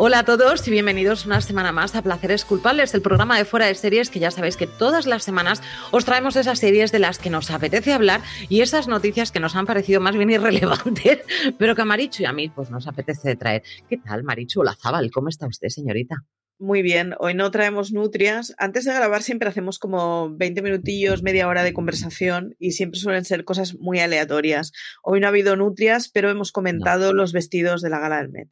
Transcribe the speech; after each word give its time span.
Hola 0.00 0.20
a 0.20 0.24
todos 0.24 0.68
y 0.68 0.70
bienvenidos 0.70 1.26
una 1.26 1.40
semana 1.40 1.72
más 1.72 1.96
a 1.96 2.02
Placeres 2.02 2.44
Culpables, 2.44 2.94
el 2.94 3.02
programa 3.02 3.36
de 3.36 3.44
fuera 3.44 3.66
de 3.66 3.74
series 3.74 4.10
que 4.10 4.20
ya 4.20 4.30
sabéis 4.30 4.56
que 4.56 4.68
todas 4.68 5.08
las 5.08 5.24
semanas 5.24 5.60
os 5.90 6.04
traemos 6.04 6.36
esas 6.36 6.60
series 6.60 6.92
de 6.92 7.00
las 7.00 7.18
que 7.18 7.30
nos 7.30 7.50
apetece 7.50 7.92
hablar 7.92 8.20
y 8.48 8.60
esas 8.60 8.86
noticias 8.86 9.32
que 9.32 9.40
nos 9.40 9.56
han 9.56 9.66
parecido 9.66 10.00
más 10.00 10.16
bien 10.16 10.30
irrelevantes, 10.30 11.18
pero 11.58 11.74
que 11.74 11.82
a 11.82 11.84
Marichu 11.84 12.22
y 12.22 12.26
a 12.26 12.32
mí 12.32 12.48
pues 12.48 12.70
nos 12.70 12.86
apetece 12.86 13.34
traer. 13.34 13.64
¿Qué 13.88 13.96
tal, 13.96 14.22
Marichu 14.22 14.60
Olazábal? 14.60 15.10
¿Cómo 15.10 15.30
está 15.30 15.48
usted, 15.48 15.66
señorita? 15.66 16.14
Muy 16.60 16.82
bien, 16.82 17.14
hoy 17.18 17.34
no 17.34 17.50
traemos 17.50 17.90
nutrias. 17.90 18.54
Antes 18.56 18.84
de 18.84 18.94
grabar 18.94 19.24
siempre 19.24 19.48
hacemos 19.48 19.80
como 19.80 20.30
20 20.36 20.62
minutillos, 20.62 21.24
media 21.24 21.48
hora 21.48 21.64
de 21.64 21.72
conversación 21.72 22.54
y 22.60 22.70
siempre 22.70 23.00
suelen 23.00 23.24
ser 23.24 23.44
cosas 23.44 23.74
muy 23.74 23.98
aleatorias. 23.98 24.70
Hoy 25.02 25.18
no 25.18 25.26
ha 25.26 25.30
habido 25.30 25.56
nutrias, 25.56 26.08
pero 26.08 26.30
hemos 26.30 26.52
comentado 26.52 27.12
los 27.12 27.32
vestidos 27.32 27.82
de 27.82 27.90
la 27.90 27.98
gala 27.98 28.18
del 28.18 28.30
Met. 28.30 28.48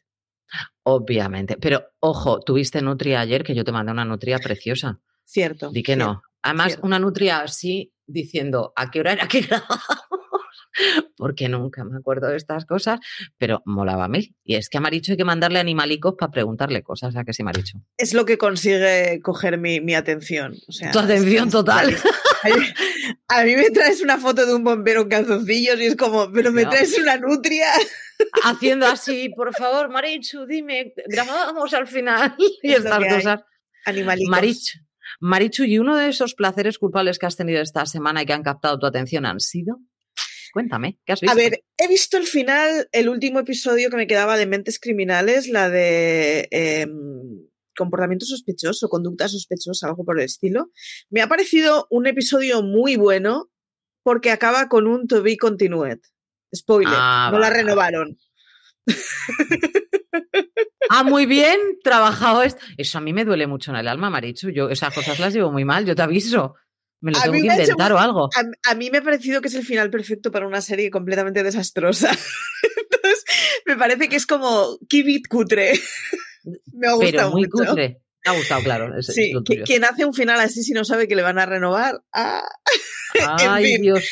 Obviamente. 0.85 1.57
Pero 1.61 1.85
ojo, 2.01 2.41
tuviste 2.41 2.81
nutria 2.83 3.21
ayer, 3.21 3.43
que 3.43 3.55
yo 3.55 3.65
te 3.65 3.73
mandé 3.73 3.93
una 3.93 4.05
nutria 4.05 4.39
preciosa. 4.39 5.01
Cierto. 5.25 5.71
Di 5.71 5.83
que 5.83 5.97
no. 5.97 6.23
Además, 6.43 6.79
una 6.83 6.99
nutria 6.99 7.41
así 7.41 7.93
diciendo 8.07 8.73
a 8.77 8.91
qué 8.91 9.01
hora 9.01 9.13
era 9.15 9.27
que 9.27 9.41
grabamos. 9.41 9.81
Porque 11.17 11.49
nunca 11.49 11.85
me 11.85 11.97
acuerdo 11.97 12.29
de 12.29 12.37
estas 12.37 12.65
cosas, 12.65 13.01
pero 13.39 13.63
molaba 13.65 14.09
mil. 14.09 14.35
Y 14.45 14.57
es 14.57 14.69
que 14.69 14.79
a 14.79 14.81
Maricho 14.81 15.13
hay 15.13 15.17
que 15.17 15.25
mandarle 15.25 15.59
animalicos 15.59 16.15
para 16.19 16.31
preguntarle 16.33 16.83
cosas, 16.83 17.17
¿a 17.17 17.25
que 17.25 17.33
sí, 17.33 17.43
Maricho? 17.43 17.79
Es 17.97 18.15
lo 18.15 18.25
que 18.25 18.39
consigue 18.39 19.21
coger 19.23 19.59
mi, 19.59 19.95
atención. 19.95 20.55
tu 20.93 20.99
atención 20.99 21.51
total. 21.51 21.97
A 23.29 23.45
mí, 23.45 23.57
me 23.57 23.71
traes 23.71 24.03
una 24.03 24.19
foto 24.19 24.47
de 24.47 24.55
un 24.55 24.63
bombero 24.63 25.03
en 25.03 25.09
calzoncillos 25.09 25.81
y 25.81 25.87
es 25.87 25.97
como, 25.97 26.31
pero 26.31 26.53
me 26.53 26.67
traes 26.67 26.99
una 26.99 27.17
nutria 27.17 27.67
haciendo 28.45 28.87
así, 28.87 29.31
por 29.31 29.55
favor, 29.55 29.89
Marichu, 29.89 30.47
dime, 30.47 30.95
grabamos 31.07 31.75
al 31.75 31.87
final 31.87 32.35
y 32.63 32.73
estas 32.73 32.99
cosas. 32.99 33.41
Marichu, 34.29 34.79
Marichu, 35.21 35.65
¿y 35.65 35.79
uno 35.79 35.97
de 35.97 36.09
esos 36.09 36.35
placeres 36.35 36.79
culpables 36.79 37.19
que 37.19 37.27
has 37.27 37.37
tenido 37.37 37.63
esta 37.63 37.87
semana 37.87 38.23
y 38.23 38.27
que 38.27 38.33
han 38.33 38.43
captado 38.43 38.79
tu 38.79 38.87
atención 38.87 39.27
han 39.27 39.41
sido? 39.41 39.79
Cuéntame, 40.57 40.99
¿qué 41.05 41.13
has 41.13 41.21
visto? 41.21 41.35
A 41.35 41.37
ver, 41.37 41.65
he 41.77 41.87
visto 41.87 42.17
el 42.17 42.25
final, 42.25 42.89
el 42.91 43.11
último 43.11 43.41
episodio 43.41 43.91
que 43.91 43.99
me 43.99 44.07
quedaba 44.07 44.39
de 44.39 44.47
Mentes 44.47 44.81
Criminales, 44.81 45.49
la 45.49 45.69
de 45.69 46.49
em, 46.51 47.47
comportamiento 47.77 48.25
sospechoso, 48.25 48.89
conducta 48.89 49.29
sospechosa, 49.29 49.89
algo 49.89 50.07
por 50.07 50.19
el 50.19 50.25
estilo. 50.25 50.71
Me 51.11 51.21
ha 51.21 51.29
parecido 51.29 51.87
un 51.91 52.07
episodio 52.07 52.63
muy 52.63 52.97
bueno 52.97 53.51
porque 54.03 54.31
acaba 54.31 54.71
con 54.71 54.87
un 54.87 55.07
to 55.07 55.23
be 55.23 55.37
continued. 55.37 55.99
Spoiler, 56.55 56.95
ah, 56.97 57.29
no 57.31 57.39
la 57.39 57.51
renovaron. 57.51 58.17
Ah, 60.89 61.03
muy 61.05 61.27
bien, 61.27 61.61
trabajado 61.85 62.43
esto. 62.43 62.63
Eso 62.79 62.97
a 62.97 63.03
mí 63.03 63.13
me 63.13 63.27
duele 63.27 63.47
mucho 63.47 63.73
en 63.73 63.77
el 63.77 63.89
alma, 63.89 64.09
Marichu. 64.09 64.49
Yo 64.49 64.71
esas 64.71 64.95
cosas 64.95 65.19
las 65.19 65.35
llevo 65.35 65.53
muy 65.53 65.67
mal, 65.67 65.85
yo 65.85 65.95
te 65.95 66.01
aviso. 66.01 66.55
Me 67.01 67.13
lo 67.13 67.21
tengo 67.21 67.33
que 67.33 67.39
inventar 67.39 67.93
o 67.93 67.99
algo. 67.99 68.29
A, 68.65 68.75
mí 68.75 68.91
me 68.91 68.99
ha 68.99 69.03
parecido 69.03 69.41
que 69.41 69.49
es 69.49 69.55
el 69.55 69.65
final 69.65 69.91
perfecto 69.91 70.31
para 70.31 70.47
una 70.47 70.61
serie 70.61 70.91
completamente 70.91 71.43
desastrosa. 71.43 72.11
Entonces, 72.93 73.25
me 73.67 73.77
parece 73.77 74.09
que 74.09 74.17
es 74.17 74.27
como 74.27 74.79
Kibit 74.89 75.29
cutre. 75.29 75.73
me 76.73 76.89
ha 76.89 76.93
gustado 76.93 77.13
Pero 77.13 77.31
muy 77.31 77.49
cutre. 77.49 78.01
Me 78.25 78.33
ha 78.33 78.37
gustado, 78.37 78.63
claro. 78.63 79.03
sí, 79.03 79.33
quien 79.65 79.85
hace 79.85 80.05
un 80.05 80.13
final 80.13 80.41
así 80.41 80.65
si 80.65 80.73
no 80.73 80.85
sabe 80.85 81.07
que 81.07 81.15
le 81.15 81.23
van 81.23 81.39
a 81.39 81.47
renovar. 81.47 82.03
Ah. 82.13 82.43
Ay, 83.39 83.79
Dios 83.79 84.05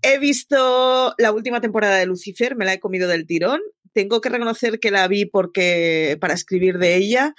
He 0.00 0.18
visto 0.18 1.14
la 1.18 1.32
última 1.32 1.60
temporada 1.60 1.98
de 1.98 2.06
Lucifer, 2.06 2.56
me 2.56 2.64
la 2.64 2.74
he 2.74 2.80
comido 2.80 3.08
del 3.08 3.26
tirón. 3.26 3.60
Tengo 3.92 4.22
que 4.22 4.30
reconocer 4.30 4.80
que 4.80 4.90
la 4.90 5.06
vi 5.06 5.26
porque 5.26 6.16
para 6.18 6.32
escribir 6.32 6.78
de 6.78 6.96
ella. 6.96 7.34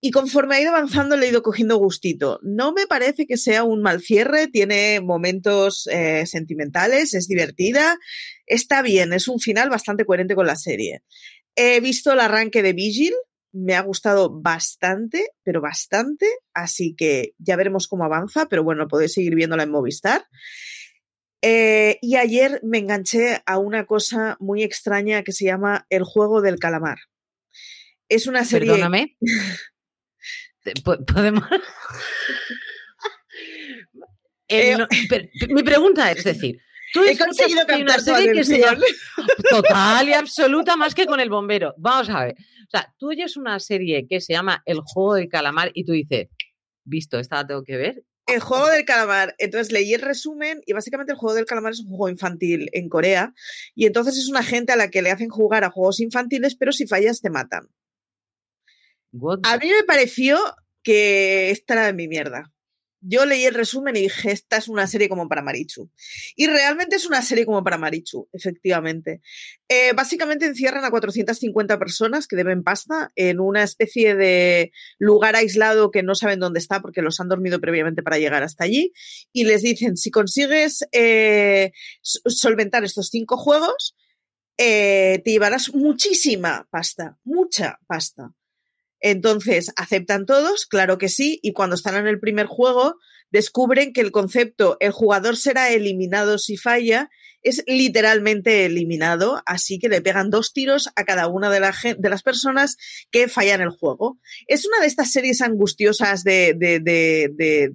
Y 0.00 0.10
conforme 0.12 0.56
ha 0.56 0.60
ido 0.60 0.70
avanzando 0.70 1.16
le 1.16 1.26
he 1.26 1.30
ido 1.30 1.42
cogiendo 1.42 1.76
gustito. 1.76 2.38
No 2.42 2.72
me 2.72 2.86
parece 2.86 3.26
que 3.26 3.36
sea 3.36 3.64
un 3.64 3.82
mal 3.82 4.00
cierre, 4.00 4.46
tiene 4.46 5.00
momentos 5.00 5.88
eh, 5.90 6.24
sentimentales, 6.26 7.14
es 7.14 7.26
divertida, 7.26 7.98
está 8.46 8.80
bien, 8.82 9.12
es 9.12 9.26
un 9.26 9.40
final 9.40 9.70
bastante 9.70 10.04
coherente 10.04 10.36
con 10.36 10.46
la 10.46 10.56
serie. 10.56 11.02
He 11.56 11.80
visto 11.80 12.12
el 12.12 12.20
arranque 12.20 12.62
de 12.62 12.72
Vigil, 12.72 13.14
me 13.52 13.74
ha 13.74 13.80
gustado 13.80 14.30
bastante, 14.30 15.30
pero 15.42 15.60
bastante, 15.60 16.26
así 16.54 16.94
que 16.96 17.32
ya 17.38 17.56
veremos 17.56 17.88
cómo 17.88 18.04
avanza, 18.04 18.46
pero 18.46 18.62
bueno, 18.62 18.86
podéis 18.86 19.14
seguir 19.14 19.34
viéndola 19.34 19.64
en 19.64 19.70
Movistar. 19.70 20.26
Eh, 21.42 21.98
y 22.02 22.16
ayer 22.16 22.60
me 22.62 22.78
enganché 22.78 23.42
a 23.46 23.58
una 23.58 23.86
cosa 23.86 24.36
muy 24.40 24.62
extraña 24.62 25.22
que 25.22 25.32
se 25.32 25.44
llama 25.44 25.86
El 25.88 26.04
juego 26.04 26.40
del 26.42 26.58
calamar. 26.58 26.98
Es 28.08 28.26
una 28.26 28.44
serie. 28.44 28.70
Perdóname. 28.70 29.16
Podemos. 30.84 31.44
Eh, 34.50 34.78
mi 35.50 35.62
pregunta 35.62 36.10
es 36.10 36.24
decir, 36.24 36.58
Tú 36.92 37.02
He 37.02 37.16
conseguido 37.16 37.64
una 37.80 37.98
serie 37.98 38.32
que 38.32 38.44
se 38.44 38.58
llama 38.58 38.80
total 39.50 40.08
y 40.08 40.12
absoluta 40.14 40.76
más 40.76 40.94
que 40.94 41.06
con 41.06 41.20
el 41.20 41.28
bombero. 41.28 41.74
Vamos 41.76 42.08
a 42.08 42.24
ver. 42.24 42.34
O 42.34 42.70
sea, 42.70 42.94
tú 42.98 43.10
oyes 43.10 43.36
una 43.36 43.60
serie 43.60 44.06
que 44.08 44.20
se 44.20 44.32
llama 44.32 44.62
El 44.64 44.80
juego 44.80 45.14
del 45.14 45.28
calamar 45.28 45.70
y 45.74 45.84
tú 45.84 45.92
dices, 45.92 46.28
visto, 46.84 47.18
esta 47.18 47.36
la 47.36 47.46
tengo 47.46 47.62
que 47.62 47.76
ver. 47.76 48.04
El 48.26 48.40
juego 48.40 48.68
del 48.68 48.84
calamar. 48.84 49.34
Entonces 49.38 49.72
leí 49.72 49.94
el 49.94 50.02
resumen 50.02 50.60
y 50.66 50.72
básicamente 50.72 51.12
el 51.12 51.18
juego 51.18 51.34
del 51.34 51.46
calamar 51.46 51.72
es 51.72 51.80
un 51.80 51.88
juego 51.88 52.08
infantil 52.08 52.68
en 52.72 52.88
Corea 52.88 53.32
y 53.74 53.86
entonces 53.86 54.16
es 54.16 54.28
una 54.28 54.42
gente 54.42 54.72
a 54.72 54.76
la 54.76 54.88
que 54.88 55.02
le 55.02 55.10
hacen 55.10 55.28
jugar 55.28 55.64
a 55.64 55.70
juegos 55.70 56.00
infantiles, 56.00 56.56
pero 56.56 56.72
si 56.72 56.86
fallas 56.86 57.20
te 57.20 57.30
matan. 57.30 57.68
A 59.44 59.58
mí 59.58 59.68
me 59.68 59.84
pareció 59.84 60.38
que 60.82 61.50
esta 61.50 61.74
era 61.74 61.86
de 61.86 61.92
mi 61.92 62.08
mierda 62.08 62.52
yo 63.00 63.24
leí 63.26 63.44
el 63.44 63.54
resumen 63.54 63.96
y 63.96 64.02
dije, 64.02 64.32
esta 64.32 64.56
es 64.56 64.68
una 64.68 64.86
serie 64.86 65.08
como 65.08 65.28
para 65.28 65.42
Marichu. 65.42 65.90
Y 66.34 66.46
realmente 66.46 66.96
es 66.96 67.06
una 67.06 67.22
serie 67.22 67.46
como 67.46 67.62
para 67.62 67.78
Marichu, 67.78 68.28
efectivamente. 68.32 69.20
Eh, 69.68 69.92
básicamente 69.94 70.46
encierran 70.46 70.84
a 70.84 70.90
450 70.90 71.78
personas 71.78 72.26
que 72.26 72.36
deben 72.36 72.64
pasta 72.64 73.12
en 73.14 73.40
una 73.40 73.62
especie 73.62 74.16
de 74.16 74.72
lugar 74.98 75.36
aislado 75.36 75.90
que 75.90 76.02
no 76.02 76.14
saben 76.14 76.40
dónde 76.40 76.58
está 76.58 76.80
porque 76.80 77.02
los 77.02 77.20
han 77.20 77.28
dormido 77.28 77.60
previamente 77.60 78.02
para 78.02 78.18
llegar 78.18 78.42
hasta 78.42 78.64
allí. 78.64 78.92
Y 79.32 79.44
les 79.44 79.62
dicen, 79.62 79.96
si 79.96 80.10
consigues 80.10 80.84
eh, 80.92 81.72
solventar 82.02 82.84
estos 82.84 83.08
cinco 83.08 83.36
juegos, 83.36 83.96
eh, 84.56 85.22
te 85.24 85.30
llevarás 85.30 85.72
muchísima 85.72 86.66
pasta, 86.70 87.16
mucha 87.22 87.78
pasta. 87.86 88.32
Entonces, 89.00 89.72
¿aceptan 89.76 90.26
todos? 90.26 90.66
Claro 90.66 90.98
que 90.98 91.08
sí. 91.08 91.38
Y 91.42 91.52
cuando 91.52 91.76
están 91.76 91.96
en 91.96 92.06
el 92.06 92.20
primer 92.20 92.46
juego, 92.46 92.96
descubren 93.30 93.92
que 93.92 94.00
el 94.00 94.10
concepto 94.10 94.76
el 94.80 94.92
jugador 94.92 95.36
será 95.36 95.70
eliminado 95.70 96.38
si 96.38 96.56
falla 96.56 97.10
es 97.42 97.62
literalmente 97.66 98.64
eliminado, 98.64 99.40
así 99.46 99.78
que 99.78 99.88
le 99.88 100.02
pegan 100.02 100.30
dos 100.30 100.52
tiros 100.52 100.90
a 100.96 101.04
cada 101.04 101.28
una 101.28 101.50
de, 101.50 101.96
de 101.96 102.10
las 102.10 102.22
personas 102.22 102.76
que 103.10 103.28
fallan 103.28 103.60
el 103.60 103.70
juego. 103.70 104.18
Es 104.46 104.66
una 104.66 104.80
de 104.80 104.86
estas 104.86 105.12
series 105.12 105.40
angustiosas 105.40 106.24
de, 106.24 106.54
de 106.58 107.74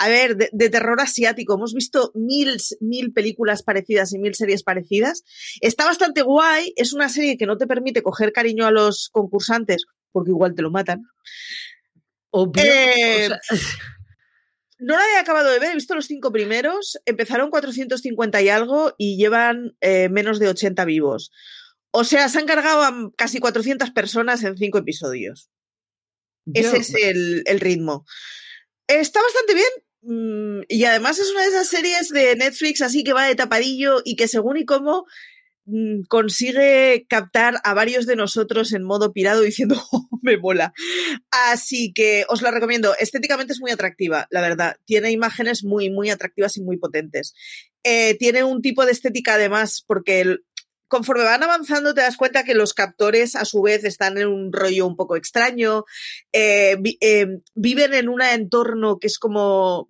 a 0.00 0.08
ver, 0.08 0.36
de, 0.36 0.70
terror 0.70 0.98
asiático. 0.98 1.54
Hemos 1.54 1.74
visto 1.74 2.10
mil, 2.14 2.56
mil 2.80 3.12
películas 3.12 3.62
parecidas 3.62 4.14
y 4.14 4.18
mil 4.18 4.34
series 4.34 4.62
parecidas. 4.62 5.24
Está 5.60 5.84
bastante 5.84 6.22
guay. 6.22 6.72
Es 6.76 6.94
una 6.94 7.10
serie 7.10 7.36
que 7.36 7.44
no 7.44 7.58
te 7.58 7.66
permite 7.66 8.02
coger 8.02 8.32
cariño 8.32 8.64
a 8.64 8.70
los 8.70 9.10
concursantes 9.12 9.84
porque 10.10 10.30
igual 10.30 10.54
te 10.54 10.62
lo 10.62 10.70
matan. 10.70 11.02
Obvio. 12.30 12.62
Eh, 12.64 13.28
no 14.78 14.96
la 14.96 15.02
he 15.14 15.18
acabado 15.18 15.50
de 15.50 15.58
ver, 15.58 15.72
he 15.72 15.74
visto 15.74 15.94
los 15.94 16.06
cinco 16.06 16.32
primeros. 16.32 16.98
Empezaron 17.04 17.50
450 17.50 18.40
y 18.40 18.48
algo 18.48 18.94
y 18.96 19.18
llevan 19.18 19.76
eh, 19.82 20.08
menos 20.08 20.38
de 20.38 20.48
80 20.48 20.82
vivos. 20.86 21.30
O 21.90 22.04
sea, 22.04 22.30
se 22.30 22.38
han 22.38 22.46
cargado 22.46 22.84
a 22.84 23.10
casi 23.18 23.38
400 23.38 23.90
personas 23.90 24.42
en 24.44 24.56
cinco 24.56 24.78
episodios. 24.78 25.50
Ese 26.54 26.78
es 26.78 26.94
el, 26.94 27.42
el 27.44 27.60
ritmo. 27.60 28.06
Está 28.86 29.20
bastante 29.20 29.52
bien. 29.52 29.68
Mm, 30.02 30.62
y 30.68 30.84
además 30.84 31.18
es 31.18 31.30
una 31.30 31.42
de 31.42 31.48
esas 31.48 31.68
series 31.68 32.08
de 32.08 32.34
Netflix 32.36 32.80
así 32.80 33.04
que 33.04 33.12
va 33.12 33.26
de 33.26 33.34
tapadillo 33.34 34.00
y 34.02 34.16
que 34.16 34.28
según 34.28 34.56
y 34.56 34.64
cómo 34.64 35.04
mm, 35.66 36.04
consigue 36.08 37.04
captar 37.06 37.56
a 37.64 37.74
varios 37.74 38.06
de 38.06 38.16
nosotros 38.16 38.72
en 38.72 38.82
modo 38.82 39.12
pirado 39.12 39.42
diciendo, 39.42 39.76
oh, 39.92 40.08
me 40.22 40.38
mola. 40.38 40.72
Así 41.30 41.92
que 41.94 42.24
os 42.28 42.42
la 42.42 42.50
recomiendo. 42.50 42.94
Estéticamente 42.98 43.52
es 43.52 43.60
muy 43.60 43.70
atractiva, 43.70 44.26
la 44.30 44.40
verdad. 44.40 44.76
Tiene 44.86 45.10
imágenes 45.10 45.64
muy, 45.64 45.90
muy 45.90 46.10
atractivas 46.10 46.56
y 46.56 46.62
muy 46.62 46.78
potentes. 46.78 47.34
Eh, 47.82 48.16
tiene 48.18 48.44
un 48.44 48.62
tipo 48.62 48.84
de 48.84 48.92
estética 48.92 49.34
además, 49.34 49.84
porque 49.86 50.36
conforme 50.90 51.22
van 51.22 51.42
avanzando 51.44 51.94
te 51.94 52.00
das 52.00 52.16
cuenta 52.16 52.42
que 52.42 52.54
los 52.54 52.74
captores 52.74 53.36
a 53.36 53.44
su 53.44 53.62
vez 53.62 53.84
están 53.84 54.18
en 54.18 54.26
un 54.26 54.52
rollo 54.52 54.88
un 54.88 54.96
poco 54.96 55.14
extraño, 55.14 55.84
eh, 56.32 56.76
eh, 57.00 57.26
viven 57.54 57.94
en 57.94 58.08
un 58.08 58.20
entorno 58.20 58.98
que 58.98 59.06
es 59.06 59.18
como 59.18 59.89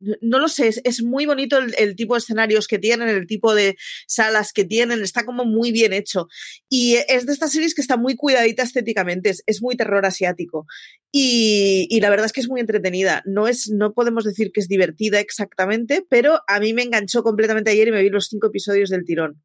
no 0.00 0.38
lo 0.38 0.48
sé, 0.48 0.70
es, 0.84 1.02
muy 1.02 1.26
bonito 1.26 1.58
el, 1.58 1.96
tipo 1.96 2.14
de 2.14 2.18
escenarios 2.18 2.66
que 2.66 2.78
tienen, 2.78 3.08
el 3.08 3.26
tipo 3.26 3.54
de 3.54 3.76
salas 4.06 4.52
que 4.52 4.64
tienen, 4.64 5.02
está 5.02 5.24
como 5.24 5.44
muy 5.44 5.72
bien 5.72 5.92
hecho. 5.92 6.28
Y 6.68 6.96
es 7.08 7.26
de 7.26 7.32
estas 7.32 7.52
series 7.52 7.74
que 7.74 7.80
está 7.80 7.96
muy 7.96 8.14
cuidadita 8.14 8.62
estéticamente, 8.62 9.32
es, 9.46 9.62
muy 9.62 9.76
terror 9.76 10.04
asiático. 10.04 10.66
Y, 11.12 11.86
y, 11.90 12.00
la 12.00 12.10
verdad 12.10 12.26
es 12.26 12.32
que 12.32 12.40
es 12.40 12.48
muy 12.48 12.60
entretenida. 12.60 13.22
No, 13.24 13.48
es, 13.48 13.70
no 13.70 13.94
podemos 13.94 14.24
decir 14.24 14.50
que 14.52 14.60
es 14.60 14.68
divertida 14.68 15.18
exactamente, 15.18 16.04
pero 16.08 16.40
a 16.46 16.60
mí 16.60 16.74
me 16.74 16.82
enganchó 16.82 17.22
completamente 17.22 17.70
ayer 17.70 17.88
y 17.88 17.92
me 17.92 18.02
vi 18.02 18.10
los 18.10 18.26
cinco 18.26 18.48
episodios 18.48 18.90
del 18.90 19.04
tirón. 19.04 19.42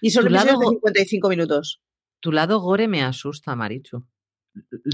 Y 0.00 0.10
son 0.10 0.26
episodios 0.26 0.60
de 0.60 0.68
55 0.68 1.28
minutos. 1.28 1.80
Tu 2.20 2.32
lado 2.32 2.60
gore 2.60 2.88
me 2.88 3.02
asusta, 3.02 3.54
Marichu. 3.54 4.04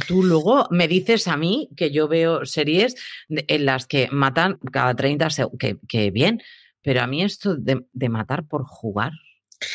Tú 0.07 0.23
luego 0.23 0.67
me 0.71 0.89
dices 0.89 1.27
a 1.29 1.37
mí 1.37 1.69
que 1.77 1.91
yo 1.91 2.09
veo 2.09 2.45
series 2.47 2.95
en 3.29 3.65
las 3.65 3.87
que 3.87 4.09
matan 4.11 4.59
cada 4.73 4.95
30 4.95 5.31
segundos, 5.31 5.59
que, 5.89 6.11
bien, 6.11 6.41
pero 6.83 7.03
a 7.03 7.07
mí 7.07 7.23
esto 7.23 7.57
de, 7.57 8.09
matar 8.09 8.47
por 8.47 8.65
jugar. 8.65 9.13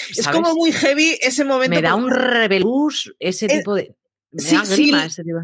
Es 0.09 0.27
como 0.27 0.55
muy 0.55 0.71
heavy 0.71 1.17
ese 1.21 1.43
momento. 1.43 1.75
Me 1.75 1.81
da 1.81 1.95
un 1.95 2.09
rebelús 2.09 3.13
ese 3.19 3.47
tipo 3.47 3.75
de. 3.75 3.95
Sí, 4.35 4.57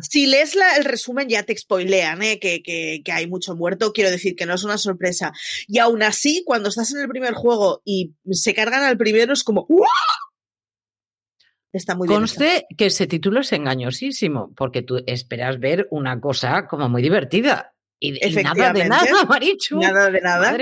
si 0.01 0.25
lees 0.25 0.57
el 0.77 0.83
resumen 0.83 1.29
ya 1.29 1.43
te 1.43 1.55
spoilean 1.55 2.23
¿eh? 2.23 2.39
que, 2.39 2.63
que, 2.63 3.11
hay 3.11 3.27
mucho 3.27 3.55
muerto, 3.55 3.93
quiero 3.93 4.09
decir 4.09 4.35
que 4.35 4.47
no 4.47 4.55
es 4.55 4.63
una 4.63 4.79
sorpresa. 4.79 5.31
Y 5.67 5.77
aún 5.77 6.01
así, 6.01 6.43
cuando 6.43 6.69
estás 6.69 6.91
en 6.93 7.01
el 7.01 7.07
primer 7.07 7.35
juego 7.35 7.83
y 7.85 8.13
se 8.31 8.55
cargan 8.55 8.83
al 8.83 8.97
primero, 8.97 9.33
es 9.33 9.43
como 9.43 9.67
Está 11.71 11.95
muy 11.95 12.07
Conste 12.07 12.65
que 12.77 12.87
ese 12.87 13.05
título 13.05 13.41
es 13.41 13.51
engañosísimo, 13.53 14.53
porque 14.55 14.81
tú 14.81 15.03
esperas 15.05 15.59
ver 15.59 15.87
una 15.91 16.19
cosa 16.19 16.67
como 16.67 16.89
muy 16.89 17.01
divertida. 17.01 17.73
Y, 18.01 18.13
nada 18.43 18.71
de 18.71 18.85
nada, 18.85 19.25
Marichu. 19.27 19.77
Nada 19.77 20.09
de 20.09 20.21
nada. 20.21 20.57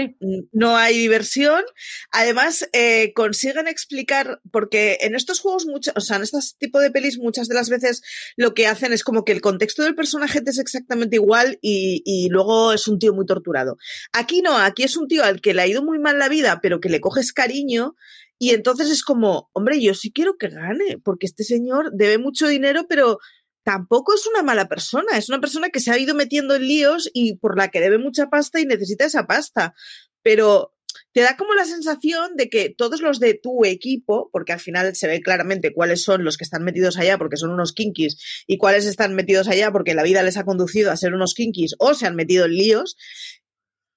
No 0.51 0.75
hay 0.75 0.98
diversión. 0.98 1.63
Además, 2.12 2.68
eh, 2.74 3.13
consiguen 3.13 3.68
explicar, 3.68 4.42
porque 4.51 4.98
en 5.01 5.13
estos 5.13 5.39
juegos, 5.39 5.68
o 5.95 6.01
sea, 6.01 6.18
en 6.18 6.24
este 6.24 6.39
tipo 6.57 6.80
de 6.80 6.89
pelis, 6.89 7.19
muchas 7.19 7.48
de 7.48 7.54
las 7.54 7.69
veces 7.69 8.01
lo 8.36 8.56
que 8.56 8.65
hacen 8.65 8.92
es 8.92 9.04
como 9.04 9.24
que 9.24 9.33
el 9.33 9.42
contexto 9.42 9.83
del 9.83 9.94
personaje 9.94 10.42
es 10.44 10.57
exactamente 10.57 11.18
igual 11.18 11.59
y, 11.62 12.01
y 12.06 12.30
luego 12.30 12.74
es 12.74 12.88
un 12.88 12.98
tío 12.98 13.13
muy 13.13 13.27
torturado. 13.27 13.77
Aquí 14.13 14.42
no, 14.42 14.57
aquí 14.57 14.83
es 14.83 14.98
un 14.98 15.07
tío 15.07 15.24
al 15.24 15.39
que 15.39 15.54
le 15.54 15.62
ha 15.62 15.68
ido 15.68 15.83
muy 15.83 16.00
mal 16.00 16.18
la 16.18 16.30
vida, 16.30 16.59
pero 16.62 16.80
que 16.80 16.89
le 16.89 17.01
coges 17.01 17.33
cariño 17.33 17.95
y 18.39 18.51
entonces 18.51 18.89
es 18.89 19.03
como, 19.03 19.49
hombre, 19.53 19.81
yo 19.81 19.93
sí 19.93 20.11
quiero 20.11 20.37
que 20.37 20.49
gane, 20.49 20.97
porque 21.03 21.25
este 21.25 21.43
señor 21.43 21.91
debe 21.93 22.17
mucho 22.17 22.47
dinero, 22.47 22.85
pero 22.87 23.19
tampoco 23.63 24.13
es 24.13 24.25
una 24.27 24.43
mala 24.43 24.67
persona, 24.67 25.17
es 25.17 25.27
una 25.29 25.41
persona 25.41 25.69
que 25.69 25.79
se 25.79 25.91
ha 25.91 25.97
ido 25.97 26.15
metiendo 26.15 26.55
en 26.55 26.67
líos 26.67 27.09
y 27.13 27.35
por 27.37 27.57
la 27.57 27.69
que 27.69 27.81
debe 27.81 27.97
mucha 27.97 28.29
pasta 28.29 28.61
y 28.61 28.65
necesita 28.65 29.05
esa 29.05 29.27
pasta. 29.27 29.73
Pero 30.21 30.73
te 31.11 31.21
da 31.21 31.35
como 31.35 31.53
la 31.53 31.65
sensación 31.65 32.35
de 32.35 32.49
que 32.49 32.69
todos 32.69 33.01
los 33.01 33.19
de 33.19 33.33
tu 33.33 33.65
equipo, 33.65 34.29
porque 34.31 34.53
al 34.53 34.59
final 34.59 34.95
se 34.95 35.07
ve 35.07 35.21
claramente 35.21 35.73
cuáles 35.73 36.03
son 36.03 36.23
los 36.23 36.37
que 36.37 36.43
están 36.43 36.63
metidos 36.63 36.97
allá 36.97 37.17
porque 37.17 37.37
son 37.37 37.49
unos 37.49 37.73
kinkis 37.73 38.45
y 38.45 38.57
cuáles 38.57 38.85
están 38.85 39.15
metidos 39.15 39.47
allá 39.47 39.71
porque 39.71 39.95
la 39.95 40.03
vida 40.03 40.23
les 40.23 40.37
ha 40.37 40.45
conducido 40.45 40.91
a 40.91 40.97
ser 40.97 41.13
unos 41.13 41.33
kinkis 41.33 41.75
o 41.79 41.93
se 41.93 42.05
han 42.05 42.15
metido 42.15 42.45
en 42.45 42.53
líos, 42.53 42.97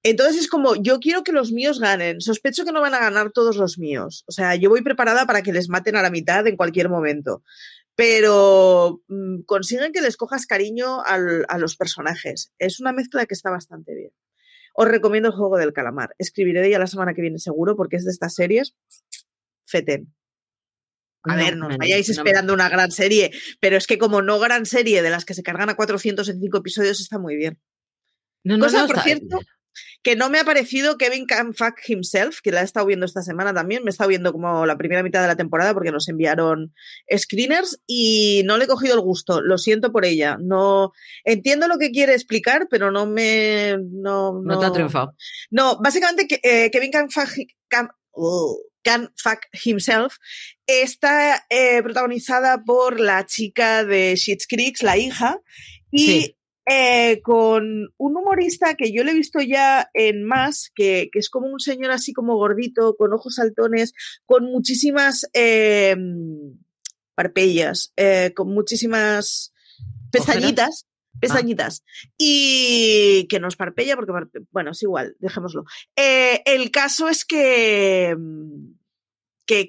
entonces 0.03 0.41
es 0.41 0.47
como, 0.47 0.75
yo 0.75 0.99
quiero 0.99 1.23
que 1.23 1.31
los 1.31 1.51
míos 1.51 1.79
ganen. 1.79 2.21
Sospecho 2.21 2.65
que 2.65 2.71
no 2.71 2.81
van 2.81 2.93
a 2.93 2.99
ganar 2.99 3.31
todos 3.31 3.55
los 3.57 3.77
míos. 3.77 4.23
O 4.27 4.31
sea, 4.31 4.55
yo 4.55 4.69
voy 4.69 4.81
preparada 4.81 5.25
para 5.25 5.43
que 5.43 5.53
les 5.53 5.69
maten 5.69 5.95
a 5.95 6.01
la 6.01 6.09
mitad 6.09 6.45
en 6.47 6.57
cualquier 6.57 6.89
momento. 6.89 7.43
Pero 7.95 9.01
mm, 9.07 9.41
consiguen 9.43 9.91
que 9.91 10.01
les 10.01 10.17
cojas 10.17 10.47
cariño 10.47 11.03
a 11.05 11.57
los 11.59 11.75
personajes. 11.75 12.51
Es 12.57 12.79
una 12.79 12.93
mezcla 12.93 13.25
que 13.25 13.35
está 13.35 13.51
bastante 13.51 13.93
bien. 13.93 14.11
Os 14.73 14.87
recomiendo 14.87 15.29
el 15.29 15.35
juego 15.35 15.57
del 15.57 15.73
calamar. 15.73 16.15
Escribiré 16.17 16.61
de 16.61 16.69
ella 16.69 16.79
la 16.79 16.87
semana 16.87 17.13
que 17.13 17.21
viene 17.21 17.37
seguro 17.37 17.75
porque 17.75 17.97
es 17.97 18.05
de 18.05 18.11
estas 18.11 18.33
series. 18.33 18.75
Feten. 19.65 20.13
A 21.23 21.35
ver, 21.35 21.55
no 21.55 21.69
vayáis 21.77 22.09
esperando 22.09 22.51
una 22.51 22.67
gran 22.67 22.89
serie, 22.89 23.31
pero 23.59 23.77
es 23.77 23.85
que 23.85 23.99
como 23.99 24.23
no 24.23 24.39
gran 24.39 24.65
serie 24.65 25.03
de 25.03 25.11
las 25.11 25.23
que 25.23 25.35
se 25.35 25.43
cargan 25.43 25.69
a 25.69 25.75
400 25.75 26.27
en 26.27 26.39
5 26.39 26.57
episodios 26.57 26.99
está 26.99 27.19
muy 27.19 27.35
bien. 27.35 27.59
No, 28.43 28.57
Cosa, 28.57 28.87
por 28.87 28.99
cierto, 29.01 29.39
que 30.03 30.15
no 30.15 30.29
me 30.29 30.39
ha 30.39 30.43
parecido 30.43 30.97
Kevin 30.97 31.25
Can 31.25 31.53
Fuck 31.53 31.75
Himself, 31.87 32.39
que 32.41 32.51
la 32.51 32.61
he 32.61 32.63
estado 32.63 32.85
viendo 32.85 33.05
esta 33.05 33.21
semana 33.21 33.53
también. 33.53 33.83
Me 33.83 33.89
he 33.89 33.91
estado 33.91 34.09
viendo 34.09 34.31
como 34.31 34.65
la 34.65 34.77
primera 34.77 35.03
mitad 35.03 35.21
de 35.21 35.27
la 35.27 35.35
temporada 35.35 35.73
porque 35.73 35.91
nos 35.91 36.07
enviaron 36.07 36.73
screeners 37.15 37.81
y 37.87 38.43
no 38.45 38.57
le 38.57 38.65
he 38.65 38.67
cogido 38.67 38.95
el 38.95 39.01
gusto. 39.01 39.41
Lo 39.41 39.57
siento 39.57 39.91
por 39.91 40.05
ella. 40.05 40.37
No 40.39 40.91
entiendo 41.23 41.67
lo 41.67 41.77
que 41.77 41.91
quiere 41.91 42.13
explicar, 42.13 42.67
pero 42.69 42.91
no 42.91 43.05
me. 43.05 43.77
No, 43.91 44.41
no, 44.41 44.59
te 44.59 44.65
ha 44.65 44.71
triunfado. 44.71 45.15
No, 45.49 45.77
básicamente 45.81 46.39
eh, 46.43 46.71
Kevin 46.71 46.91
Can 46.91 47.09
Fuck. 47.09 47.29
Can, 47.69 47.89
Fuck 49.15 49.41
Himself 49.63 50.15
está 50.65 51.45
eh, 51.49 51.83
protagonizada 51.83 52.63
por 52.63 52.99
la 52.99 53.25
chica 53.27 53.85
de 53.85 54.15
Shit's 54.15 54.47
Creek, 54.47 54.81
la 54.81 54.97
hija, 54.97 55.39
y 55.91 56.35
eh, 56.69 57.21
con 57.21 57.91
un 57.97 58.17
humorista 58.17 58.75
que 58.75 58.93
yo 58.93 59.03
le 59.03 59.11
he 59.11 59.15
visto 59.15 59.41
ya 59.41 59.89
en 59.93 60.23
más, 60.23 60.71
que, 60.75 61.09
es 61.13 61.29
como 61.29 61.47
un 61.47 61.59
señor 61.59 61.91
así 61.91 62.13
como 62.13 62.35
gordito, 62.35 62.95
con 62.95 63.13
ojos 63.13 63.35
saltones, 63.35 63.93
con 64.25 64.45
muchísimas 64.45 65.27
eh, 65.33 65.95
parpellas, 67.15 67.93
eh, 67.97 68.31
con 68.35 68.53
muchísimas 68.53 69.53
pestañitas. 70.11 70.87
Pestañitas. 71.19 71.83
Y 72.17 73.27
que 73.29 73.39
nos 73.39 73.55
parpella, 73.55 73.95
porque, 73.95 74.11
bueno, 74.51 74.71
es 74.71 74.81
igual, 74.81 75.15
dejémoslo. 75.19 75.65
el 75.95 76.71
caso 76.71 77.09
es 77.09 77.25
que 77.25 78.15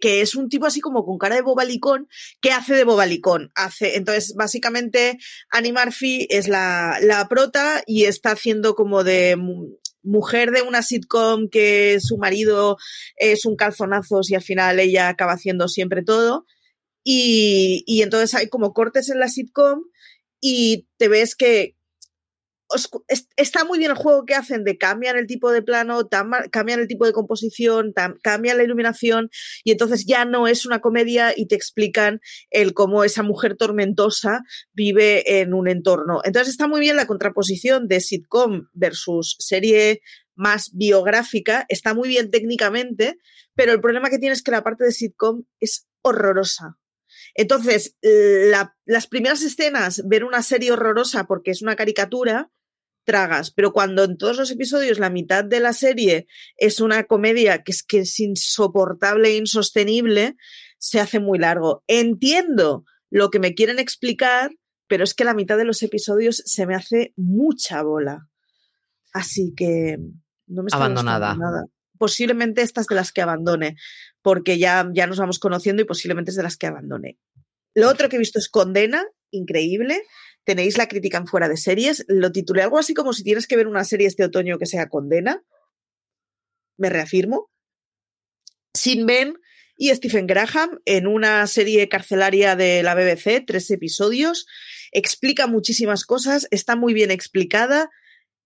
que, 0.00 0.20
es 0.20 0.34
un 0.34 0.48
tipo 0.48 0.66
así 0.66 0.80
como 0.80 1.04
con 1.04 1.18
cara 1.18 1.36
de 1.36 1.42
bobalicón, 1.42 2.08
que 2.40 2.52
hace 2.52 2.74
de 2.74 2.84
bobalicón. 2.84 3.50
Hace, 3.54 3.96
entonces, 3.96 4.34
básicamente, 4.36 5.18
Annie 5.50 5.72
Murphy 5.72 6.26
es 6.30 6.48
la, 6.48 6.98
la 7.00 7.28
prota 7.28 7.82
y 7.86 8.04
está 8.04 8.32
haciendo 8.32 8.74
como 8.74 9.04
de 9.04 9.36
mujer 10.02 10.50
de 10.50 10.62
una 10.62 10.82
sitcom 10.82 11.48
que 11.48 11.98
su 12.00 12.18
marido 12.18 12.76
es 13.16 13.44
un 13.44 13.56
calzonazo 13.56 14.20
y 14.28 14.34
al 14.34 14.42
final 14.42 14.80
ella 14.80 15.08
acaba 15.08 15.32
haciendo 15.32 15.68
siempre 15.68 16.02
todo. 16.02 16.44
Y, 17.04 17.84
y 17.86 18.02
entonces 18.02 18.34
hay 18.34 18.48
como 18.48 18.72
cortes 18.72 19.08
en 19.10 19.18
la 19.18 19.28
sitcom 19.28 19.82
y 20.40 20.88
te 20.98 21.08
ves 21.08 21.34
que, 21.34 21.76
está 23.36 23.64
muy 23.64 23.78
bien 23.78 23.90
el 23.90 23.96
juego 23.96 24.24
que 24.24 24.34
hacen 24.34 24.64
de 24.64 24.78
cambiar 24.78 25.16
el 25.16 25.26
tipo 25.26 25.50
de 25.50 25.62
plano, 25.62 26.08
cambian 26.50 26.80
el 26.80 26.88
tipo 26.88 27.06
de 27.06 27.12
composición, 27.12 27.92
cambian 28.22 28.56
la 28.56 28.64
iluminación 28.64 29.30
y 29.64 29.72
entonces 29.72 30.04
ya 30.06 30.24
no 30.24 30.46
es 30.46 30.66
una 30.66 30.80
comedia 30.80 31.32
y 31.36 31.46
te 31.46 31.54
explican 31.54 32.20
el 32.50 32.74
cómo 32.74 33.04
esa 33.04 33.22
mujer 33.22 33.56
tormentosa 33.56 34.42
vive 34.72 35.40
en 35.40 35.54
un 35.54 35.68
entorno. 35.68 36.20
Entonces 36.24 36.52
está 36.52 36.68
muy 36.68 36.80
bien 36.80 36.96
la 36.96 37.06
contraposición 37.06 37.88
de 37.88 38.00
sitcom 38.00 38.68
versus 38.72 39.36
serie 39.38 40.00
más 40.34 40.70
biográfica, 40.72 41.66
está 41.68 41.94
muy 41.94 42.08
bien 42.08 42.30
técnicamente, 42.30 43.18
pero 43.54 43.72
el 43.72 43.80
problema 43.80 44.08
que 44.08 44.18
tiene 44.18 44.32
es 44.32 44.42
que 44.42 44.50
la 44.50 44.64
parte 44.64 44.84
de 44.84 44.92
sitcom 44.92 45.44
es 45.60 45.86
horrorosa. 46.00 46.78
Entonces, 47.34 47.96
las 48.86 49.06
primeras 49.06 49.42
escenas, 49.42 50.02
ver 50.06 50.24
una 50.24 50.42
serie 50.42 50.72
horrorosa 50.72 51.24
porque 51.24 51.50
es 51.50 51.62
una 51.62 51.76
caricatura, 51.76 52.50
tragas, 53.04 53.50
pero 53.50 53.72
cuando 53.72 54.04
en 54.04 54.16
todos 54.16 54.36
los 54.36 54.50
episodios 54.50 54.98
la 54.98 55.10
mitad 55.10 55.44
de 55.44 55.60
la 55.60 55.72
serie 55.72 56.26
es 56.56 56.80
una 56.80 57.04
comedia 57.04 57.62
que 57.62 57.72
es 57.72 57.82
que 57.82 58.00
es 58.00 58.18
insoportable 58.20 59.28
e 59.28 59.36
insostenible, 59.36 60.36
se 60.78 61.00
hace 61.00 61.20
muy 61.20 61.38
largo. 61.38 61.84
Entiendo 61.86 62.84
lo 63.10 63.30
que 63.30 63.38
me 63.38 63.54
quieren 63.54 63.78
explicar, 63.78 64.50
pero 64.88 65.04
es 65.04 65.14
que 65.14 65.24
la 65.24 65.34
mitad 65.34 65.56
de 65.56 65.64
los 65.64 65.82
episodios 65.82 66.42
se 66.44 66.66
me 66.66 66.74
hace 66.74 67.12
mucha 67.16 67.82
bola. 67.82 68.28
Así 69.12 69.52
que 69.56 69.98
no 70.46 70.62
me 70.62 70.68
está 70.68 70.78
abandonada. 70.78 71.36
Nada. 71.36 71.64
Posiblemente 71.98 72.62
estas 72.62 72.86
de 72.86 72.94
las 72.94 73.12
que 73.12 73.22
abandone, 73.22 73.76
porque 74.22 74.58
ya, 74.58 74.88
ya 74.92 75.06
nos 75.06 75.18
vamos 75.18 75.38
conociendo 75.38 75.82
y 75.82 75.86
posiblemente 75.86 76.30
es 76.30 76.36
de 76.36 76.42
las 76.42 76.56
que 76.56 76.66
abandone. 76.66 77.18
Lo 77.74 77.88
otro 77.88 78.08
que 78.08 78.16
he 78.16 78.18
visto 78.18 78.38
es 78.38 78.48
Condena, 78.48 79.04
increíble 79.30 80.02
tenéis 80.44 80.78
la 80.78 80.88
crítica 80.88 81.18
en 81.18 81.26
fuera 81.26 81.48
de 81.48 81.56
series. 81.56 82.04
Lo 82.08 82.32
titulé 82.32 82.62
algo 82.62 82.78
así 82.78 82.94
como 82.94 83.12
si 83.12 83.22
tienes 83.22 83.46
que 83.46 83.56
ver 83.56 83.68
una 83.68 83.84
serie 83.84 84.06
este 84.06 84.24
otoño 84.24 84.58
que 84.58 84.66
sea 84.66 84.88
condena. 84.88 85.42
Me 86.76 86.90
reafirmo. 86.90 87.50
Sin 88.74 89.06
Ben 89.06 89.34
y 89.76 89.90
Stephen 89.94 90.26
Graham 90.26 90.80
en 90.84 91.06
una 91.06 91.46
serie 91.46 91.88
carcelaria 91.88 92.56
de 92.56 92.82
la 92.82 92.94
BBC, 92.94 93.44
tres 93.46 93.70
episodios. 93.70 94.46
Explica 94.92 95.46
muchísimas 95.46 96.04
cosas, 96.04 96.46
está 96.50 96.76
muy 96.76 96.94
bien 96.94 97.10
explicada, 97.10 97.90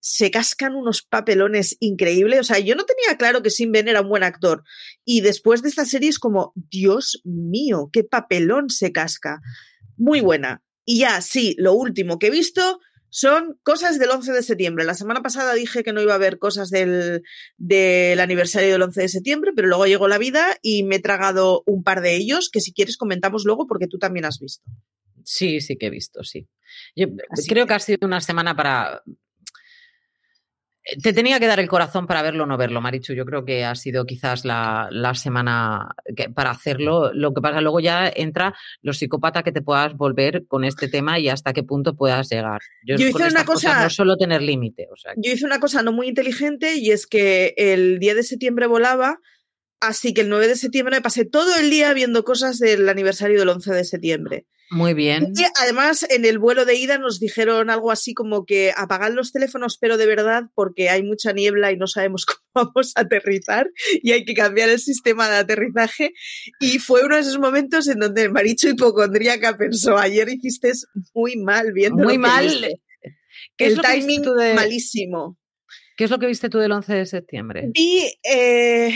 se 0.00 0.30
cascan 0.30 0.74
unos 0.74 1.02
papelones 1.02 1.76
increíbles. 1.80 2.40
O 2.40 2.44
sea, 2.44 2.58
yo 2.58 2.74
no 2.74 2.84
tenía 2.84 3.18
claro 3.18 3.42
que 3.42 3.50
Sin 3.50 3.72
Ben 3.72 3.88
era 3.88 4.02
un 4.02 4.08
buen 4.08 4.22
actor. 4.22 4.62
Y 5.04 5.20
después 5.20 5.62
de 5.62 5.68
esta 5.68 5.84
serie 5.84 6.08
es 6.08 6.18
como, 6.18 6.52
Dios 6.54 7.20
mío, 7.24 7.90
qué 7.92 8.04
papelón 8.04 8.70
se 8.70 8.92
casca. 8.92 9.40
Muy 9.96 10.20
buena. 10.20 10.62
Y 10.86 11.00
ya, 11.00 11.20
sí, 11.20 11.54
lo 11.58 11.74
último 11.74 12.18
que 12.18 12.28
he 12.28 12.30
visto 12.30 12.80
son 13.10 13.58
cosas 13.62 13.98
del 13.98 14.10
11 14.10 14.32
de 14.32 14.42
septiembre. 14.42 14.84
La 14.84 14.94
semana 14.94 15.20
pasada 15.20 15.52
dije 15.54 15.82
que 15.82 15.92
no 15.92 16.00
iba 16.00 16.12
a 16.12 16.16
haber 16.16 16.38
cosas 16.38 16.70
del, 16.70 17.22
del, 17.56 18.20
aniversario 18.20 18.70
del 18.70 18.82
11 18.82 19.00
de 19.02 19.08
septiembre, 19.08 19.52
pero 19.54 19.68
luego 19.68 19.86
llegó 19.86 20.06
la 20.06 20.18
vida 20.18 20.56
y 20.62 20.84
me 20.84 20.96
he 20.96 21.00
tragado 21.00 21.62
un 21.66 21.82
par 21.82 22.02
de 22.02 22.14
ellos 22.14 22.50
que 22.50 22.60
si 22.60 22.72
quieres 22.72 22.96
comentamos 22.96 23.44
luego 23.44 23.66
porque 23.66 23.88
tú 23.88 23.98
también 23.98 24.24
has 24.26 24.38
visto. 24.38 24.64
Sí, 25.24 25.60
sí 25.60 25.76
que 25.76 25.86
he 25.86 25.90
visto, 25.90 26.22
sí. 26.22 26.46
Yo 26.94 27.08
Así 27.30 27.48
creo 27.48 27.64
que... 27.64 27.68
que 27.68 27.74
ha 27.74 27.80
sido 27.80 28.06
una 28.06 28.20
semana 28.20 28.54
para 28.54 29.02
te 31.02 31.12
tenía 31.12 31.40
que 31.40 31.46
dar 31.46 31.58
el 31.58 31.68
corazón 31.68 32.06
para 32.06 32.22
verlo 32.22 32.44
o 32.44 32.46
no 32.46 32.56
verlo, 32.56 32.80
Marichu. 32.80 33.12
Yo 33.12 33.24
creo 33.24 33.44
que 33.44 33.64
ha 33.64 33.74
sido 33.74 34.04
quizás 34.04 34.44
la, 34.44 34.88
la 34.90 35.14
semana 35.14 35.94
para 36.34 36.50
hacerlo. 36.50 37.12
Lo 37.12 37.34
que 37.34 37.40
pasa, 37.40 37.60
luego 37.60 37.80
ya 37.80 38.10
entra 38.14 38.54
lo 38.82 38.92
psicópata 38.92 39.42
que 39.42 39.52
te 39.52 39.62
puedas 39.62 39.96
volver 39.96 40.46
con 40.46 40.64
este 40.64 40.88
tema 40.88 41.18
y 41.18 41.28
hasta 41.28 41.52
qué 41.52 41.64
punto 41.64 41.96
puedas 41.96 42.28
llegar. 42.30 42.60
Yo, 42.84 42.96
yo 42.96 43.08
hice 43.08 43.26
una 43.26 43.44
cosa. 43.44 43.82
No 43.82 43.90
solo 43.90 44.16
tener 44.16 44.42
límite. 44.42 44.88
O 44.92 44.96
sea, 44.96 45.12
yo 45.16 45.32
hice 45.32 45.44
una 45.44 45.58
cosa 45.58 45.82
no 45.82 45.92
muy 45.92 46.08
inteligente 46.08 46.76
y 46.76 46.90
es 46.90 47.06
que 47.06 47.54
el 47.56 47.98
día 47.98 48.14
de 48.14 48.22
septiembre 48.22 48.66
volaba. 48.66 49.18
Así 49.80 50.14
que 50.14 50.22
el 50.22 50.30
9 50.30 50.48
de 50.48 50.56
septiembre 50.56 50.96
me 50.96 51.02
pasé 51.02 51.26
todo 51.26 51.54
el 51.56 51.68
día 51.68 51.92
viendo 51.92 52.24
cosas 52.24 52.58
del 52.58 52.88
aniversario 52.88 53.38
del 53.38 53.48
11 53.50 53.74
de 53.74 53.84
septiembre. 53.84 54.46
Muy 54.70 54.94
bien. 54.94 55.32
Y 55.36 55.44
además, 55.60 56.04
en 56.10 56.24
el 56.24 56.38
vuelo 56.38 56.64
de 56.64 56.74
ida 56.74 56.98
nos 56.98 57.20
dijeron 57.20 57.70
algo 57.70 57.92
así 57.92 58.14
como 58.14 58.44
que 58.44 58.72
apagad 58.76 59.12
los 59.12 59.32
teléfonos, 59.32 59.78
pero 59.78 59.96
de 59.96 60.06
verdad, 60.06 60.44
porque 60.54 60.88
hay 60.88 61.02
mucha 61.04 61.32
niebla 61.32 61.70
y 61.70 61.76
no 61.76 61.86
sabemos 61.86 62.26
cómo 62.52 62.72
vamos 62.74 62.92
a 62.96 63.02
aterrizar 63.02 63.68
y 64.02 64.12
hay 64.12 64.24
que 64.24 64.34
cambiar 64.34 64.68
el 64.68 64.80
sistema 64.80 65.28
de 65.28 65.36
aterrizaje. 65.36 66.12
Y 66.60 66.78
fue 66.78 67.04
uno 67.04 67.14
de 67.14 67.20
esos 67.20 67.38
momentos 67.38 67.86
en 67.88 68.00
donde 68.00 68.22
el 68.22 68.32
maricho 68.32 68.68
hipocondríaca 68.68 69.56
pensó, 69.56 69.96
ayer 69.96 70.28
hiciste 70.28 70.72
muy 71.14 71.36
mal 71.36 71.72
viendo. 71.72 72.02
Muy 72.02 72.18
mal. 72.18 72.46
¿Qué 73.56 73.66
el 73.66 73.80
timing 73.80 74.22
de... 74.22 74.54
malísimo. 74.54 75.38
¿Qué 75.96 76.04
es 76.04 76.10
lo 76.10 76.18
que 76.18 76.26
viste 76.26 76.50
tú 76.50 76.58
del 76.58 76.72
11 76.72 76.92
de 76.92 77.06
septiembre? 77.06 77.70
Vi 77.72 78.06
eh, 78.22 78.92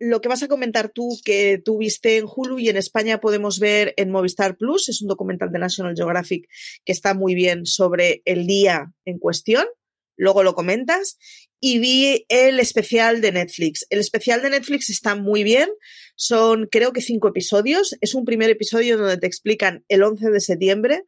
lo 0.00 0.22
que 0.22 0.28
vas 0.28 0.42
a 0.42 0.48
comentar 0.48 0.88
tú, 0.88 1.20
que 1.24 1.60
tú 1.62 1.78
viste 1.78 2.16
en 2.16 2.24
Hulu 2.24 2.58
y 2.58 2.70
en 2.70 2.78
España 2.78 3.20
podemos 3.20 3.60
ver 3.60 3.92
en 3.98 4.10
Movistar 4.10 4.56
Plus, 4.56 4.88
es 4.88 5.02
un 5.02 5.08
documental 5.08 5.52
de 5.52 5.58
National 5.58 5.94
Geographic 5.94 6.48
que 6.86 6.92
está 6.92 7.12
muy 7.12 7.34
bien 7.34 7.66
sobre 7.66 8.22
el 8.24 8.46
día 8.46 8.92
en 9.04 9.18
cuestión, 9.18 9.66
luego 10.16 10.42
lo 10.42 10.54
comentas, 10.54 11.18
y 11.60 11.78
vi 11.78 12.24
el 12.30 12.58
especial 12.60 13.20
de 13.20 13.32
Netflix. 13.32 13.86
El 13.90 14.00
especial 14.00 14.40
de 14.40 14.48
Netflix 14.48 14.88
está 14.88 15.16
muy 15.16 15.44
bien, 15.44 15.68
son 16.16 16.66
creo 16.72 16.92
que 16.94 17.02
cinco 17.02 17.28
episodios, 17.28 17.94
es 18.00 18.14
un 18.14 18.24
primer 18.24 18.48
episodio 18.48 18.96
donde 18.96 19.18
te 19.18 19.26
explican 19.26 19.84
el 19.88 20.02
11 20.02 20.30
de 20.30 20.40
septiembre 20.40 21.04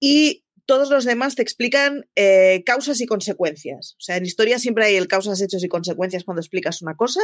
y 0.00 0.44
todos 0.68 0.90
los 0.90 1.06
demás 1.06 1.34
te 1.34 1.40
explican 1.40 2.04
eh, 2.14 2.62
causas 2.66 3.00
y 3.00 3.06
consecuencias. 3.06 3.94
O 3.96 4.02
sea, 4.02 4.18
en 4.18 4.26
historia 4.26 4.58
siempre 4.58 4.84
hay 4.84 4.96
el 4.96 5.08
causas, 5.08 5.40
hechos 5.40 5.64
y 5.64 5.68
consecuencias 5.68 6.24
cuando 6.24 6.42
explicas 6.42 6.82
una 6.82 6.94
cosa. 6.94 7.22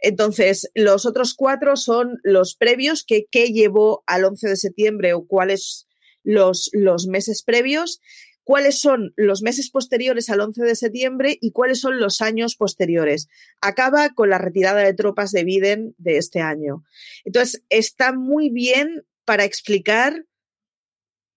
Entonces, 0.00 0.70
los 0.74 1.04
otros 1.04 1.34
cuatro 1.34 1.76
son 1.76 2.18
los 2.22 2.56
previos, 2.56 3.04
que 3.04 3.26
qué 3.30 3.48
llevó 3.48 4.04
al 4.06 4.24
11 4.24 4.48
de 4.48 4.56
septiembre 4.56 5.12
o 5.12 5.26
cuáles 5.26 5.86
los, 6.24 6.70
los 6.72 7.06
meses 7.08 7.42
previos, 7.42 8.00
cuáles 8.42 8.80
son 8.80 9.12
los 9.16 9.42
meses 9.42 9.70
posteriores 9.70 10.30
al 10.30 10.40
11 10.40 10.62
de 10.62 10.74
septiembre 10.74 11.36
y 11.42 11.52
cuáles 11.52 11.80
son 11.80 12.00
los 12.00 12.22
años 12.22 12.56
posteriores. 12.56 13.28
Acaba 13.60 14.14
con 14.14 14.30
la 14.30 14.38
retirada 14.38 14.80
de 14.80 14.94
tropas 14.94 15.30
de 15.32 15.44
Biden 15.44 15.94
de 15.98 16.16
este 16.16 16.40
año. 16.40 16.84
Entonces, 17.26 17.62
está 17.68 18.14
muy 18.14 18.48
bien 18.48 19.04
para 19.26 19.44
explicar 19.44 20.24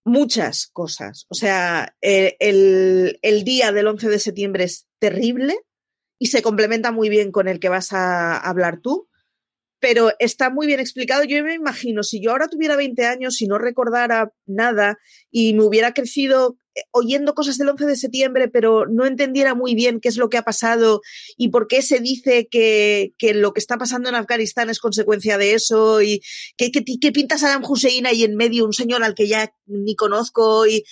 muchas 0.03 0.67
cosas. 0.67 1.25
O 1.29 1.35
sea, 1.35 1.95
eh, 2.01 2.35
el, 2.39 3.19
el, 3.21 3.43
día 3.43 3.71
del 3.71 3.87
11 3.87 4.09
de 4.09 4.19
septiembre 4.19 4.63
es 4.63 4.87
terrible 4.99 5.57
y 6.19 6.27
se 6.27 6.41
complementa 6.41 6.91
muy 6.91 7.09
bien 7.09 7.31
con 7.31 7.47
el 7.47 7.59
que 7.59 7.69
vas 7.69 7.93
a 7.93 8.37
hablar 8.37 8.79
tú, 8.81 9.09
pero 9.79 10.11
está 10.19 10.49
muy 10.49 10.67
bien 10.67 10.79
explicado. 10.79 11.23
Yo 11.23 11.43
me 11.43 11.55
imagino, 11.55 12.03
si 12.03 12.21
yo 12.21 12.31
ahora 12.31 12.47
tuviera 12.47 12.75
20 12.75 13.05
años 13.05 13.41
y 13.41 13.47
no 13.47 13.57
recordara 13.57 14.31
nada 14.45 14.97
y 15.31 15.53
me 15.53 15.63
hubiera 15.63 15.93
crecido 15.93 16.57
oyendo 16.91 17.33
cosas 17.33 17.57
del 17.57 17.69
11 17.69 17.85
de 17.85 17.95
septiembre, 17.95 18.47
pero 18.47 18.85
no 18.85 19.05
entendiera 19.05 19.55
muy 19.55 19.75
bien 19.75 19.99
qué 19.99 20.09
es 20.09 20.17
lo 20.17 20.29
que 20.29 20.37
ha 20.37 20.43
pasado 20.43 21.01
y 21.37 21.49
por 21.49 21.67
qué 21.67 21.81
se 21.81 21.99
dice 21.99 22.47
que, 22.49 23.13
que 23.17 23.33
lo 23.33 23.53
que 23.53 23.59
está 23.59 23.77
pasando 23.77 24.09
en 24.09 24.15
Afganistán 24.15 24.69
es 24.69 24.79
consecuencia 24.79 25.37
de 25.37 25.53
eso 25.53 26.01
y 26.01 26.21
qué 26.57 26.71
que, 26.71 27.11
pinta 27.11 27.37
Saddam 27.37 27.63
Hussein 27.63 28.05
ahí 28.05 28.23
en 28.23 28.35
medio, 28.35 28.65
un 28.65 28.73
señor 28.73 29.03
al 29.03 29.15
que 29.15 29.27
ya 29.27 29.53
ni 29.65 29.95
conozco 29.95 30.65
y 30.65 30.83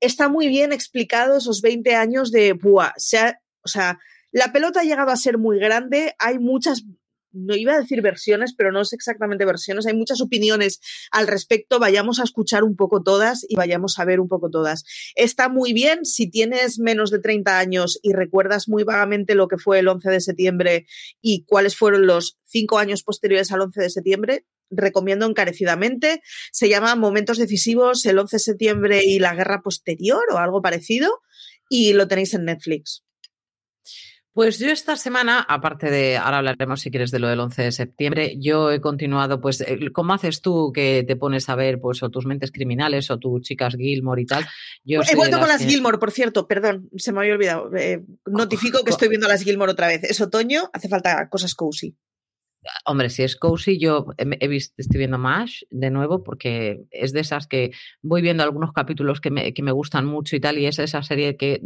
está 0.00 0.28
muy 0.28 0.48
bien 0.48 0.72
explicado 0.72 1.36
esos 1.36 1.60
20 1.60 1.94
años 1.94 2.30
de, 2.30 2.52
buah, 2.52 2.92
o 2.96 3.68
sea, 3.68 3.98
la 4.30 4.52
pelota 4.52 4.80
ha 4.80 4.84
llegado 4.84 5.10
a 5.10 5.16
ser 5.16 5.38
muy 5.38 5.58
grande, 5.58 6.14
hay 6.18 6.38
muchas 6.38 6.84
no 7.32 7.54
iba 7.54 7.74
a 7.74 7.80
decir 7.80 8.02
versiones, 8.02 8.54
pero 8.54 8.72
no 8.72 8.80
es 8.80 8.92
exactamente 8.92 9.44
versiones, 9.44 9.86
hay 9.86 9.94
muchas 9.94 10.20
opiniones 10.20 10.80
al 11.10 11.26
respecto, 11.26 11.78
vayamos 11.78 12.20
a 12.20 12.24
escuchar 12.24 12.64
un 12.64 12.76
poco 12.76 13.02
todas 13.02 13.44
y 13.48 13.56
vayamos 13.56 13.98
a 13.98 14.04
ver 14.04 14.20
un 14.20 14.28
poco 14.28 14.50
todas. 14.50 14.84
Está 15.14 15.48
muy 15.48 15.72
bien 15.72 16.04
si 16.04 16.30
tienes 16.30 16.78
menos 16.78 17.10
de 17.10 17.20
30 17.20 17.58
años 17.58 17.98
y 18.02 18.12
recuerdas 18.12 18.68
muy 18.68 18.84
vagamente 18.84 19.34
lo 19.34 19.48
que 19.48 19.58
fue 19.58 19.80
el 19.80 19.88
11 19.88 20.10
de 20.10 20.20
septiembre 20.20 20.86
y 21.20 21.44
cuáles 21.44 21.76
fueron 21.76 22.06
los 22.06 22.38
cinco 22.44 22.78
años 22.78 23.02
posteriores 23.02 23.52
al 23.52 23.60
11 23.60 23.80
de 23.80 23.90
septiembre, 23.90 24.46
recomiendo 24.70 25.26
encarecidamente. 25.26 26.22
Se 26.52 26.68
llama 26.68 26.94
Momentos 26.94 27.38
Decisivos, 27.38 28.04
el 28.06 28.18
11 28.18 28.36
de 28.36 28.40
septiembre 28.40 29.00
y 29.04 29.18
la 29.18 29.34
guerra 29.34 29.62
posterior 29.62 30.22
o 30.32 30.38
algo 30.38 30.62
parecido 30.62 31.20
y 31.68 31.92
lo 31.92 32.08
tenéis 32.08 32.34
en 32.34 32.44
Netflix. 32.44 33.04
Pues 34.38 34.60
yo 34.60 34.70
esta 34.70 34.94
semana, 34.94 35.40
aparte 35.40 35.90
de, 35.90 36.16
ahora 36.16 36.38
hablaremos 36.38 36.80
si 36.80 36.92
quieres 36.92 37.10
de 37.10 37.18
lo 37.18 37.26
del 37.26 37.40
11 37.40 37.60
de 37.60 37.72
septiembre, 37.72 38.36
yo 38.38 38.70
he 38.70 38.80
continuado, 38.80 39.40
pues, 39.40 39.64
¿cómo 39.92 40.12
haces 40.12 40.42
tú 40.42 40.70
que 40.72 41.02
te 41.04 41.16
pones 41.16 41.48
a 41.48 41.56
ver, 41.56 41.80
pues, 41.80 42.04
o 42.04 42.08
tus 42.08 42.24
mentes 42.24 42.52
criminales 42.52 43.10
o 43.10 43.18
tus 43.18 43.42
chicas 43.42 43.74
Gilmore 43.74 44.22
y 44.22 44.26
tal? 44.26 44.46
Yo 44.84 45.00
he 45.00 45.16
vuelto 45.16 45.40
con 45.40 45.48
las 45.48 45.62
que... 45.62 45.68
Gilmore, 45.68 45.98
por 45.98 46.12
cierto, 46.12 46.46
perdón, 46.46 46.88
se 46.98 47.10
me 47.10 47.18
había 47.18 47.34
olvidado. 47.34 47.74
Eh, 47.74 48.04
notifico 48.26 48.84
que 48.84 48.90
estoy 48.90 49.08
viendo 49.08 49.26
las 49.26 49.42
Gilmore 49.42 49.72
otra 49.72 49.88
vez. 49.88 50.04
Es 50.04 50.20
otoño, 50.20 50.70
hace 50.72 50.88
falta 50.88 51.28
cosas 51.28 51.56
cozy. 51.56 51.96
Hombre, 52.84 53.10
si 53.10 53.22
es 53.22 53.36
cozy, 53.36 53.78
yo 53.78 54.06
he 54.18 54.48
visto, 54.48 54.74
estoy 54.78 54.98
viendo 54.98 55.18
MASH 55.18 55.62
de 55.70 55.90
nuevo 55.90 56.22
porque 56.22 56.84
es 56.90 57.12
de 57.12 57.20
esas 57.20 57.46
que 57.46 57.72
voy 58.02 58.22
viendo 58.22 58.42
algunos 58.42 58.72
capítulos 58.72 59.20
que 59.20 59.30
me, 59.30 59.52
que 59.52 59.62
me 59.62 59.72
gustan 59.72 60.06
mucho 60.06 60.36
y 60.36 60.40
tal, 60.40 60.58
y 60.58 60.66
es 60.66 60.78
esa 60.78 61.02
serie 61.02 61.36
que 61.36 61.60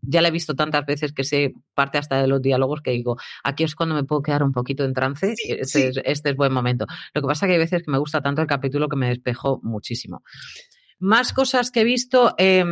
ya 0.00 0.22
la 0.22 0.28
he 0.28 0.32
visto 0.32 0.54
tantas 0.54 0.86
veces 0.86 1.12
que 1.12 1.24
sé 1.24 1.54
parte 1.74 1.98
hasta 1.98 2.20
de 2.20 2.28
los 2.28 2.40
diálogos 2.40 2.80
que 2.82 2.92
digo, 2.92 3.16
aquí 3.44 3.64
es 3.64 3.74
cuando 3.74 3.94
me 3.94 4.04
puedo 4.04 4.22
quedar 4.22 4.42
un 4.42 4.52
poquito 4.52 4.84
en 4.84 4.94
trance, 4.94 5.34
sí, 5.36 5.52
este, 5.52 5.64
sí. 5.64 5.82
Es, 5.82 5.96
este, 6.04 6.30
Es, 6.30 6.36
buen 6.36 6.52
momento. 6.52 6.86
Lo 7.14 7.22
que 7.22 7.26
pasa 7.26 7.46
que 7.46 7.54
hay 7.54 7.58
veces 7.58 7.82
que 7.82 7.90
me 7.90 7.98
gusta 7.98 8.22
tanto 8.22 8.42
el 8.42 8.48
capítulo 8.48 8.88
que 8.88 8.96
me 8.96 9.08
despejó 9.08 9.60
muchísimo. 9.62 10.22
Más 10.98 11.32
cosas 11.32 11.70
que 11.70 11.80
he 11.80 11.84
visto, 11.84 12.34
eh, 12.38 12.64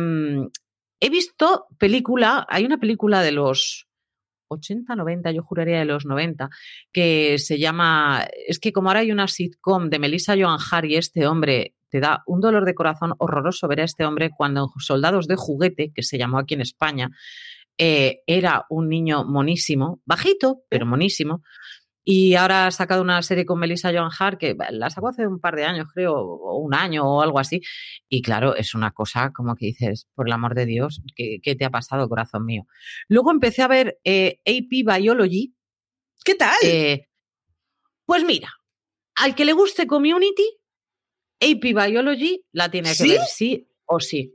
he 0.99 1.09
visto 1.09 1.67
película, 1.77 2.45
hay 2.49 2.65
una 2.65 2.77
película 2.77 3.21
de 3.21 3.31
los 3.31 3.88
80, 4.49 4.95
90, 4.95 5.31
yo 5.31 5.43
juraría 5.43 5.79
de 5.79 5.85
los 5.85 6.05
90, 6.05 6.49
que 6.91 7.37
se 7.37 7.57
llama, 7.57 8.27
es 8.47 8.59
que 8.59 8.73
como 8.73 8.89
ahora 8.89 9.01
hay 9.01 9.11
una 9.11 9.27
sitcom 9.27 9.89
de 9.89 9.99
Melissa 9.99 10.35
Joan 10.37 10.59
Hart 10.59 10.85
y 10.85 10.95
este 10.95 11.27
hombre, 11.27 11.75
te 11.89 11.99
da 11.99 12.23
un 12.27 12.39
dolor 12.39 12.65
de 12.65 12.75
corazón 12.75 13.13
horroroso 13.17 13.67
ver 13.67 13.81
a 13.81 13.85
este 13.85 14.05
hombre 14.05 14.29
cuando 14.35 14.71
en 14.75 14.81
Soldados 14.81 15.27
de 15.27 15.35
Juguete, 15.35 15.91
que 15.93 16.03
se 16.03 16.17
llamó 16.17 16.39
aquí 16.39 16.53
en 16.53 16.61
España, 16.61 17.09
eh, 17.77 18.23
era 18.27 18.65
un 18.69 18.89
niño 18.89 19.23
monísimo, 19.23 20.01
bajito, 20.05 20.63
pero 20.69 20.85
monísimo, 20.85 21.41
y 22.03 22.35
ahora 22.35 22.67
ha 22.67 22.71
sacado 22.71 23.01
una 23.01 23.21
serie 23.21 23.45
con 23.45 23.59
Melissa 23.59 23.91
Joan 23.91 24.11
Hart 24.17 24.39
que 24.39 24.55
la 24.71 24.89
sacó 24.89 25.09
hace 25.09 25.27
un 25.27 25.39
par 25.39 25.55
de 25.55 25.65
años, 25.65 25.87
creo, 25.93 26.15
o 26.15 26.57
un 26.57 26.73
año 26.73 27.03
o 27.03 27.21
algo 27.21 27.39
así. 27.39 27.61
Y 28.07 28.21
claro, 28.21 28.55
es 28.55 28.73
una 28.73 28.91
cosa 28.91 29.31
como 29.31 29.55
que 29.55 29.67
dices, 29.67 30.07
por 30.15 30.27
el 30.27 30.33
amor 30.33 30.55
de 30.55 30.65
Dios, 30.65 31.01
¿qué, 31.15 31.39
qué 31.43 31.55
te 31.55 31.65
ha 31.65 31.69
pasado, 31.69 32.09
corazón 32.09 32.45
mío? 32.45 32.63
Luego 33.07 33.31
empecé 33.31 33.61
a 33.61 33.67
ver 33.67 33.99
eh, 34.03 34.39
AP 34.45 34.85
Biology. 34.85 35.53
¿Qué 36.23 36.35
tal? 36.35 36.57
Eh, 36.63 37.07
pues 38.05 38.23
mira, 38.23 38.53
al 39.15 39.35
que 39.35 39.45
le 39.45 39.53
guste 39.53 39.85
Community, 39.85 40.57
AP 41.41 41.61
Biology 41.61 42.43
la 42.51 42.71
tiene 42.71 42.91
que 42.95 43.07
ver, 43.07 43.21
sí 43.21 43.69
o 43.85 43.99
sí. 43.99 44.33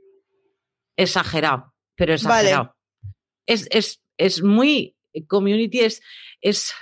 Exagerado, 0.95 1.73
pero 1.95 2.13
exagerado. 2.13 2.63
Vale. 2.63 3.15
Es, 3.45 3.67
es, 3.71 4.01
es 4.17 4.41
muy. 4.43 4.95
Community 5.27 5.79
es. 5.79 6.01
es 6.41 6.73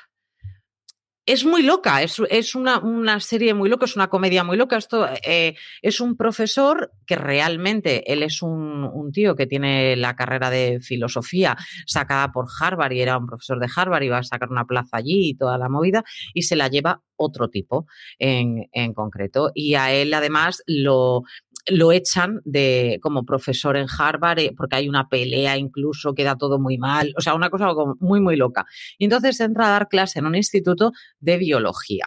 es 1.26 1.46
muy 1.46 1.64
loca, 1.64 2.02
es, 2.02 2.22
es 2.30 2.54
una, 2.54 2.80
una, 2.80 3.20
serie 3.20 3.54
muy 3.54 3.70
loca, 3.70 3.86
es 3.86 3.96
una 3.96 4.10
comedia 4.10 4.44
muy 4.44 4.58
loca. 4.58 4.78
Esto 4.78 5.08
eh, 5.26 5.56
es 5.82 6.02
un 6.02 6.18
profesor 6.18 6.92
que 7.06 7.16
realmente 7.16 8.12
él 8.12 8.24
es 8.24 8.42
un, 8.42 8.84
un, 8.84 9.12
tío 9.12 9.36
que 9.36 9.48
tiene 9.48 9.96
la 9.96 10.16
carrera 10.16 10.50
de 10.50 10.80
filosofía 10.82 11.56
sacada 11.86 12.32
por 12.32 12.48
Harvard 12.60 12.92
y 12.92 13.02
era 13.02 13.18
un 13.18 13.28
profesor 13.28 13.60
de 13.60 13.70
Harvard 13.74 14.04
y 14.04 14.10
va 14.10 14.18
a 14.18 14.24
sacar 14.24 14.50
una 14.50 14.66
plaza 14.66 14.98
allí 14.98 15.30
y 15.30 15.36
toda 15.36 15.58
la 15.58 15.70
movida 15.70 16.04
y 16.34 16.42
se 16.42 16.58
la 16.58 16.68
lleva 16.68 17.02
otro 17.16 17.50
tipo 17.50 17.86
en, 18.20 18.68
en 18.74 18.94
concreto. 18.94 19.52
Y 19.54 19.76
a 19.76 19.94
él 19.94 20.14
además 20.14 20.62
lo, 20.68 21.24
lo 21.68 21.92
echan 21.92 22.42
de 22.44 23.00
como 23.02 23.26
profesor 23.26 23.78
en 23.78 23.88
Harvard 23.98 24.40
eh, 24.40 24.54
porque 24.56 24.76
hay 24.78 24.90
una 24.90 25.08
pelea 25.08 25.58
incluso, 25.58 26.14
queda 26.14 26.38
todo 26.38 26.60
muy 26.60 26.78
mal, 26.78 27.14
o 27.18 27.22
sea, 27.22 27.36
una 27.36 27.50
cosa 27.50 27.70
muy, 28.00 28.20
muy 28.20 28.36
loca. 28.36 28.66
Y 28.98 29.06
entonces 29.06 29.40
entra 29.40 29.68
a 29.68 29.72
dar 29.72 29.88
clase 29.88 30.20
en 30.20 30.26
un 30.26 30.36
instituto 30.36 30.92
de 31.20 31.38
biología. 31.38 32.06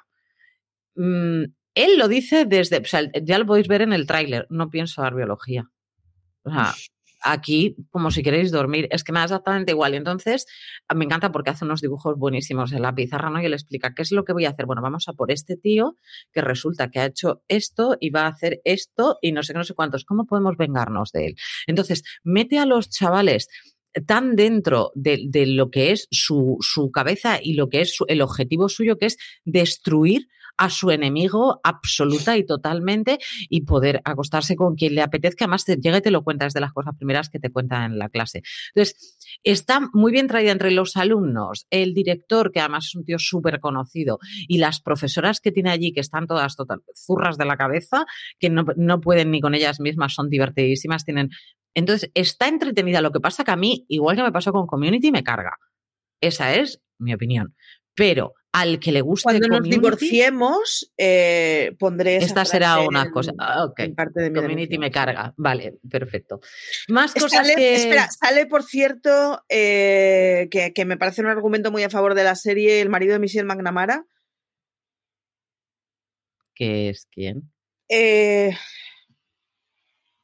Mm, 0.95 1.45
él 1.75 1.99
lo 1.99 2.09
dice 2.09 2.47
desde, 2.47 2.83
ya 3.23 3.39
lo 3.39 3.47
podéis 3.47 3.69
ver 3.69 3.83
en 3.83 3.93
el 3.93 4.07
tráiler, 4.07 4.47
no 4.51 4.71
pienso 4.71 5.03
dar 5.03 5.15
biología. 5.15 5.69
O 6.43 6.51
sea, 6.51 6.75
aquí, 7.27 7.77
como 7.91 8.11
si 8.11 8.23
queréis 8.23 8.51
dormir, 8.51 8.89
es 8.91 9.05
que 9.05 9.13
me 9.13 9.19
da 9.19 9.25
exactamente 9.25 9.73
igual. 9.73 9.95
Y 9.95 9.97
entonces 9.97 10.47
me 10.95 11.05
encanta 11.05 11.33
porque 11.33 11.51
hace 11.51 11.65
unos 11.65 11.81
dibujos 11.81 12.17
buenísimos 12.17 12.73
en 12.73 12.83
la 12.83 12.95
pizarra, 12.95 13.31
¿no? 13.31 13.41
Y 13.41 13.47
él 13.47 13.53
explica 13.53 13.95
qué 13.95 14.03
es 14.03 14.13
lo 14.13 14.25
que 14.25 14.33
voy 14.33 14.45
a 14.45 14.51
hacer. 14.51 14.67
Bueno, 14.67 14.83
vamos 14.83 15.09
a 15.09 15.13
por 15.13 15.31
este 15.31 15.57
tío 15.57 15.97
que 16.33 16.41
resulta 16.41 16.89
que 16.91 17.01
ha 17.01 17.07
hecho 17.07 17.43
esto 17.49 17.97
y 18.01 18.11
va 18.11 18.23
a 18.23 18.29
hacer 18.29 18.61
esto 18.65 19.19
y 19.21 19.33
no 19.33 19.43
sé 19.43 19.53
qué, 19.53 19.59
no 19.59 19.65
sé 19.65 19.75
cuántos. 19.75 20.05
¿Cómo 20.05 20.27
podemos 20.27 20.57
vengarnos 20.57 21.13
de 21.13 21.27
él? 21.27 21.37
Entonces, 21.67 22.03
mete 22.23 22.59
a 22.59 22.67
los 22.67 22.89
chavales 22.89 23.49
tan 24.07 24.37
dentro 24.37 24.93
de, 24.95 25.47
lo 25.47 25.71
que 25.71 25.93
es 25.93 26.07
su, 26.11 26.59
cabeza 26.93 27.39
y 27.43 27.55
lo 27.55 27.69
que 27.69 27.81
es 27.81 27.97
el 28.09 28.21
objetivo 28.21 28.69
suyo, 28.69 28.99
que 28.99 29.07
es 29.07 29.17
destruir 29.45 30.29
a 30.57 30.71
su 30.71 30.91
enemigo 30.91 31.61
absoluta 31.63 32.37
y 32.37 32.45
totalmente 32.45 33.19
y 33.49 33.63
poder 33.63 34.01
acostarse 34.05 34.57
con 34.57 34.75
quien 34.75 34.95
le 34.95 35.03
apetezca. 35.03 35.45
Además, 35.45 35.65
te 35.65 35.77
llega 35.77 35.99
y 35.99 36.03
te 36.03 36.11
lo 36.11 36.23
cuentas 36.23 36.53
de 36.53 36.61
las 36.61 36.73
cosas 36.73 36.95
primeras 36.97 37.29
que 37.29 37.39
te 37.39 37.51
cuentan 37.51 37.93
en 37.93 37.99
la 37.99 38.09
clase. 38.09 38.43
Entonces, 38.75 39.19
está 39.43 39.81
muy 39.93 40.13
bien 40.13 40.27
traída 40.27 40.53
entre 40.53 40.71
los 40.71 40.97
alumnos, 40.97 41.67
el 41.71 41.95
director, 41.95 42.53
que 42.53 42.61
además 42.61 42.87
es 42.87 42.95
un 42.95 43.05
tío 43.05 43.19
súper 43.19 43.61
conocido, 43.61 44.19
y 44.49 44.59
las 44.59 44.81
profesoras 44.81 45.41
que 45.41 45.53
tiene 45.53 45.71
allí, 45.71 45.93
que 45.93 46.01
están 46.01 46.27
todas 46.27 46.57
total, 46.57 46.83
zurras 46.95 47.39
de 47.39 47.45
la 47.45 47.57
cabeza, 47.57 48.07
que 48.39 48.51
no, 48.51 48.65
no 48.77 49.01
pueden 49.01 49.31
ni 49.31 49.41
con 49.41 49.55
ellas 49.55 49.81
mismas, 49.81 50.15
son 50.15 50.31
divertidísimas, 50.31 51.05
tienen 51.05 51.31
entonces, 51.77 52.11
está 52.15 52.49
entretenida. 52.49 53.03
Lo 53.03 53.13
que 53.13 53.21
pasa 53.21 53.45
que 53.45 53.51
a 53.51 53.57
mí, 53.57 53.85
igual 53.89 54.17
que 54.17 54.23
me 54.23 54.33
pasó 54.33 54.51
con 54.51 54.67
Community, 54.67 55.13
me 55.13 55.23
carga. 55.23 55.59
Esa 56.23 56.55
es 56.55 56.81
mi 56.99 57.13
opinión. 57.13 57.55
Pero 57.95 58.33
al 58.57 58.81
que 58.81 58.91
le 58.91 59.03
guste 59.03 59.25
Cuando 59.25 59.49
nos 59.49 59.63
divorciemos, 59.63 60.91
eh, 60.97 61.77
pondré 61.79 62.17
Esta 62.17 62.47
será 62.47 62.81
una 62.81 63.11
cosa. 63.11 63.35
Ah, 63.39 63.67
ok. 63.67 63.95
parte 63.95 64.23
de 64.23 64.31
mi 64.31 64.41
Community 64.41 64.79
me 64.79 64.91
carga. 64.91 65.35
Vale, 65.37 65.75
perfecto. 65.91 66.41
Más 66.89 67.13
cosas 67.13 67.53
que... 67.55 67.75
Espera, 67.75 68.09
sale, 68.11 68.47
por 68.47 68.63
cierto, 68.63 69.45
eh, 69.51 70.49
que, 70.51 70.73
que, 70.73 70.87
me 70.87 70.97
parece 70.97 71.21
un 71.21 71.27
argumento 71.27 71.71
muy 71.71 71.83
a 71.83 71.91
favor 71.91 72.15
de 72.15 72.25
la 72.25 72.35
serie, 72.35 72.81
el 72.81 72.89
marido 72.89 73.13
de 73.13 73.19
Michelle 73.19 73.45
McNamara. 73.45 74.07
¿Qué 76.55 76.89
es 76.89 77.07
quién? 77.13 77.53
Eh, 77.91 78.57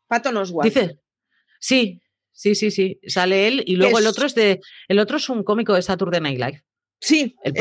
Oswalt. 0.08 0.64
Dice, 0.64 1.00
sí, 1.60 2.00
sí, 2.32 2.54
sí, 2.54 2.70
sí. 2.70 2.98
Sale 3.06 3.46
él 3.46 3.62
y 3.66 3.76
luego 3.76 3.98
el 3.98 4.06
otro 4.06 4.24
es 4.24 4.34
de. 4.34 4.60
El 4.88 5.00
otro 5.00 5.18
es 5.18 5.28
un 5.28 5.42
cómico 5.42 5.74
de 5.74 5.82
Saturday 5.82 6.22
Night 6.22 6.38
Live. 6.38 6.64
Sí, 7.02 7.34
el, 7.42 7.52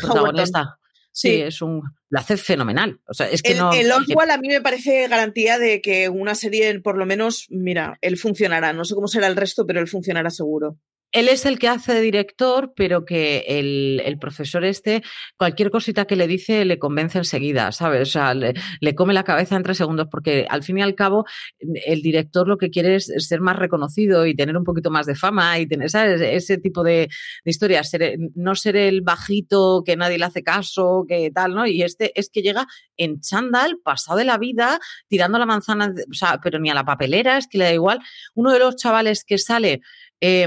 protagonista. 0.00 0.78
Sí, 1.12 1.42
es 1.42 1.60
un. 1.60 1.82
Lo 2.08 2.18
hace 2.18 2.36
fenomenal. 2.36 2.98
O 3.06 3.14
sea, 3.14 3.28
es 3.28 3.42
que 3.42 3.52
el, 3.52 3.58
no. 3.58 3.72
El 3.72 3.92
Oswald 3.92 4.30
a 4.30 4.38
mí 4.38 4.48
me 4.48 4.62
parece 4.62 5.06
garantía 5.08 5.58
de 5.58 5.82
que 5.82 6.08
una 6.08 6.34
serie, 6.34 6.80
por 6.80 6.96
lo 6.96 7.04
menos, 7.04 7.46
mira, 7.50 7.98
él 8.00 8.16
funcionará. 8.16 8.72
No 8.72 8.84
sé 8.84 8.94
cómo 8.94 9.06
será 9.06 9.26
el 9.26 9.36
resto, 9.36 9.66
pero 9.66 9.80
él 9.80 9.88
funcionará 9.88 10.30
seguro 10.30 10.78
él 11.16 11.30
es 11.30 11.46
el 11.46 11.58
que 11.58 11.68
hace 11.68 11.94
de 11.94 12.02
director, 12.02 12.74
pero 12.76 13.06
que 13.06 13.42
el, 13.48 14.02
el, 14.04 14.18
profesor 14.18 14.66
este, 14.66 15.02
cualquier 15.38 15.70
cosita 15.70 16.04
que 16.04 16.14
le 16.14 16.26
dice, 16.26 16.66
le 16.66 16.78
convence 16.78 17.16
enseguida, 17.16 17.72
¿sabes? 17.72 18.02
O 18.02 18.12
sea, 18.12 18.34
le, 18.34 18.54
come 18.94 19.14
la 19.14 19.24
cabeza 19.24 19.56
en 19.56 19.62
tres 19.62 19.78
segundos, 19.78 20.08
porque 20.10 20.46
al 20.50 20.62
fin 20.62 20.76
y 20.76 20.82
al 20.82 20.94
cabo, 20.94 21.24
el 21.58 22.02
director 22.02 22.46
lo 22.46 22.58
que 22.58 22.68
quiere 22.68 22.96
es 22.96 23.10
ser 23.16 23.40
más 23.40 23.56
reconocido 23.56 24.26
y 24.26 24.36
tener 24.36 24.58
un 24.58 24.64
poquito 24.64 24.90
más 24.90 25.06
de 25.06 25.14
fama 25.14 25.58
y 25.58 25.66
tener, 25.66 25.88
¿sabes? 25.88 26.20
Ese 26.20 26.58
tipo 26.58 26.82
de, 26.82 27.08
historias, 27.46 27.90
no 28.34 28.54
ser 28.54 28.76
el 28.76 29.00
bajito 29.00 29.84
que 29.86 29.96
nadie 29.96 30.18
le 30.18 30.26
hace 30.26 30.42
caso, 30.42 31.06
que 31.08 31.30
tal, 31.30 31.54
¿no? 31.54 31.66
Y 31.66 31.82
este 31.82 32.12
es 32.14 32.28
que 32.28 32.42
llega 32.42 32.66
en 32.98 33.22
chándal, 33.22 33.78
pasado 33.82 34.18
de 34.18 34.26
la 34.26 34.36
vida, 34.36 34.80
tirando 35.08 35.38
la 35.38 35.46
manzana, 35.46 35.94
o 36.10 36.14
sea, 36.14 36.40
pero 36.42 36.58
ni 36.58 36.68
a 36.68 36.74
la 36.74 36.84
papelera, 36.84 37.38
es 37.38 37.48
que 37.48 37.56
le 37.56 37.64
da 37.64 37.72
igual. 37.72 38.00
Uno 38.34 38.52
de 38.52 38.58
los 38.58 38.76
chavales 38.76 39.24
que 39.24 39.38
sale 39.38 39.80
eh, 40.20 40.46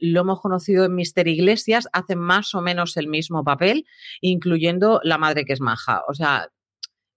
lo 0.00 0.20
hemos 0.20 0.40
conocido 0.40 0.84
en 0.84 0.94
Mister 0.94 1.28
Iglesias, 1.28 1.88
hace 1.92 2.16
más 2.16 2.54
o 2.54 2.60
menos 2.60 2.96
el 2.96 3.08
mismo 3.08 3.44
papel, 3.44 3.86
incluyendo 4.20 5.00
la 5.04 5.18
madre 5.18 5.44
que 5.44 5.52
es 5.52 5.60
maja. 5.60 6.02
O 6.08 6.14
sea, 6.14 6.48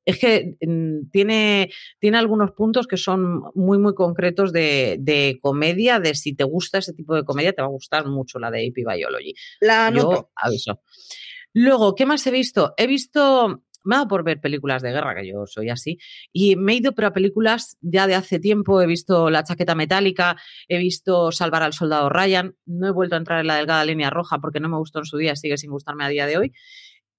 es 0.05 0.19
que 0.19 0.57
mm, 0.61 1.09
tiene, 1.11 1.71
tiene 1.99 2.17
algunos 2.17 2.51
puntos 2.51 2.87
que 2.87 2.97
son 2.97 3.43
muy, 3.55 3.77
muy 3.77 3.93
concretos 3.93 4.51
de, 4.51 4.97
de, 4.99 5.39
comedia, 5.41 5.99
de 5.99 6.15
si 6.15 6.35
te 6.35 6.43
gusta 6.43 6.79
ese 6.79 6.93
tipo 6.93 7.15
de 7.15 7.23
comedia, 7.23 7.53
te 7.53 7.61
va 7.61 7.67
a 7.67 7.71
gustar 7.71 8.07
mucho 8.07 8.39
la 8.39 8.51
de 8.51 8.67
AP 8.67 8.85
Biology. 8.85 9.33
La 9.61 9.91
Yo 9.93 10.31
aviso. 10.35 10.81
Luego, 11.53 11.95
¿qué 11.95 12.05
más 12.05 12.25
he 12.27 12.31
visto? 12.31 12.73
He 12.77 12.87
visto 12.87 13.63
me 13.83 13.95
ha 13.95 13.97
dado 13.99 14.07
por 14.07 14.23
ver 14.23 14.39
películas 14.39 14.81
de 14.81 14.91
guerra, 14.91 15.15
que 15.15 15.27
yo 15.27 15.45
soy 15.45 15.69
así, 15.69 15.97
y 16.31 16.55
me 16.55 16.73
he 16.73 16.75
ido 16.77 16.93
pero 16.93 17.09
a 17.09 17.13
películas 17.13 17.77
ya 17.81 18.07
de 18.07 18.15
hace 18.15 18.39
tiempo, 18.39 18.81
he 18.81 18.87
visto 18.87 19.29
La 19.29 19.43
chaqueta 19.43 19.75
metálica, 19.75 20.37
he 20.67 20.77
visto 20.77 21.31
Salvar 21.31 21.63
al 21.63 21.73
soldado 21.73 22.09
Ryan, 22.09 22.55
no 22.65 22.87
he 22.87 22.91
vuelto 22.91 23.15
a 23.15 23.19
entrar 23.19 23.39
en 23.39 23.47
la 23.47 23.57
delgada 23.57 23.85
línea 23.85 24.09
roja 24.09 24.39
porque 24.39 24.59
no 24.59 24.69
me 24.69 24.77
gustó 24.77 24.99
en 24.99 25.05
su 25.05 25.17
día, 25.17 25.35
sigue 25.35 25.57
sin 25.57 25.71
gustarme 25.71 26.05
a 26.05 26.09
día 26.09 26.25
de 26.25 26.37
hoy. 26.37 26.53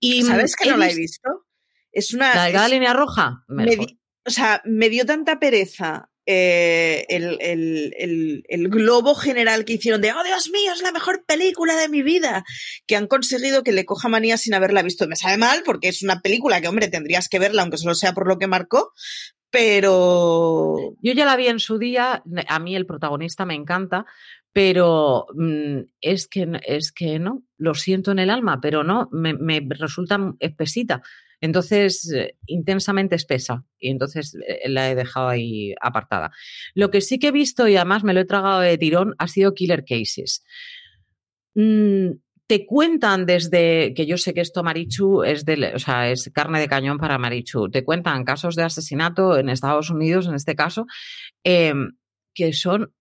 Y 0.00 0.22
¿Sabes 0.22 0.56
que 0.56 0.70
no 0.70 0.76
la 0.76 0.90
he 0.90 0.94
visto? 0.94 1.46
Es 1.92 2.12
una... 2.12 2.34
¿La 2.34 2.44
delgada 2.44 2.68
línea 2.68 2.92
roja? 2.92 3.44
Me 3.48 3.76
o 4.26 4.30
sea, 4.30 4.62
me 4.64 4.88
dio 4.88 5.04
tanta 5.04 5.38
pereza 5.38 6.10
eh, 6.26 7.04
el, 7.08 7.38
el, 7.40 8.44
el, 8.48 8.68
globo 8.68 9.14
general 9.14 9.64
que 9.64 9.74
hicieron 9.74 10.00
de, 10.00 10.12
oh 10.12 10.24
Dios 10.24 10.50
mío, 10.50 10.72
es 10.72 10.82
la 10.82 10.92
mejor 10.92 11.24
película 11.26 11.76
de 11.76 11.88
mi 11.88 12.02
vida, 12.02 12.44
que 12.86 12.96
han 12.96 13.06
conseguido 13.06 13.62
que 13.62 13.72
le 13.72 13.84
coja 13.84 14.08
manía 14.08 14.38
sin 14.38 14.54
haberla 14.54 14.82
visto. 14.82 15.06
Me 15.06 15.16
sabe 15.16 15.36
mal 15.36 15.62
porque 15.64 15.88
es 15.88 16.02
una 16.02 16.20
película 16.20 16.60
que, 16.60 16.68
hombre, 16.68 16.88
tendrías 16.88 17.28
que 17.28 17.38
verla, 17.38 17.62
aunque 17.62 17.76
solo 17.76 17.94
sea 17.94 18.14
por 18.14 18.26
lo 18.26 18.38
que 18.38 18.46
marcó, 18.46 18.92
pero... 19.50 20.96
Yo 21.02 21.12
ya 21.12 21.26
la 21.26 21.36
vi 21.36 21.48
en 21.48 21.60
su 21.60 21.78
día, 21.78 22.22
a 22.48 22.58
mí 22.58 22.74
el 22.74 22.86
protagonista 22.86 23.44
me 23.44 23.54
encanta, 23.54 24.06
pero 24.52 25.26
mm, 25.34 25.80
es, 26.00 26.26
que, 26.26 26.48
es 26.64 26.90
que 26.90 27.18
no, 27.18 27.42
lo 27.58 27.74
siento 27.74 28.12
en 28.12 28.18
el 28.18 28.30
alma, 28.30 28.60
pero 28.62 28.82
no, 28.82 29.08
me, 29.12 29.34
me 29.34 29.60
resulta 29.68 30.18
espesita. 30.40 31.02
Entonces, 31.44 32.10
eh, 32.10 32.38
intensamente 32.46 33.16
espesa 33.16 33.66
y 33.78 33.90
entonces 33.90 34.34
eh, 34.48 34.66
la 34.70 34.90
he 34.90 34.94
dejado 34.94 35.28
ahí 35.28 35.74
apartada. 35.78 36.30
Lo 36.72 36.90
que 36.90 37.02
sí 37.02 37.18
que 37.18 37.28
he 37.28 37.32
visto 37.32 37.68
y 37.68 37.76
además 37.76 38.02
me 38.02 38.14
lo 38.14 38.20
he 38.20 38.24
tragado 38.24 38.60
de 38.60 38.78
tirón 38.78 39.14
ha 39.18 39.28
sido 39.28 39.52
Killer 39.52 39.84
Cases. 39.84 40.42
Mm, 41.54 42.12
te 42.46 42.64
cuentan 42.64 43.26
desde 43.26 43.92
que 43.92 44.06
yo 44.06 44.16
sé 44.16 44.32
que 44.32 44.40
esto 44.40 44.62
Marichu 44.62 45.22
es 45.22 45.44
de, 45.44 45.72
o 45.74 45.78
sea, 45.78 46.10
es 46.10 46.30
carne 46.32 46.60
de 46.60 46.68
cañón 46.68 46.96
para 46.96 47.18
Marichu. 47.18 47.70
Te 47.70 47.84
cuentan 47.84 48.24
casos 48.24 48.56
de 48.56 48.62
asesinato 48.62 49.36
en 49.36 49.50
Estados 49.50 49.90
Unidos, 49.90 50.26
en 50.26 50.36
este 50.36 50.54
caso, 50.54 50.86
em, 51.44 51.90
que 52.32 52.54
son 52.54 52.94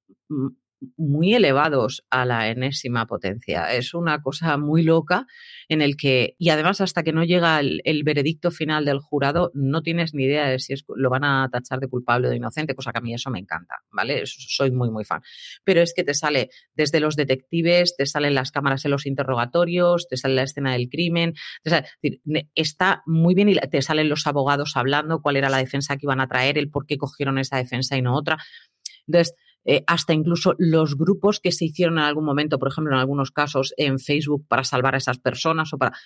muy 0.97 1.33
elevados 1.33 2.05
a 2.09 2.25
la 2.25 2.49
enésima 2.49 3.05
potencia. 3.05 3.73
Es 3.73 3.93
una 3.93 4.21
cosa 4.21 4.57
muy 4.57 4.83
loca 4.83 5.25
en 5.69 5.81
el 5.81 5.95
que, 5.95 6.35
y 6.37 6.49
además 6.49 6.81
hasta 6.81 7.03
que 7.03 7.13
no 7.13 7.23
llega 7.23 7.59
el, 7.59 8.03
veredicto 8.03 8.51
final 8.51 8.85
del 8.85 8.99
jurado, 8.99 9.51
no 9.53 9.81
tienes 9.81 10.13
ni 10.13 10.23
idea 10.23 10.47
de 10.47 10.59
si 10.59 10.73
es, 10.73 10.83
lo 10.95 11.09
van 11.09 11.23
a 11.23 11.49
tachar 11.51 11.79
de 11.79 11.87
culpable 11.87 12.27
o 12.27 12.29
de 12.31 12.37
inocente, 12.37 12.75
cosa 12.75 12.91
que 12.91 12.99
a 12.99 13.01
mí 13.01 13.13
eso 13.13 13.29
me 13.29 13.39
encanta, 13.39 13.75
¿vale? 13.91 14.23
soy 14.25 14.71
muy, 14.71 14.89
muy 14.89 15.05
fan. 15.05 15.21
Pero 15.63 15.81
es 15.81 15.93
que 15.93 16.03
te 16.03 16.13
sale 16.13 16.49
desde 16.75 16.99
los 16.99 17.15
detectives, 17.15 17.95
te 17.95 18.05
salen 18.05 18.35
las 18.35 18.51
cámaras 18.51 18.85
en 18.85 18.91
los 18.91 19.05
interrogatorios, 19.05 20.07
te 20.07 20.17
sale 20.17 20.35
la 20.35 20.43
escena 20.43 20.73
del 20.73 20.89
crimen, 20.89 21.33
sale, 21.65 21.87
está 22.55 23.03
muy 23.05 23.35
bien 23.35 23.49
y 23.49 23.55
te 23.55 23.81
salen 23.81 24.09
los 24.09 24.27
abogados 24.27 24.75
hablando 24.75 25.21
cuál 25.21 25.37
era 25.37 25.49
la 25.49 25.57
defensa 25.57 25.95
que 25.95 26.05
iban 26.05 26.19
a 26.19 26.27
traer, 26.27 26.57
el 26.57 26.69
por 26.69 26.85
qué 26.85 26.97
cogieron 26.97 27.37
esa 27.37 27.57
defensa 27.57 27.97
y 27.97 28.01
no 28.01 28.15
otra. 28.15 28.37
Entonces, 29.07 29.35
eh, 29.65 29.83
hasta 29.87 30.13
incluso 30.13 30.55
los 30.57 30.97
grupos 30.97 31.39
que 31.39 31.51
se 31.51 31.65
hicieron 31.65 31.97
en 31.97 32.05
algún 32.05 32.25
momento, 32.25 32.59
por 32.59 32.69
ejemplo, 32.69 32.93
en 32.93 32.99
algunos 32.99 33.31
casos 33.31 33.73
en 33.77 33.99
Facebook 33.99 34.45
para 34.47 34.63
salvar 34.63 34.95
a 34.95 34.97
esas 34.97 35.19
personas 35.19 35.73
o 35.73 35.77
para. 35.77 35.97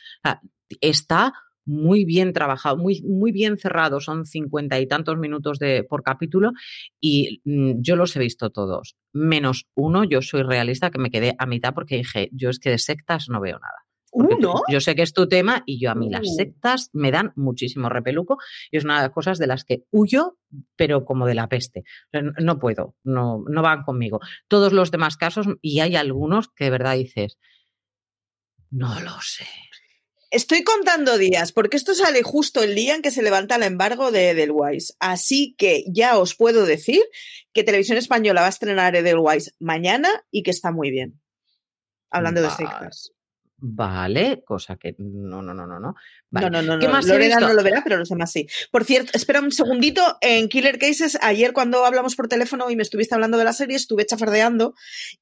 está 0.82 1.34
muy 1.68 2.06
bien 2.06 2.32
trabajado, 2.32 2.78
muy, 2.78 3.02
muy 3.02 3.32
bien 3.32 3.58
cerrado, 3.58 4.00
son 4.00 4.26
cincuenta 4.26 4.80
y 4.80 4.88
tantos 4.88 5.18
minutos 5.18 5.60
de, 5.60 5.84
por 5.84 6.02
capítulo 6.02 6.54
y 7.02 7.42
mm, 7.44 7.82
yo 7.82 7.98
los 7.98 8.16
he 8.16 8.20
visto 8.20 8.50
todos, 8.50 8.96
menos 9.12 9.68
uno, 9.76 10.06
yo 10.06 10.22
soy 10.22 10.44
realista 10.44 10.90
que 10.90 11.00
me 11.00 11.12
quedé 11.12 11.36
a 11.38 11.46
mitad 11.46 11.74
porque 11.74 11.98
dije, 11.98 12.30
yo 12.32 12.50
es 12.50 12.60
que 12.60 12.70
de 12.70 12.78
sectas 12.78 13.28
no 13.30 13.42
veo 13.42 13.60
nada. 13.60 13.87
¿Uno? 14.12 14.62
yo 14.70 14.80
sé 14.82 14.96
que 14.96 15.02
es 15.02 15.14
tu 15.14 15.28
tema 15.28 15.64
y 15.66 15.80
yo 15.80 15.92
a 15.92 15.96
mí 15.96 16.10
las 16.10 16.22
Uh. 16.28 16.36
sectas 16.36 16.90
me 16.94 17.12
dan 17.12 17.34
muchísimo 17.36 17.90
repeluco 17.90 18.38
y 18.72 18.78
es 18.78 18.84
una 18.86 18.98
de 18.98 19.04
las 19.08 19.12
cosas 19.12 19.38
de 19.38 19.48
las 19.48 19.64
que 19.64 19.84
huyo, 19.92 20.38
pero 20.76 21.04
como 21.06 21.26
de 21.28 21.36
la 21.36 21.48
peste. 21.50 21.84
No- 22.14 22.32
No 22.40 22.58
puedo, 22.60 22.96
no, 23.04 23.44
no 23.48 23.62
van 23.62 23.84
conmigo. 23.84 24.20
Todos 24.48 24.72
los 24.74 24.92
demás 24.92 25.18
casos, 25.18 25.48
y 25.62 25.82
hay 25.82 25.96
algunos 25.96 26.48
que 26.56 26.64
de 26.66 26.70
verdad 26.72 26.96
dices, 26.96 27.38
no 28.70 29.00
lo 29.02 29.20
sé. 29.22 29.46
Estoy 30.30 30.64
contando 30.66 31.18
días, 31.18 31.54
porque 31.54 31.78
esto 31.78 31.94
sale 31.96 32.22
justo 32.22 32.62
el 32.62 32.76
día 32.76 32.96
en 32.96 33.02
que 33.02 33.12
se 33.12 33.22
levanta 33.24 33.56
el 33.56 33.64
embargo 33.64 34.12
de 34.12 34.32
Edelweiss. 34.32 34.94
Así 35.00 35.56
que 35.58 35.86
ya 35.88 36.18
os 36.18 36.36
puedo 36.36 36.66
decir 36.66 37.02
que 37.54 37.64
Televisión 37.64 37.98
Española 37.98 38.42
va 38.42 38.48
a 38.48 38.50
estrenar 38.50 38.96
Edelweiss 38.98 39.56
mañana 39.60 40.10
y 40.30 40.44
que 40.44 40.52
está 40.52 40.72
muy 40.74 40.92
bien. 40.92 41.22
Hablando 42.10 42.42
de 42.42 42.50
sectas. 42.50 43.12
Vale, 43.60 44.44
cosa 44.46 44.76
que 44.76 44.96
no, 45.00 45.42
no, 45.42 45.52
no, 45.52 45.66
no, 45.66 45.80
no. 45.80 45.96
Vale. 46.30 46.50
No, 46.52 46.62
no, 46.62 46.76
no, 46.76 46.80
¿Qué 46.80 46.86
no. 46.86 46.94
más 46.94 47.08
Lorena 47.08 47.40
no 47.40 47.54
lo 47.54 47.64
verá, 47.64 47.82
pero 47.84 47.98
los 47.98 48.10
demás 48.10 48.32
sí. 48.32 48.48
Por 48.72 48.86
cierto, 48.86 49.12
espera 49.16 49.42
un 49.42 49.52
segundito. 49.52 50.18
En 50.22 50.48
Killer 50.48 50.78
Cases, 50.78 51.18
ayer 51.22 51.54
cuando 51.54 51.84
hablamos 51.84 52.16
por 52.16 52.28
teléfono 52.28 52.70
y 52.70 52.76
me 52.76 52.84
estuviste 52.84 53.16
hablando 53.16 53.38
de 53.40 53.46
la 53.46 53.54
serie, 53.54 53.76
estuve 53.76 54.06
chafardeando. 54.06 54.76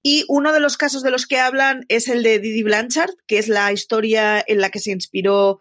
Y 0.04 0.26
uno 0.28 0.52
de 0.52 0.60
los 0.60 0.76
casos 0.76 1.02
de 1.02 1.12
los 1.12 1.28
que 1.28 1.40
hablan 1.40 1.86
es 1.88 2.10
el 2.10 2.24
de 2.24 2.40
Didi 2.40 2.64
Blanchard, 2.64 3.12
que 3.26 3.38
es 3.38 3.48
la 3.48 3.72
historia 3.72 4.44
en 4.46 4.60
la 4.60 4.70
que 4.70 4.80
se 4.80 4.92
inspiró 4.92 5.60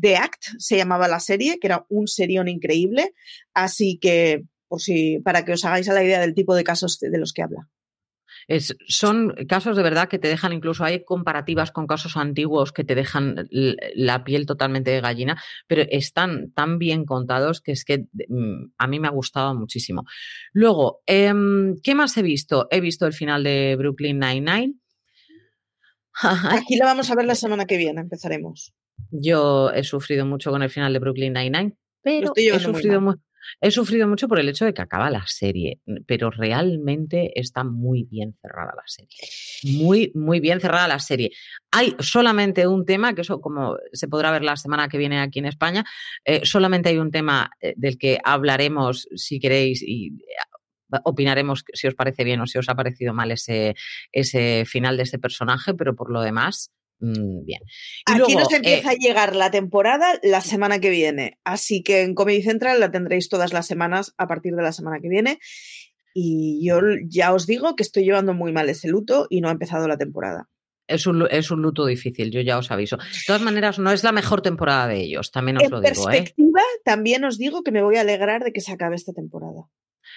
The 0.00 0.16
Act, 0.16 0.44
se 0.58 0.78
llamaba 0.78 1.08
la 1.08 1.20
serie, 1.20 1.58
que 1.60 1.66
era 1.66 1.84
un 1.90 2.08
serión 2.08 2.48
increíble. 2.48 3.12
Así 3.52 3.98
que, 4.00 4.44
por 4.66 4.80
si, 4.80 5.18
para 5.20 5.44
que 5.44 5.52
os 5.52 5.64
hagáis 5.66 5.90
a 5.90 5.92
la 5.92 6.02
idea 6.02 6.20
del 6.20 6.34
tipo 6.34 6.54
de 6.54 6.64
casos 6.64 6.98
de 6.98 7.18
los 7.18 7.34
que 7.34 7.42
habla. 7.42 7.68
Es- 8.48 8.76
son 8.86 9.34
casos 9.48 9.76
de 9.76 9.82
verdad 9.82 10.08
que 10.08 10.18
te 10.18 10.28
dejan, 10.28 10.52
incluso 10.52 10.84
hay 10.84 11.04
comparativas 11.04 11.70
con 11.70 11.86
casos 11.86 12.16
antiguos 12.16 12.72
que 12.72 12.84
te 12.84 12.94
dejan 12.94 13.48
la 13.50 14.22
piel 14.24 14.46
totalmente 14.46 14.90
de 14.90 15.00
gallina, 15.00 15.42
pero 15.66 15.82
están 15.90 16.50
tan 16.52 16.78
bien 16.78 17.04
contados 17.04 17.60
que 17.60 17.72
es 17.72 17.84
que 17.84 18.06
mm, 18.28 18.72
a 18.78 18.86
mí 18.86 19.00
me 19.00 19.08
ha 19.08 19.12
gustado 19.12 19.54
muchísimo. 19.54 20.04
Luego, 20.52 21.02
em, 21.06 21.76
¿qué 21.82 21.94
más 21.94 22.16
he 22.16 22.22
visto? 22.22 22.68
He 22.70 22.80
visto 22.80 23.06
el 23.06 23.12
final 23.12 23.42
de 23.44 23.76
Brooklyn 23.78 24.18
Nine-Nine. 24.18 24.74
Aquí 26.50 26.76
la 26.76 26.86
vamos 26.86 27.10
a 27.10 27.14
ver 27.14 27.24
la 27.26 27.34
semana 27.34 27.66
que 27.66 27.76
viene, 27.76 28.00
empezaremos. 28.00 28.72
Yo 29.10 29.70
he 29.70 29.82
sufrido 29.84 30.24
mucho 30.26 30.50
con 30.50 30.62
el 30.62 30.70
final 30.70 30.92
de 30.92 30.98
Brooklyn 30.98 31.32
Nine-Nine, 31.32 31.76
pero 32.02 32.32
he 32.36 32.60
sufrido, 32.60 33.00
mal. 33.00 33.16
mu- 33.16 33.22
he 33.60 33.70
sufrido 33.70 34.08
mucho 34.08 34.28
por 34.28 34.38
el 34.38 34.48
hecho 34.48 34.64
de 34.64 34.74
que 34.74 34.82
acaba 34.82 35.10
la 35.10 35.26
serie, 35.26 35.80
pero 36.06 36.30
realmente 36.30 37.38
está 37.38 37.64
muy 37.64 38.04
bien 38.04 38.36
cerrada 38.40 38.72
la 38.76 38.82
serie. 38.86 39.16
Muy, 39.78 40.12
muy 40.14 40.40
bien 40.40 40.60
cerrada 40.60 40.88
la 40.88 40.98
serie. 40.98 41.30
Hay 41.70 41.94
solamente 41.98 42.66
un 42.66 42.84
tema, 42.84 43.14
que 43.14 43.22
eso 43.22 43.40
como 43.40 43.76
se 43.92 44.08
podrá 44.08 44.30
ver 44.30 44.42
la 44.42 44.56
semana 44.56 44.88
que 44.88 44.98
viene 44.98 45.20
aquí 45.20 45.38
en 45.38 45.46
España, 45.46 45.84
eh, 46.24 46.40
solamente 46.44 46.88
hay 46.88 46.98
un 46.98 47.10
tema 47.10 47.50
eh, 47.60 47.74
del 47.76 47.98
que 47.98 48.18
hablaremos 48.22 49.08
si 49.14 49.40
queréis 49.40 49.82
y 49.82 50.08
eh, 50.08 50.98
opinaremos 51.04 51.64
si 51.72 51.86
os 51.86 51.94
parece 51.94 52.24
bien 52.24 52.40
o 52.40 52.46
si 52.46 52.58
os 52.58 52.68
ha 52.68 52.74
parecido 52.74 53.14
mal 53.14 53.30
ese, 53.30 53.74
ese 54.12 54.64
final 54.66 54.96
de 54.96 55.04
ese 55.04 55.18
personaje, 55.18 55.74
pero 55.74 55.94
por 55.94 56.10
lo 56.10 56.22
demás, 56.22 56.70
bien. 56.98 57.60
Y 58.08 58.12
Aquí 58.12 58.18
luego, 58.18 58.40
nos 58.40 58.52
eh, 58.52 58.56
empieza 58.56 58.90
a 58.90 58.94
llegar 58.94 59.36
la 59.36 59.50
temporada 59.50 60.18
la 60.22 60.40
semana 60.40 60.78
que 60.78 60.90
viene. 60.90 61.38
Así 61.44 61.82
que 61.82 62.02
en 62.02 62.14
Comedy 62.14 62.42
Central 62.42 62.80
la 62.80 62.90
tendréis 62.90 63.28
todas 63.28 63.52
las 63.52 63.66
semanas 63.66 64.14
a 64.16 64.26
partir 64.26 64.54
de 64.54 64.62
la 64.62 64.72
semana 64.72 65.00
que 65.00 65.08
viene. 65.08 65.38
Y 66.14 66.64
yo 66.66 66.80
ya 67.08 67.34
os 67.34 67.46
digo 67.46 67.74
que 67.74 67.82
estoy 67.82 68.04
llevando 68.04 68.34
muy 68.34 68.52
mal 68.52 68.68
ese 68.68 68.88
luto 68.88 69.26
y 69.28 69.40
no 69.40 69.48
ha 69.48 69.52
empezado 69.52 69.88
la 69.88 69.98
temporada. 69.98 70.48
Es 70.86 71.06
un, 71.06 71.26
es 71.30 71.50
un 71.50 71.62
luto 71.62 71.86
difícil, 71.86 72.30
yo 72.30 72.40
ya 72.42 72.58
os 72.58 72.70
aviso. 72.70 72.98
De 72.98 73.04
todas 73.26 73.42
maneras, 73.42 73.78
no 73.78 73.90
es 73.90 74.04
la 74.04 74.12
mejor 74.12 74.42
temporada 74.42 74.86
de 74.86 75.00
ellos, 75.00 75.30
también 75.30 75.56
os 75.56 75.64
En 75.64 75.70
lo 75.70 75.80
digo, 75.80 76.10
¿eh? 76.10 76.12
perspectiva, 76.12 76.60
también 76.84 77.24
os 77.24 77.38
digo 77.38 77.62
que 77.62 77.72
me 77.72 77.82
voy 77.82 77.96
a 77.96 78.02
alegrar 78.02 78.44
de 78.44 78.52
que 78.52 78.60
se 78.60 78.72
acabe 78.72 78.94
esta 78.94 79.12
temporada. 79.12 79.70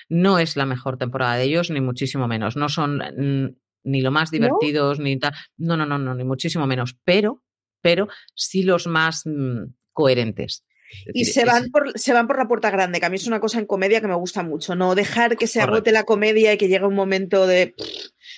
No 0.09 0.39
es 0.39 0.57
la 0.57 0.65
mejor 0.65 0.97
temporada 0.97 1.35
de 1.35 1.45
ellos, 1.45 1.71
ni 1.71 1.79
muchísimo 1.79 2.27
menos. 2.27 2.57
No 2.57 2.67
son 2.67 2.97
mm, 2.97 3.55
ni 3.83 4.01
lo 4.01 4.11
más 4.11 4.31
divertidos, 4.31 4.99
ni 4.99 5.17
tal. 5.19 5.33
No, 5.57 5.77
no, 5.77 5.85
no, 5.85 5.97
no, 5.97 6.13
ni 6.15 6.23
muchísimo 6.23 6.67
menos. 6.67 6.95
Pero, 7.03 7.43
pero 7.81 8.07
sí 8.35 8.63
los 8.63 8.87
más 8.87 9.23
mm, 9.25 9.73
coherentes. 9.93 10.63
Es 11.05 11.11
Y 11.15 11.25
se 11.25 11.41
es- 11.41 11.45
van, 11.45 11.69
por, 11.69 11.91
se 11.99 12.13
van 12.13 12.27
por 12.27 12.37
la 12.37 12.47
puerta 12.47 12.71
grande, 12.71 12.99
que 13.01 13.05
a 13.05 13.09
mí 13.09 13.17
es 13.17 13.27
una 13.27 13.41
cosa 13.41 13.59
en 13.59 13.65
comedia 13.65 13.99
que 13.99 14.07
me 14.07 14.15
gusta 14.15 14.41
mucho. 14.43 14.73
No 14.75 14.95
dejar 14.95 15.35
que 15.37 15.45
se 15.47 15.59
Correcto. 15.59 15.75
agote 15.75 15.91
la 15.91 16.03
comedia 16.05 16.53
y 16.53 16.57
que 16.57 16.69
llegue 16.69 16.85
un 16.85 16.95
momento 16.95 17.45
de. 17.45 17.75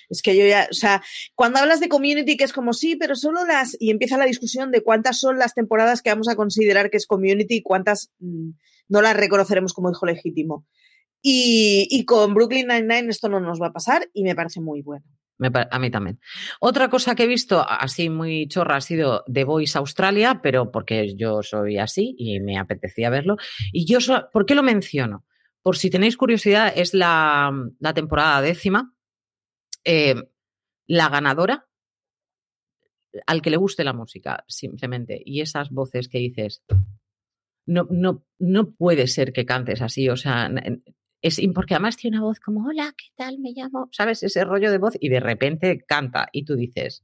Es 0.09 0.21
que 0.23 0.35
yo 0.35 0.45
ya. 0.47 0.67
O 0.71 0.73
sea, 0.73 1.03
cuando 1.35 1.59
hablas 1.59 1.79
de 1.79 1.89
community, 1.89 2.37
que 2.37 2.43
es 2.45 2.53
como 2.53 2.73
sí, 2.73 2.95
pero 2.95 3.15
solo 3.15 3.45
las. 3.45 3.77
Y 3.79 3.91
empieza 3.91 4.17
la 4.17 4.25
discusión 4.25 4.71
de 4.71 4.81
cuántas 4.81 5.19
son 5.19 5.37
las 5.37 5.53
temporadas 5.53 6.01
que 6.01 6.09
vamos 6.09 6.27
a 6.27 6.35
considerar 6.35 6.89
que 6.89 6.97
es 6.97 7.05
community 7.05 7.57
y 7.57 7.61
cuántas 7.61 8.11
mm, 8.19 8.49
no 8.87 9.01
las 9.03 9.15
reconoceremos 9.15 9.73
como 9.73 9.91
hijo 9.91 10.07
legítimo. 10.07 10.65
Y, 11.21 11.87
y 11.91 12.05
con 12.05 12.33
Brooklyn 12.33 12.67
Nine-Nine 12.67 13.09
esto 13.09 13.29
no 13.29 13.39
nos 13.39 13.61
va 13.61 13.67
a 13.67 13.73
pasar 13.73 14.09
y 14.13 14.23
me 14.23 14.35
parece 14.35 14.61
muy 14.61 14.81
bueno. 14.81 15.05
A 15.41 15.79
mí 15.79 15.89
también. 15.89 16.19
Otra 16.59 16.89
cosa 16.89 17.15
que 17.15 17.23
he 17.23 17.27
visto 17.27 17.65
así 17.67 18.09
muy 18.09 18.47
chorra 18.47 18.75
ha 18.77 18.81
sido 18.81 19.23
The 19.31 19.45
Voice 19.45 19.77
Australia, 19.77 20.41
pero 20.43 20.69
porque 20.71 21.15
yo 21.15 21.41
soy 21.43 21.77
así 21.77 22.13
y 22.17 22.39
me 22.41 22.57
apetecía 22.57 23.09
verlo. 23.09 23.37
Y 23.71 23.85
yo, 23.85 24.01
so- 24.01 24.29
¿por 24.33 24.45
qué 24.45 24.53
lo 24.55 24.63
menciono? 24.63 25.25
Por 25.61 25.77
si 25.77 25.89
tenéis 25.89 26.17
curiosidad, 26.17 26.73
es 26.75 26.93
la, 26.93 27.51
la 27.79 27.93
temporada 27.93 28.41
décima. 28.41 28.93
Eh, 29.85 30.15
la 30.87 31.07
ganadora, 31.09 31.67
al 33.25 33.41
que 33.41 33.49
le 33.49 33.57
guste 33.57 33.83
la 33.83 33.93
música, 33.93 34.43
simplemente. 34.47 35.21
Y 35.23 35.41
esas 35.41 35.69
voces 35.69 36.09
que 36.09 36.17
dices, 36.19 36.63
no, 37.65 37.87
no, 37.89 38.25
no 38.39 38.71
puede 38.71 39.07
ser 39.07 39.31
que 39.31 39.45
cantes 39.45 39.81
así, 39.81 40.09
o 40.09 40.17
sea, 40.17 40.49
es 41.21 41.39
porque 41.53 41.73
además 41.73 41.97
tiene 41.97 42.17
una 42.17 42.25
voz 42.25 42.39
como, 42.39 42.67
hola, 42.67 42.93
¿qué 42.97 43.07
tal? 43.15 43.39
Me 43.39 43.51
llamo, 43.55 43.89
¿sabes? 43.91 44.23
Ese 44.23 44.43
rollo 44.45 44.71
de 44.71 44.77
voz 44.77 44.93
y 44.99 45.09
de 45.09 45.19
repente 45.19 45.83
canta 45.87 46.29
y 46.31 46.45
tú 46.45 46.55
dices, 46.55 47.03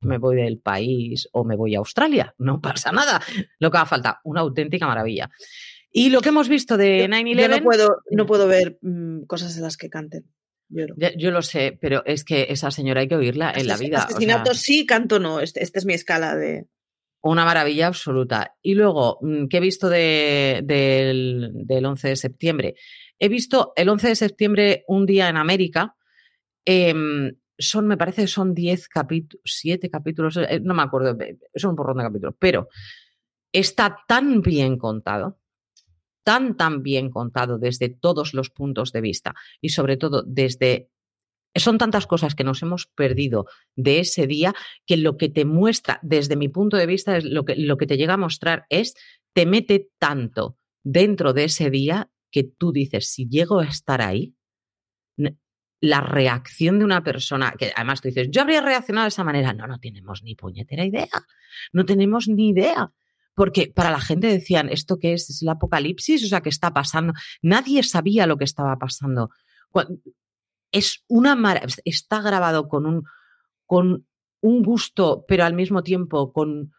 me 0.00 0.18
voy 0.18 0.36
del 0.36 0.58
país 0.60 1.28
o 1.32 1.44
me 1.44 1.56
voy 1.56 1.74
a 1.74 1.78
Australia, 1.78 2.34
no 2.38 2.60
pasa 2.60 2.92
nada, 2.92 3.20
lo 3.58 3.70
que 3.70 3.76
haga 3.78 3.86
falta, 3.86 4.20
una 4.24 4.40
auténtica 4.42 4.86
maravilla. 4.86 5.30
Y 5.90 6.10
lo 6.10 6.20
que 6.20 6.28
hemos 6.28 6.48
visto 6.48 6.76
de 6.76 6.98
Yo 7.00 7.06
9-11... 7.06 7.48
no 7.58 7.64
puedo, 7.64 7.96
no 8.10 8.26
puedo 8.26 8.46
ver 8.46 8.78
mm, 8.82 9.22
cosas 9.24 9.56
en 9.56 9.62
las 9.62 9.76
que 9.76 9.88
canten. 9.88 10.26
Yo 10.70 11.30
lo 11.30 11.40
sé, 11.40 11.78
pero 11.80 12.04
es 12.04 12.24
que 12.24 12.48
esa 12.50 12.70
señora 12.70 13.00
hay 13.00 13.08
que 13.08 13.16
oírla 13.16 13.52
en 13.56 13.66
la 13.66 13.78
vida. 13.78 13.96
o 13.96 14.00
sea, 14.00 14.08
Asesinato 14.08 14.52
sí, 14.52 14.84
canto 14.84 15.18
no. 15.18 15.40
Este- 15.40 15.62
Esta 15.62 15.78
es 15.78 15.86
mi 15.86 15.94
escala 15.94 16.36
de. 16.36 16.66
una 17.22 17.46
maravilla 17.46 17.86
absoluta. 17.86 18.54
Y 18.60 18.74
luego, 18.74 19.18
mm, 19.22 19.46
¿qué 19.48 19.56
he 19.56 19.60
visto 19.60 19.88
de- 19.88 20.60
del, 20.62 21.52
del 21.64 21.86
11 21.86 22.08
de 22.08 22.16
septiembre? 22.16 22.74
He 23.18 23.28
visto 23.28 23.72
el 23.76 23.88
11 23.88 24.08
de 24.08 24.16
septiembre 24.16 24.84
un 24.88 25.06
día 25.06 25.28
en 25.28 25.36
América. 25.36 25.94
em, 26.64 27.32
son, 27.58 27.88
me 27.88 27.96
parece 27.96 28.22
que 28.22 28.28
son 28.28 28.54
10 28.54 28.88
capítulos, 28.88 29.42
7 29.44 29.90
capítulos, 29.90 30.36
eh, 30.36 30.60
no 30.62 30.74
me 30.74 30.82
acuerdo, 30.82 31.20
eh, 31.20 31.38
son 31.56 31.70
un 31.70 31.76
porrón 31.76 31.98
de 31.98 32.04
capítulos, 32.04 32.34
pero 32.38 32.68
está 33.52 33.98
tan 34.06 34.42
bien 34.42 34.78
contado, 34.78 35.40
tan, 36.22 36.56
tan 36.56 36.82
bien 36.82 37.10
contado 37.10 37.58
desde 37.58 37.88
todos 37.88 38.34
los 38.34 38.50
puntos 38.50 38.92
de 38.92 39.00
vista 39.00 39.34
y 39.60 39.70
sobre 39.70 39.96
todo 39.96 40.22
desde... 40.22 40.90
Son 41.54 41.78
tantas 41.78 42.06
cosas 42.06 42.34
que 42.34 42.44
nos 42.44 42.62
hemos 42.62 42.86
perdido 42.86 43.46
de 43.74 44.00
ese 44.00 44.26
día 44.26 44.54
que 44.86 44.98
lo 44.98 45.16
que 45.16 45.28
te 45.28 45.44
muestra, 45.44 45.98
desde 46.02 46.36
mi 46.36 46.48
punto 46.48 46.76
de 46.76 46.86
vista, 46.86 47.16
es 47.16 47.24
lo 47.24 47.44
que, 47.44 47.56
lo 47.56 47.78
que 47.78 47.86
te 47.86 47.96
llega 47.96 48.14
a 48.14 48.18
mostrar 48.18 48.66
es, 48.68 48.94
te 49.32 49.46
mete 49.46 49.88
tanto 49.98 50.58
dentro 50.84 51.32
de 51.32 51.44
ese 51.44 51.70
día 51.70 52.10
que 52.30 52.44
tú 52.44 52.72
dices, 52.72 53.10
si 53.10 53.28
llego 53.28 53.60
a 53.60 53.66
estar 53.66 54.02
ahí, 54.02 54.34
la 55.80 56.00
reacción 56.00 56.80
de 56.80 56.84
una 56.84 57.04
persona, 57.04 57.54
que 57.56 57.72
además 57.74 58.00
tú 58.00 58.08
dices, 58.08 58.28
yo 58.32 58.42
habría 58.42 58.60
reaccionado 58.60 59.04
de 59.04 59.10
esa 59.10 59.22
manera, 59.22 59.52
no, 59.52 59.66
no 59.68 59.78
tenemos 59.78 60.24
ni 60.24 60.34
puñetera 60.34 60.84
idea, 60.84 61.08
no 61.72 61.84
tenemos 61.84 62.26
ni 62.28 62.48
idea. 62.48 62.92
Porque 63.34 63.70
para 63.72 63.92
la 63.92 64.00
gente 64.00 64.26
decían, 64.26 64.68
¿esto 64.68 64.98
qué 64.98 65.12
es? 65.12 65.30
¿Es 65.30 65.42
el 65.42 65.48
apocalipsis? 65.50 66.24
O 66.24 66.26
sea, 66.26 66.40
¿qué 66.40 66.48
está 66.48 66.72
pasando? 66.72 67.12
Nadie 67.40 67.84
sabía 67.84 68.26
lo 68.26 68.36
que 68.36 68.42
estaba 68.44 68.76
pasando. 68.76 69.30
Es 70.72 71.04
una 71.06 71.36
mara- 71.36 71.62
está 71.84 72.20
grabado 72.20 72.66
con 72.68 72.84
un, 72.84 73.04
con 73.64 74.08
un 74.40 74.62
gusto, 74.64 75.24
pero 75.28 75.44
al 75.44 75.54
mismo 75.54 75.84
tiempo 75.84 76.32
con 76.32 76.72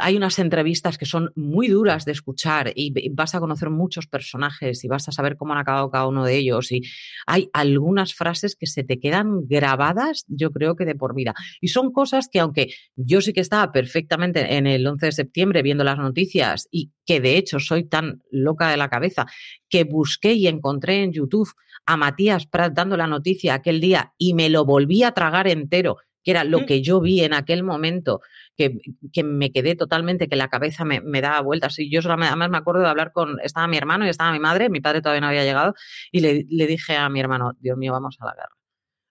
hay 0.00 0.16
unas 0.16 0.38
entrevistas 0.38 0.98
que 0.98 1.06
son 1.06 1.32
muy 1.34 1.68
duras 1.68 2.04
de 2.04 2.12
escuchar 2.12 2.72
y 2.74 3.08
vas 3.10 3.34
a 3.34 3.40
conocer 3.40 3.70
muchos 3.70 4.06
personajes 4.06 4.84
y 4.84 4.88
vas 4.88 5.08
a 5.08 5.12
saber 5.12 5.36
cómo 5.36 5.52
han 5.52 5.58
acabado 5.60 5.90
cada 5.90 6.06
uno 6.06 6.24
de 6.24 6.36
ellos 6.36 6.72
y 6.72 6.82
hay 7.26 7.48
algunas 7.52 8.14
frases 8.14 8.56
que 8.56 8.66
se 8.66 8.84
te 8.84 8.98
quedan 8.98 9.46
grabadas, 9.46 10.24
yo 10.28 10.50
creo 10.50 10.76
que 10.76 10.84
de 10.84 10.94
por 10.94 11.14
vida. 11.14 11.34
Y 11.60 11.68
son 11.68 11.92
cosas 11.92 12.28
que 12.30 12.40
aunque 12.40 12.72
yo 12.96 13.20
sí 13.20 13.32
que 13.32 13.40
estaba 13.40 13.72
perfectamente 13.72 14.56
en 14.56 14.66
el 14.66 14.86
11 14.86 15.06
de 15.06 15.12
septiembre 15.12 15.62
viendo 15.62 15.84
las 15.84 15.98
noticias 15.98 16.68
y 16.70 16.90
que 17.06 17.20
de 17.20 17.36
hecho 17.36 17.58
soy 17.58 17.84
tan 17.84 18.22
loca 18.30 18.70
de 18.70 18.76
la 18.76 18.88
cabeza 18.88 19.26
que 19.68 19.84
busqué 19.84 20.32
y 20.32 20.46
encontré 20.46 21.02
en 21.02 21.12
YouTube 21.12 21.50
a 21.86 21.96
Matías 21.96 22.46
Prat 22.46 22.72
dando 22.72 22.96
la 22.96 23.06
noticia 23.06 23.54
aquel 23.54 23.80
día 23.80 24.12
y 24.18 24.34
me 24.34 24.50
lo 24.50 24.64
volví 24.64 25.02
a 25.02 25.12
tragar 25.12 25.48
entero, 25.48 25.96
que 26.22 26.30
era 26.32 26.44
lo 26.44 26.60
Mm. 26.60 26.66
que 26.66 26.82
yo 26.82 27.00
vi 27.00 27.22
en 27.22 27.32
aquel 27.32 27.62
momento, 27.64 28.20
que, 28.60 28.78
que 29.10 29.24
me 29.24 29.52
quedé 29.52 29.74
totalmente, 29.74 30.28
que 30.28 30.36
la 30.36 30.48
cabeza 30.48 30.84
me, 30.84 31.00
me 31.00 31.22
daba 31.22 31.40
vueltas. 31.40 31.78
Y 31.78 31.90
yo 31.90 32.02
solamente, 32.02 32.28
además 32.28 32.50
me 32.50 32.58
acuerdo 32.58 32.82
de 32.82 32.88
hablar 32.88 33.10
con, 33.12 33.40
estaba 33.42 33.66
mi 33.66 33.78
hermano 33.78 34.04
y 34.04 34.10
estaba 34.10 34.32
mi 34.32 34.38
madre, 34.38 34.68
mi 34.68 34.82
padre 34.82 35.00
todavía 35.00 35.22
no 35.22 35.28
había 35.28 35.44
llegado, 35.44 35.74
y 36.12 36.20
le, 36.20 36.44
le 36.46 36.66
dije 36.66 36.94
a 36.94 37.08
mi 37.08 37.20
hermano, 37.20 37.52
Dios 37.58 37.78
mío, 37.78 37.92
vamos 37.92 38.18
a 38.20 38.26
la 38.26 38.34
guerra. 38.34 38.56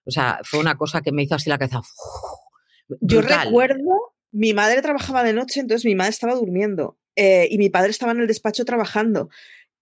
O 0.04 0.12
sea, 0.12 0.38
fue 0.44 0.60
una 0.60 0.76
cosa 0.76 1.00
que 1.00 1.10
me 1.10 1.24
hizo 1.24 1.34
así 1.34 1.50
la 1.50 1.58
cabeza. 1.58 1.80
Yo 3.00 3.22
recuerdo, 3.22 4.14
mi 4.30 4.54
madre 4.54 4.82
trabajaba 4.82 5.24
de 5.24 5.32
noche, 5.32 5.60
entonces 5.60 5.84
mi 5.84 5.96
madre 5.96 6.10
estaba 6.10 6.34
durmiendo 6.34 6.96
eh, 7.16 7.48
y 7.50 7.58
mi 7.58 7.70
padre 7.70 7.90
estaba 7.90 8.12
en 8.12 8.20
el 8.20 8.28
despacho 8.28 8.64
trabajando, 8.64 9.30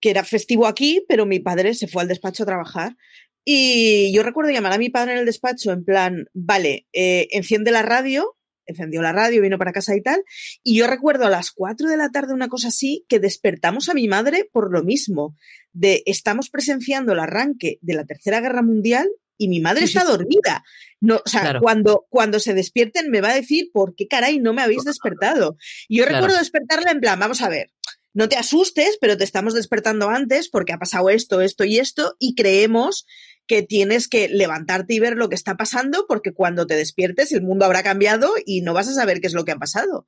que 0.01 0.11
era 0.11 0.25
festivo 0.25 0.67
aquí, 0.67 1.05
pero 1.09 1.27
mi 1.27 1.41
padre 1.41 1.75
se 1.75 1.89
fue 1.89 2.03
al 2.03 2.09
despacho 2.09 2.45
a 2.45 2.47
trabajar. 2.47 2.97
Y 3.45 4.13
yo 4.15 4.23
recuerdo 4.23 4.51
llamar 4.51 4.73
a 4.73 4.79
mi 4.79 4.89
padre 4.89 5.13
en 5.13 5.19
el 5.19 5.27
despacho 5.27 5.73
en 5.73 5.85
plan, 5.85 6.27
vale, 6.33 6.87
eh, 6.93 7.29
enciende 7.33 7.71
la 7.71 7.83
radio, 7.83 8.38
encendió 8.69 9.03
la 9.03 9.13
radio, 9.13 9.43
vino 9.43 9.59
para 9.59 9.73
casa 9.73 9.97
y 9.97 10.03
tal. 10.03 10.23
Y 10.63 10.77
yo 10.77 10.87
recuerdo 10.87 11.27
a 11.27 11.31
las 11.31 11.51
4 11.51 11.89
de 11.89 11.97
la 11.97 12.11
tarde, 12.11 12.35
una 12.35 12.49
cosa 12.49 12.69
así, 12.69 13.05
que 13.09 13.19
despertamos 13.19 13.89
a 13.89 13.95
mi 13.95 14.07
madre 14.07 14.49
por 14.53 14.71
lo 14.71 14.85
mismo, 14.85 15.35
de 15.73 16.03
estamos 16.07 16.51
presenciando 16.51 17.13
el 17.13 17.19
arranque 17.19 17.79
de 17.81 17.95
la 17.95 18.05
Tercera 18.05 18.41
Guerra 18.41 18.63
Mundial 18.63 19.09
y 19.37 19.49
mi 19.49 19.61
madre 19.61 19.85
está 19.85 20.05
dormida. 20.05 20.65
No, 21.01 21.23
o 21.25 21.29
sea, 21.29 21.59
cuando, 21.61 22.07
cuando 22.11 22.41
se 22.41 22.55
despierten 22.55 23.11
me 23.11 23.21
va 23.21 23.31
a 23.31 23.35
decir, 23.35 23.71
¿por 23.73 23.95
qué 23.95 24.07
caray 24.09 24.39
no 24.39 24.53
me 24.53 24.63
habéis 24.63 24.85
despertado? 24.85 25.57
Y 25.89 25.99
yo 25.99 26.05
recuerdo 26.05 26.37
despertarla 26.37 26.91
en 26.91 27.01
plan, 27.01 27.19
vamos 27.19 27.41
a 27.41 27.49
ver, 27.49 27.71
no 28.15 28.29
te 28.29 28.37
asustes, 28.37 28.99
pero 29.01 29.17
te 29.17 29.25
estamos 29.25 29.55
despertando 29.55 30.11
antes 30.11 30.49
porque 30.49 30.73
ha 30.73 30.79
pasado 30.79 31.09
esto, 31.09 31.41
esto 31.41 31.65
y 31.65 31.79
esto, 31.79 32.17
y 32.19 32.35
creemos 32.35 33.07
que 33.49 33.63
tienes 33.63 34.07
que 34.07 34.29
levantarte 34.29 34.95
y 34.95 35.01
ver 35.01 35.17
lo 35.17 35.29
que 35.29 35.35
está 35.35 35.57
pasando 35.57 36.05
porque 36.07 36.33
cuando 36.33 36.67
te 36.67 36.75
despiertes 36.75 37.33
el 37.33 37.43
mundo 37.43 37.65
habrá 37.65 37.83
cambiado 37.83 38.31
y 38.47 38.61
no 38.61 38.75
vas 38.75 38.89
a 38.89 38.95
saber 38.95 39.21
qué 39.21 39.27
es 39.27 39.35
lo 39.35 39.45
que 39.45 39.53
ha 39.53 39.59
pasado. 39.59 40.07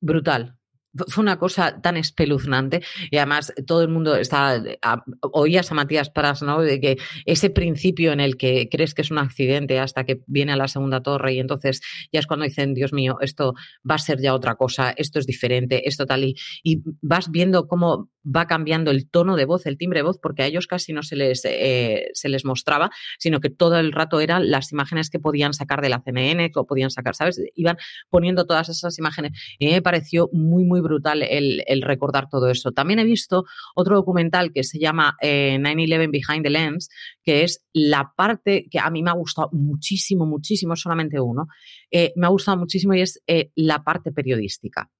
Brutal, 0.00 0.58
fue 1.06 1.22
una 1.22 1.38
cosa 1.38 1.80
tan 1.80 1.96
espeluznante 1.96 2.82
y 3.10 3.18
además 3.18 3.52
todo 3.66 3.82
el 3.82 3.88
mundo 3.88 4.16
está 4.16 4.62
oías 5.20 5.70
a 5.70 5.74
Matías 5.74 6.10
Pras 6.10 6.42
no 6.42 6.60
de 6.60 6.80
que 6.80 6.98
ese 7.26 7.50
principio 7.50 8.12
en 8.12 8.20
el 8.20 8.36
que 8.36 8.68
crees 8.70 8.94
que 8.94 9.02
es 9.02 9.10
un 9.10 9.18
accidente 9.18 9.78
hasta 9.78 10.04
que 10.04 10.20
viene 10.26 10.52
a 10.52 10.56
la 10.56 10.68
segunda 10.68 11.02
torre 11.02 11.34
y 11.34 11.40
entonces 11.40 11.82
ya 12.12 12.20
es 12.20 12.26
cuando 12.26 12.44
dicen 12.44 12.74
Dios 12.74 12.92
mío 12.92 13.18
esto 13.20 13.54
va 13.88 13.96
a 13.96 13.98
ser 13.98 14.20
ya 14.20 14.34
otra 14.34 14.56
cosa 14.56 14.90
esto 14.96 15.18
es 15.18 15.26
diferente 15.26 15.88
esto 15.88 16.06
tal 16.06 16.24
y, 16.24 16.36
y 16.62 16.82
vas 17.02 17.30
viendo 17.30 17.68
cómo 17.68 18.10
va 18.24 18.46
cambiando 18.46 18.90
el 18.90 19.08
tono 19.08 19.36
de 19.36 19.44
voz, 19.44 19.66
el 19.66 19.78
timbre 19.78 20.00
de 20.00 20.02
voz, 20.04 20.18
porque 20.20 20.42
a 20.42 20.46
ellos 20.46 20.66
casi 20.66 20.92
no 20.92 21.02
se 21.02 21.16
les, 21.16 21.44
eh, 21.44 22.10
se 22.12 22.28
les 22.28 22.44
mostraba, 22.44 22.90
sino 23.18 23.40
que 23.40 23.50
todo 23.50 23.78
el 23.78 23.92
rato 23.92 24.20
eran 24.20 24.50
las 24.50 24.72
imágenes 24.72 25.10
que 25.10 25.18
podían 25.18 25.52
sacar 25.52 25.80
de 25.80 25.88
la 25.88 26.02
CNN, 26.02 26.50
que 26.50 26.62
podían 26.64 26.90
sacar, 26.90 27.14
¿sabes? 27.14 27.40
Iban 27.54 27.76
poniendo 28.10 28.46
todas 28.46 28.68
esas 28.68 28.98
imágenes. 28.98 29.32
Y 29.58 29.68
me 29.68 29.82
pareció 29.82 30.28
muy, 30.32 30.64
muy 30.64 30.80
brutal 30.80 31.22
el, 31.22 31.82
recordar 31.82 32.28
todo 32.28 32.50
eso. 32.50 32.72
También 32.72 32.98
he 32.98 33.04
visto 33.04 33.44
otro 33.74 33.96
documental 33.96 34.52
que 34.52 34.64
se 34.64 34.78
llama 34.78 35.16
9-11 35.22 36.04
eh, 36.04 36.08
Behind 36.08 36.42
the 36.42 36.50
Lens, 36.50 36.88
que 37.22 37.44
es 37.44 37.64
la 37.72 38.12
parte 38.16 38.66
que 38.70 38.78
a 38.78 38.90
mí 38.90 39.02
me 39.02 39.10
ha 39.10 39.14
gustado 39.14 39.48
muchísimo, 39.52 40.26
muchísimo, 40.26 40.76
solamente 40.76 41.20
uno, 41.20 41.46
eh, 41.90 42.12
me 42.16 42.26
ha 42.26 42.30
gustado 42.30 42.58
muchísimo 42.58 42.94
y 42.94 43.02
es 43.02 43.22
la 43.54 43.84
parte 43.84 44.12
periodística. 44.12 44.90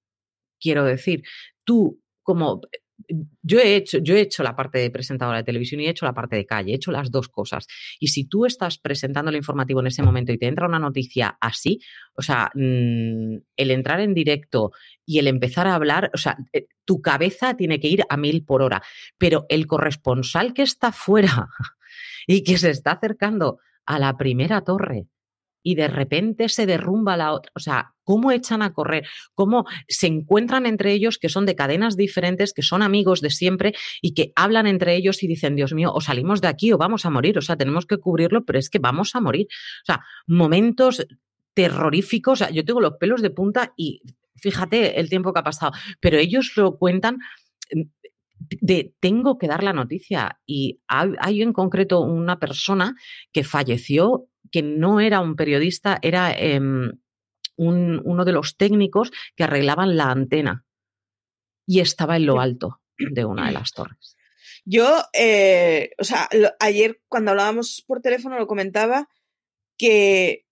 Quiero 0.60 0.84
decir, 0.84 1.22
tú 1.64 2.00
como 2.22 2.60
yo 3.42 3.58
he 3.58 3.76
hecho, 3.76 3.98
yo 3.98 4.16
he 4.16 4.20
hecho 4.20 4.42
la 4.42 4.56
parte 4.56 4.78
de 4.78 4.90
presentadora 4.90 5.38
de 5.38 5.44
televisión 5.44 5.80
y 5.80 5.86
he 5.86 5.90
hecho 5.90 6.06
la 6.06 6.14
parte 6.14 6.36
de 6.36 6.46
calle, 6.46 6.72
he 6.72 6.76
hecho 6.76 6.90
las 6.90 7.10
dos 7.10 7.28
cosas. 7.28 7.66
Y 8.00 8.08
si 8.08 8.24
tú 8.24 8.44
estás 8.44 8.78
presentando 8.78 9.30
el 9.30 9.36
informativo 9.36 9.80
en 9.80 9.86
ese 9.86 10.02
momento 10.02 10.32
y 10.32 10.38
te 10.38 10.46
entra 10.46 10.66
una 10.66 10.78
noticia 10.78 11.38
así, 11.40 11.80
o 12.14 12.22
sea, 12.22 12.50
mm, 12.54 13.36
el 13.56 13.70
entrar 13.70 14.00
en 14.00 14.14
directo 14.14 14.72
y 15.06 15.18
el 15.18 15.28
empezar 15.28 15.66
a 15.66 15.74
hablar, 15.74 16.10
o 16.14 16.18
sea, 16.18 16.36
eh, 16.52 16.66
tu 16.84 17.00
cabeza 17.00 17.56
tiene 17.56 17.80
que 17.80 17.88
ir 17.88 18.02
a 18.08 18.16
mil 18.16 18.44
por 18.44 18.62
hora. 18.62 18.82
Pero 19.16 19.46
el 19.48 19.66
corresponsal 19.66 20.52
que 20.52 20.62
está 20.62 20.92
fuera 20.92 21.48
y 22.26 22.42
que 22.42 22.58
se 22.58 22.70
está 22.70 22.92
acercando 22.92 23.58
a 23.86 23.98
la 23.98 24.16
primera 24.16 24.62
torre 24.62 25.06
y 25.68 25.74
de 25.74 25.86
repente 25.86 26.48
se 26.48 26.64
derrumba 26.64 27.18
la 27.18 27.30
otra. 27.34 27.52
O 27.54 27.60
sea, 27.60 27.92
¿cómo 28.02 28.32
echan 28.32 28.62
a 28.62 28.72
correr? 28.72 29.06
¿Cómo 29.34 29.66
se 29.86 30.06
encuentran 30.06 30.64
entre 30.64 30.94
ellos 30.94 31.18
que 31.18 31.28
son 31.28 31.44
de 31.44 31.56
cadenas 31.56 31.94
diferentes, 31.94 32.54
que 32.54 32.62
son 32.62 32.80
amigos 32.80 33.20
de 33.20 33.28
siempre 33.28 33.74
y 34.00 34.14
que 34.14 34.32
hablan 34.34 34.66
entre 34.66 34.96
ellos 34.96 35.22
y 35.22 35.26
dicen, 35.26 35.56
Dios 35.56 35.74
mío, 35.74 35.92
o 35.92 36.00
salimos 36.00 36.40
de 36.40 36.48
aquí 36.48 36.72
o 36.72 36.78
vamos 36.78 37.04
a 37.04 37.10
morir? 37.10 37.36
O 37.36 37.42
sea, 37.42 37.56
tenemos 37.58 37.84
que 37.84 37.98
cubrirlo, 37.98 38.46
pero 38.46 38.58
es 38.58 38.70
que 38.70 38.78
vamos 38.78 39.14
a 39.14 39.20
morir. 39.20 39.46
O 39.82 39.84
sea, 39.84 40.06
momentos 40.26 41.06
terroríficos. 41.52 42.40
O 42.40 42.44
sea, 42.46 42.50
yo 42.50 42.64
tengo 42.64 42.80
los 42.80 42.94
pelos 42.94 43.20
de 43.20 43.28
punta 43.28 43.74
y 43.76 44.00
fíjate 44.36 44.98
el 44.98 45.10
tiempo 45.10 45.34
que 45.34 45.40
ha 45.40 45.44
pasado, 45.44 45.72
pero 46.00 46.16
ellos 46.16 46.52
lo 46.56 46.78
cuentan 46.78 47.18
mm, 47.74 47.82
de 48.62 48.94
tengo 49.00 49.36
que 49.36 49.48
dar 49.48 49.62
la 49.62 49.74
noticia 49.74 50.40
y 50.46 50.80
hay 50.86 51.42
en 51.42 51.52
concreto 51.52 52.00
una 52.00 52.38
persona 52.38 52.94
que 53.32 53.44
falleció 53.44 54.28
que 54.50 54.62
no 54.62 55.00
era 55.00 55.20
un 55.20 55.36
periodista, 55.36 55.98
era 56.02 56.32
em, 56.32 56.92
uno 57.56 58.24
de 58.24 58.32
los 58.32 58.56
técnicos 58.56 59.10
que 59.36 59.44
arreglaban 59.44 59.96
la 59.96 60.10
antena 60.10 60.64
y 61.66 61.80
estaba 61.80 62.16
en 62.16 62.26
lo 62.26 62.40
alto 62.40 62.80
de 62.96 63.24
una 63.24 63.46
de 63.46 63.52
las 63.52 63.72
torres. 63.72 64.16
Yo, 64.64 65.02
eh, 65.12 65.90
o 65.98 66.04
sea, 66.04 66.28
ayer 66.60 67.00
cuando 67.08 67.30
hablábamos 67.30 67.84
por 67.86 68.00
teléfono 68.00 68.38
lo 68.38 68.46
comentaba 68.46 69.08
que 69.78 70.44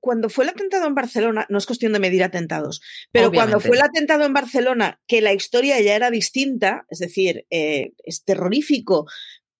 cuando 0.00 0.30
fue 0.30 0.44
el 0.44 0.50
atentado 0.50 0.86
en 0.86 0.94
Barcelona, 0.94 1.46
no 1.50 1.58
es 1.58 1.66
cuestión 1.66 1.92
de 1.92 1.98
medir 1.98 2.22
atentados, 2.22 2.80
pero 3.10 3.30
cuando 3.30 3.60
fue 3.60 3.76
el 3.76 3.82
atentado 3.82 4.24
en 4.24 4.32
Barcelona, 4.32 5.00
que 5.06 5.20
la 5.20 5.34
historia 5.34 5.78
ya 5.80 5.94
era 5.94 6.10
distinta, 6.10 6.86
es 6.88 7.00
decir, 7.00 7.46
eh, 7.50 7.92
es 8.04 8.24
terrorífico, 8.24 9.06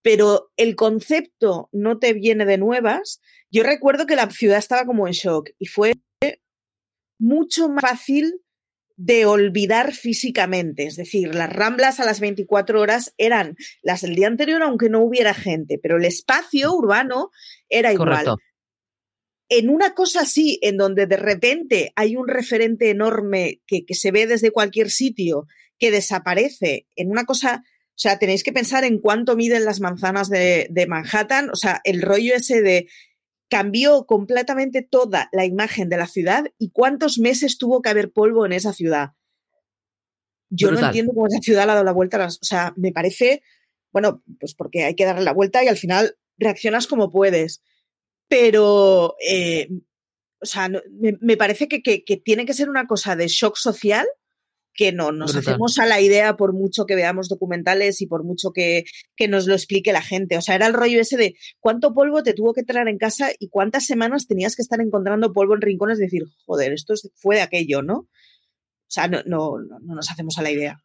pero 0.01 0.51
el 0.57 0.75
concepto 0.75 1.69
no 1.71 1.99
te 1.99 2.13
viene 2.13 2.45
de 2.45 2.57
nuevas, 2.57 3.21
yo 3.53 3.61
recuerdo 3.61 4.07
que 4.07 4.15
la 4.15 4.29
ciudad 4.31 4.57
estaba 4.57 4.85
como 4.85 5.05
en 5.07 5.13
shock 5.13 5.51
y 5.59 5.67
fue 5.67 5.93
mucho 7.19 7.69
más 7.69 7.81
fácil 7.81 8.41
de 8.95 9.27
olvidar 9.27 9.93
físicamente. 9.93 10.85
Es 10.85 10.95
decir, 10.95 11.35
las 11.35 11.53
ramblas 11.53 11.99
a 11.99 12.05
las 12.05 12.19
24 12.19 12.81
horas 12.81 13.13
eran 13.17 13.55
las 13.83 14.01
del 14.01 14.15
día 14.15 14.27
anterior, 14.27 14.63
aunque 14.63 14.89
no 14.89 15.03
hubiera 15.03 15.35
gente, 15.35 15.79
pero 15.81 15.97
el 15.97 16.05
espacio 16.05 16.73
urbano 16.73 17.29
era 17.69 17.93
igual. 17.93 18.35
En 19.49 19.69
una 19.69 19.93
cosa 19.93 20.21
así, 20.21 20.57
en 20.63 20.77
donde 20.77 21.05
de 21.05 21.17
repente 21.17 21.93
hay 21.95 22.15
un 22.15 22.27
referente 22.27 22.89
enorme 22.89 23.61
que, 23.67 23.85
se 23.93 24.11
ve 24.11 24.25
desde 24.25 24.51
cualquier 24.51 24.89
sitio, 24.89 25.45
que 25.77 25.91
desaparece, 25.91 26.87
en 26.95 27.11
una 27.11 27.25
cosa, 27.25 27.61
o 27.63 27.97
sea, 27.97 28.17
tenéis 28.17 28.43
que 28.43 28.53
pensar 28.53 28.83
en 28.83 28.99
cuánto 28.99 29.35
miden 29.35 29.65
las 29.65 29.79
manzanas 29.79 30.29
de, 30.29 30.67
de 30.71 30.87
Manhattan, 30.87 31.51
o 31.51 31.55
sea, 31.55 31.81
el 31.83 32.01
rollo 32.01 32.33
ese 32.33 32.63
de 32.63 32.87
cambió 33.53 34.07
completamente 34.07 34.81
toda 34.81 35.29
la 35.31 35.45
imagen 35.45 35.87
de 35.87 35.97
la 35.97 36.07
ciudad 36.07 36.45
y 36.57 36.71
cuántos 36.71 37.19
meses 37.19 37.59
tuvo 37.59 37.83
que 37.83 37.89
haber 37.89 38.11
polvo 38.11 38.47
en 38.47 38.51
esa 38.51 38.73
ciudad. 38.73 39.11
Yo 40.49 40.71
no 40.71 40.83
entiendo 40.83 41.13
cómo 41.13 41.27
esa 41.27 41.39
ciudad 41.39 41.65
le 41.67 41.71
ha 41.71 41.75
dado 41.75 41.85
la 41.85 41.91
vuelta. 41.91 42.25
o 42.25 42.29
sea, 42.31 42.73
me 42.77 42.91
parece, 42.91 43.43
bueno, 43.91 44.23
pues 44.39 44.55
porque 44.55 44.85
hay 44.85 44.95
que 44.95 45.05
darle 45.05 45.23
la 45.23 45.33
vuelta 45.33 45.63
y 45.63 45.67
al 45.67 45.77
final 45.77 46.17
reaccionas 46.35 46.87
como 46.87 47.11
puedes. 47.11 47.61
Pero, 48.27 49.17
eh, 49.23 49.69
o 50.41 50.45
sea, 50.47 50.71
me, 50.99 51.37
parece 51.37 51.67
que, 51.67 51.83
que, 51.83 52.17
tiene 52.17 52.47
que 52.47 52.55
ser 52.55 52.71
una 52.71 52.87
cosa 52.87 53.15
de 53.15 53.27
shock 53.27 53.55
social 53.55 54.07
que 54.73 54.91
no 54.91 55.11
nos 55.11 55.35
hacemos 55.35 55.77
a 55.77 55.85
la 55.85 56.01
idea 56.01 56.35
por 56.35 56.53
mucho 56.53 56.85
que 56.85 56.95
veamos 56.95 57.29
documentales 57.29 58.01
y 58.01 58.07
por 58.07 58.23
mucho 58.23 58.51
que, 58.51 58.85
nos 59.29 59.47
lo 59.47 59.53
explique 59.53 59.93
la 59.93 60.01
gente. 60.01 60.37
O 60.37 60.41
sea, 60.41 60.55
era 60.55 60.67
el 60.67 60.73
rollo 60.73 60.99
ese 60.99 61.17
de 61.17 61.35
cuánto 61.59 61.93
polvo 61.93 62.23
te 62.23 62.33
tuvo 62.33 62.53
que 62.53 62.63
traer 62.63 62.87
en 62.87 62.97
casa 62.97 63.29
y 63.39 63.49
cuántas 63.49 63.85
semanas 63.85 64.27
tenías 64.27 64.55
que 64.55 64.61
estar 64.61 64.81
encontrando 64.81 65.33
polvo 65.33 65.55
en 65.55 65.61
rincones 65.61 65.99
y 65.99 66.03
decir, 66.03 66.23
joder, 66.45 66.73
esto 66.73 66.93
fue 67.15 67.35
de 67.37 67.41
aquello, 67.41 67.81
¿no? 67.81 67.95
O 67.95 68.07
sea, 68.87 69.07
no, 69.07 69.21
no, 69.25 69.55
no 69.59 69.95
nos 69.95 70.11
hacemos 70.11 70.37
a 70.37 70.43
la 70.43 70.51
idea. 70.51 70.83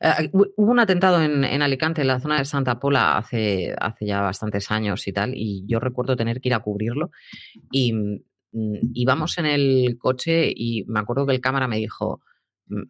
Eh, 0.00 0.30
hubo 0.32 0.70
un 0.70 0.78
atentado 0.78 1.22
en, 1.22 1.62
Alicante, 1.62 2.00
en 2.02 2.08
la 2.08 2.20
zona 2.20 2.38
de 2.38 2.44
Santa 2.44 2.78
Pola, 2.78 3.16
hace, 3.16 3.74
hace 3.78 4.06
ya 4.06 4.20
bastantes 4.20 4.70
años 4.70 5.06
y 5.06 5.12
tal, 5.12 5.32
y 5.34 5.64
yo 5.66 5.80
recuerdo 5.80 6.16
tener 6.16 6.40
que 6.40 6.48
ir 6.48 6.54
a 6.54 6.60
cubrirlo. 6.60 7.10
Y 7.70 7.92
mm, 7.92 8.20
íbamos 8.94 9.38
en 9.38 9.46
el 9.46 9.98
coche 9.98 10.52
y 10.54 10.84
me 10.86 11.00
acuerdo 11.00 11.26
que 11.26 11.34
el 11.34 11.40
cámara 11.40 11.68
me 11.68 11.78
dijo, 11.78 12.22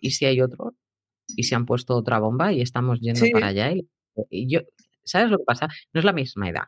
¿y 0.00 0.10
si 0.12 0.26
hay 0.26 0.40
otro? 0.40 0.74
¿Y 1.36 1.44
si 1.44 1.54
han 1.54 1.66
puesto 1.66 1.94
otra 1.94 2.18
bomba 2.18 2.52
y 2.52 2.60
estamos 2.60 3.00
yendo 3.00 3.24
para 3.32 3.48
allá? 3.48 3.72
Y, 4.30 4.52
yo, 4.52 4.60
¿sabes 5.04 5.30
lo 5.30 5.38
que 5.38 5.44
pasa? 5.44 5.68
No 5.92 6.00
es 6.00 6.04
la 6.04 6.12
misma 6.12 6.48
edad. 6.48 6.64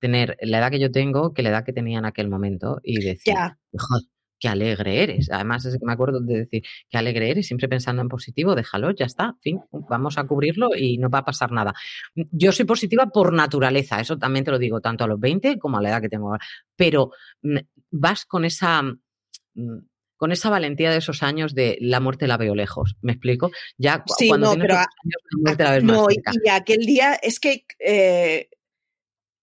Tener 0.00 0.36
la 0.40 0.58
edad 0.58 0.70
que 0.70 0.80
yo 0.80 0.90
tengo 0.90 1.34
que 1.34 1.42
la 1.42 1.50
edad 1.50 1.64
que 1.64 1.72
tenía 1.72 1.98
en 1.98 2.06
aquel 2.06 2.28
momento 2.28 2.80
y 2.82 3.00
decir, 3.00 3.34
joder, 3.76 4.04
qué 4.40 4.48
alegre 4.48 5.02
eres. 5.02 5.30
Además, 5.30 5.64
es 5.66 5.74
que 5.78 5.84
me 5.84 5.92
acuerdo 5.92 6.20
de 6.20 6.40
decir, 6.40 6.62
qué 6.88 6.98
alegre 6.98 7.30
eres, 7.30 7.46
siempre 7.46 7.68
pensando 7.68 8.02
en 8.02 8.08
positivo, 8.08 8.54
déjalo, 8.54 8.90
ya 8.92 9.04
está, 9.04 9.36
fin, 9.40 9.60
vamos 9.70 10.18
a 10.18 10.24
cubrirlo 10.24 10.70
y 10.74 10.96
no 10.96 11.10
va 11.10 11.18
a 11.18 11.24
pasar 11.24 11.52
nada. 11.52 11.74
Yo 12.14 12.50
soy 12.50 12.64
positiva 12.64 13.06
por 13.06 13.32
naturaleza, 13.32 14.00
eso 14.00 14.18
también 14.18 14.44
te 14.44 14.50
lo 14.50 14.58
digo, 14.58 14.80
tanto 14.80 15.04
a 15.04 15.06
los 15.06 15.20
20 15.20 15.58
como 15.58 15.76
a 15.76 15.82
la 15.82 15.90
edad 15.90 16.00
que 16.00 16.08
tengo 16.08 16.28
ahora, 16.28 16.44
pero 16.74 17.10
mm, 17.42 17.58
vas 17.90 18.24
con 18.24 18.46
esa 18.46 18.82
mm, 18.82 19.78
con 20.20 20.32
esa 20.32 20.50
valentía 20.50 20.90
de 20.90 20.98
esos 20.98 21.22
años 21.22 21.54
de 21.54 21.78
la 21.80 21.98
muerte 21.98 22.26
la 22.28 22.36
veo 22.36 22.54
lejos. 22.54 22.94
¿Me 23.00 23.12
explico? 23.12 23.50
Ya 23.78 24.04
Sí, 24.18 24.28
cuando 24.28 24.48
no, 24.48 24.52
tienes 24.52 24.66
pero 24.68 24.74
esos 24.74 24.86
a- 24.86 24.90
años, 25.02 25.22
la 25.30 25.38
muerte 25.40 25.64
la 25.64 25.70
ves 25.72 25.84
más 25.84 25.96
No, 25.96 26.06
y, 26.10 26.14
cerca. 26.16 26.32
y 26.44 26.48
aquel 26.50 26.78
día 26.84 27.14
es 27.14 27.40
que 27.40 27.64
eh, 27.78 28.50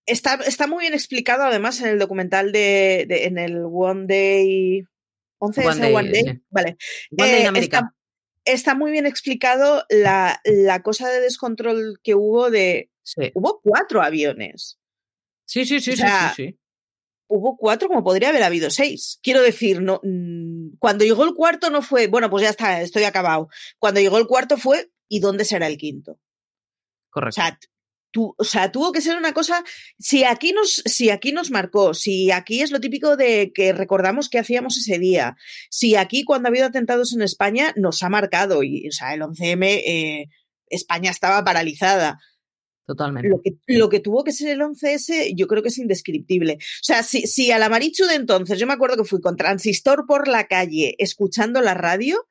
está, 0.06 0.34
está 0.46 0.68
muy 0.68 0.82
bien 0.82 0.94
explicado 0.94 1.42
además 1.42 1.80
en 1.80 1.88
el 1.88 1.98
documental 1.98 2.52
de, 2.52 3.06
de- 3.08 3.24
en 3.26 3.38
el 3.38 3.56
One 3.68 4.06
Day 4.06 4.84
11 5.38 5.66
One 5.66 5.80
Day, 5.80 5.94
One 5.94 6.10
Day, 6.10 6.22
sí. 6.22 6.40
vale. 6.50 6.76
One 7.18 7.28
Day 7.30 7.40
en 7.40 7.44
Eh, 7.44 7.48
América. 7.48 7.76
Está, 7.78 7.94
está 8.44 8.74
muy 8.76 8.92
bien 8.92 9.06
explicado 9.06 9.84
la, 9.90 10.40
la 10.44 10.82
cosa 10.84 11.08
de 11.08 11.20
descontrol 11.20 11.98
que 12.04 12.14
hubo 12.14 12.50
de 12.50 12.88
Sí. 13.02 13.32
hubo 13.34 13.60
cuatro 13.62 14.00
aviones. 14.02 14.78
Sí, 15.44 15.64
sí, 15.64 15.80
sí, 15.80 15.90
o 15.90 15.96
sí, 15.96 16.02
sea, 16.02 16.32
sí, 16.36 16.44
sí. 16.46 16.58
Hubo 17.28 17.56
cuatro 17.56 17.88
como 17.88 18.02
podría 18.02 18.30
haber 18.30 18.42
habido 18.42 18.70
seis. 18.70 19.18
Quiero 19.22 19.42
decir, 19.42 19.80
no, 19.82 20.00
mm, 20.02 20.76
cuando 20.78 21.04
llegó 21.04 21.24
el 21.24 21.34
cuarto 21.34 21.70
no 21.70 21.82
fue, 21.82 22.06
bueno, 22.08 22.30
pues 22.30 22.42
ya 22.44 22.50
está, 22.50 22.80
estoy 22.80 23.04
acabado. 23.04 23.48
Cuando 23.78 24.00
llegó 24.00 24.18
el 24.18 24.26
cuarto 24.26 24.56
fue, 24.56 24.90
¿y 25.08 25.20
dónde 25.20 25.44
será 25.44 25.66
el 25.66 25.76
quinto? 25.78 26.12
O 26.12 26.18
Correcto. 27.10 27.34
sea, 27.40 27.58
tu- 28.10 28.34
o 28.38 28.44
sea, 28.44 28.72
tuvo 28.72 28.90
que 28.92 29.02
ser 29.02 29.16
una 29.18 29.34
cosa. 29.34 29.62
Si 29.98 30.24
aquí 30.24 30.52
nos, 30.52 30.82
si 30.86 31.10
aquí 31.10 31.32
nos 31.32 31.50
marcó, 31.50 31.92
si 31.94 32.30
aquí 32.30 32.62
es 32.62 32.70
lo 32.70 32.80
típico 32.80 33.16
de 33.16 33.52
que 33.54 33.72
recordamos 33.74 34.28
que 34.30 34.38
hacíamos 34.38 34.76
ese 34.78 34.98
día, 34.98 35.36
si 35.70 35.94
aquí 35.96 36.24
cuando 36.24 36.48
ha 36.48 36.50
habido 36.50 36.66
atentados 36.66 37.12
en 37.14 37.20
España 37.22 37.72
nos 37.76 38.02
ha 38.02 38.08
marcado, 38.08 38.62
y 38.62 38.88
o 38.88 38.92
sea, 38.92 39.12
el 39.14 39.20
11M, 39.22 39.82
eh, 39.86 40.26
España 40.70 41.10
estaba 41.10 41.44
paralizada. 41.44 42.18
Totalmente. 42.88 43.28
Lo 43.28 43.42
que, 43.42 43.58
lo 43.66 43.90
que 43.90 44.00
tuvo 44.00 44.24
que 44.24 44.32
ser 44.32 44.48
el 44.48 44.60
11S, 44.60 45.34
yo 45.36 45.46
creo 45.46 45.62
que 45.62 45.68
es 45.68 45.76
indescriptible. 45.76 46.54
O 46.54 46.82
sea, 46.82 47.02
si, 47.02 47.26
si 47.26 47.52
a 47.52 47.58
la 47.58 47.68
Marichu 47.68 48.06
de 48.06 48.14
entonces, 48.14 48.58
yo 48.58 48.66
me 48.66 48.72
acuerdo 48.72 48.96
que 48.96 49.04
fui 49.04 49.20
con 49.20 49.36
transistor 49.36 50.06
por 50.06 50.26
la 50.26 50.46
calle 50.46 50.94
escuchando 50.96 51.60
la 51.60 51.74
radio 51.74 52.26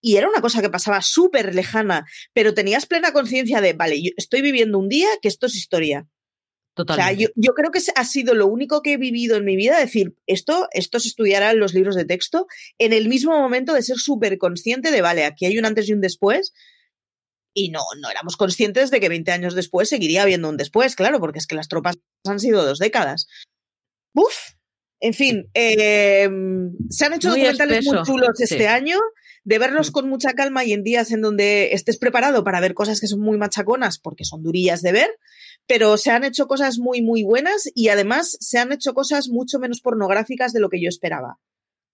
y 0.00 0.16
era 0.16 0.28
una 0.28 0.40
cosa 0.40 0.60
que 0.60 0.70
pasaba 0.70 1.02
súper 1.02 1.54
lejana, 1.54 2.04
pero 2.32 2.52
tenías 2.52 2.86
plena 2.86 3.12
conciencia 3.12 3.60
de, 3.60 3.74
vale, 3.74 4.02
yo 4.02 4.10
estoy 4.16 4.42
viviendo 4.42 4.76
un 4.76 4.88
día 4.88 5.06
que 5.22 5.28
esto 5.28 5.46
es 5.46 5.54
historia. 5.54 6.00
O 6.00 6.82
sea, 6.82 6.84
Totalmente. 6.84 7.22
yo, 7.22 7.28
yo 7.36 7.52
creo 7.54 7.70
que 7.70 7.78
ha 7.94 8.04
sido 8.04 8.34
lo 8.34 8.48
único 8.48 8.82
que 8.82 8.94
he 8.94 8.96
vivido 8.96 9.36
en 9.36 9.44
mi 9.44 9.54
vida, 9.54 9.78
decir, 9.78 10.16
esto, 10.26 10.66
esto 10.72 10.98
se 10.98 11.06
estudiará 11.06 11.52
en 11.52 11.60
los 11.60 11.74
libros 11.74 11.94
de 11.94 12.06
texto, 12.06 12.48
en 12.78 12.92
el 12.92 13.08
mismo 13.08 13.38
momento 13.38 13.72
de 13.72 13.82
ser 13.82 13.98
súper 13.98 14.36
consciente 14.36 14.90
de, 14.90 15.00
vale, 15.00 15.24
aquí 15.24 15.46
hay 15.46 15.56
un 15.58 15.64
antes 15.64 15.88
y 15.88 15.92
un 15.92 16.00
después, 16.00 16.52
y 17.54 17.70
no, 17.70 17.80
no 18.00 18.10
éramos 18.10 18.36
conscientes 18.36 18.90
de 18.90 19.00
que 19.00 19.08
20 19.08 19.30
años 19.32 19.54
después 19.54 19.88
seguiría 19.88 20.22
habiendo 20.22 20.48
un 20.48 20.56
después, 20.56 20.96
claro, 20.96 21.20
porque 21.20 21.38
es 21.38 21.46
que 21.46 21.54
las 21.54 21.68
tropas 21.68 21.96
han 22.26 22.40
sido 22.40 22.64
dos 22.64 22.78
décadas. 22.78 23.26
Uf, 24.14 24.34
en 25.00 25.14
fin, 25.14 25.50
eh, 25.54 26.28
se 26.90 27.04
han 27.04 27.12
hecho 27.14 27.30
Muy 27.30 27.40
documentales 27.40 27.84
muy 27.86 28.02
chulos 28.04 28.30
sí. 28.36 28.44
este 28.44 28.68
año, 28.68 28.98
de 29.44 29.58
verlos 29.58 29.90
Mm. 29.90 29.92
con 29.92 30.08
mucha 30.08 30.32
calma 30.34 30.64
y 30.64 30.72
en 30.72 30.84
días 30.84 31.10
en 31.10 31.20
donde 31.20 31.72
estés 31.74 31.98
preparado 31.98 32.44
para 32.44 32.60
ver 32.60 32.74
cosas 32.74 33.00
que 33.00 33.08
son 33.08 33.20
muy 33.20 33.36
machaconas, 33.38 33.98
porque 33.98 34.24
son 34.24 34.42
durillas 34.42 34.82
de 34.82 34.92
ver, 34.92 35.10
pero 35.66 35.96
se 35.96 36.10
han 36.12 36.22
hecho 36.24 36.46
cosas 36.46 36.78
muy, 36.78 37.02
muy 37.02 37.24
buenas 37.24 37.68
y 37.74 37.88
además 37.88 38.36
se 38.40 38.58
han 38.58 38.70
hecho 38.72 38.94
cosas 38.94 39.28
mucho 39.28 39.58
menos 39.58 39.80
pornográficas 39.80 40.52
de 40.52 40.60
lo 40.60 40.68
que 40.68 40.80
yo 40.80 40.88
esperaba. 40.88 41.38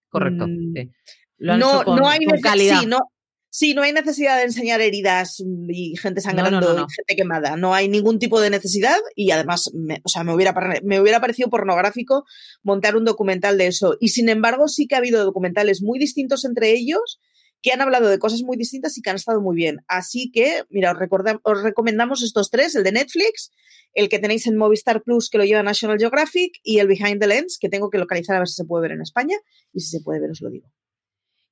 Correcto. 0.09 0.45
Mm, 0.47 0.73
sí. 0.75 0.91
Lo 1.37 1.53
han 1.53 1.59
No, 1.59 1.75
hecho 1.77 1.85
con, 1.85 1.95
no 1.99 2.07
hay 2.09 2.25
con 2.25 2.39
calidad. 2.41 2.79
sí, 2.81 2.85
no, 2.85 2.99
sí, 3.49 3.73
no 3.73 3.81
hay 3.81 3.93
necesidad 3.93 4.37
de 4.37 4.43
enseñar 4.43 4.81
heridas 4.81 5.43
y 5.69 5.95
gente 5.97 6.21
sangrando 6.21 6.61
no, 6.61 6.73
no. 6.73 6.85
y 6.89 6.93
gente 6.93 7.15
quemada. 7.15 7.57
No 7.57 7.73
hay 7.73 7.87
ningún 7.89 8.19
tipo 8.19 8.39
de 8.41 8.49
necesidad 8.49 8.97
y 9.15 9.31
además, 9.31 9.71
me, 9.73 10.01
o 10.03 10.09
sea, 10.09 10.23
me 10.23 10.33
hubiera, 10.33 10.53
me 10.83 10.99
hubiera 10.99 11.19
parecido 11.19 11.49
pornográfico 11.49 12.25
montar 12.63 12.95
un 12.95 13.05
documental 13.05 13.57
de 13.57 13.67
eso. 13.67 13.97
Y 13.99 14.09
sin 14.09 14.29
embargo, 14.29 14.67
sí 14.67 14.87
que 14.87 14.95
ha 14.95 14.99
habido 14.99 15.23
documentales 15.23 15.81
muy 15.81 15.99
distintos 15.99 16.45
entre 16.45 16.71
ellos 16.71 17.19
que 17.61 17.73
han 17.73 17.81
hablado 17.81 18.07
de 18.07 18.19
cosas 18.19 18.41
muy 18.41 18.55
distintas 18.55 18.97
y 18.97 19.01
que 19.01 19.09
han 19.09 19.17
estado 19.17 19.41
muy 19.41 19.55
bien. 19.55 19.79
Así 19.87 20.31
que, 20.31 20.63
mira, 20.69 20.93
os, 20.93 20.97
recorda- 20.97 21.41
os 21.43 21.61
recomendamos 21.61 22.23
estos 22.23 22.49
tres, 22.49 22.73
el 22.75 22.85
de 22.85 22.93
Netflix, 22.93 23.51
el 23.93 24.07
que 24.07 24.17
tenéis 24.19 24.47
en 24.47 24.55
Movistar 24.55 25.03
Plus, 25.03 25.29
que 25.29 25.37
lo 25.39 25.43
lleva 25.43 25.61
National 25.61 25.97
Geographic, 25.99 26.53
y 26.63 26.79
el 26.79 26.87
Behind 26.87 27.19
the 27.19 27.27
Lens, 27.27 27.57
que 27.59 27.67
tengo 27.67 27.89
que 27.89 27.97
localizar 27.97 28.37
a 28.37 28.39
ver 28.39 28.47
si 28.47 28.53
se 28.55 28.63
puede 28.63 28.83
ver 28.83 28.91
en 28.93 29.01
España, 29.01 29.35
y 29.73 29.81
si 29.81 29.89
se 29.89 30.01
puede 30.01 30.21
ver, 30.21 30.31
os 30.31 30.39
lo 30.39 30.49
digo. 30.49 30.69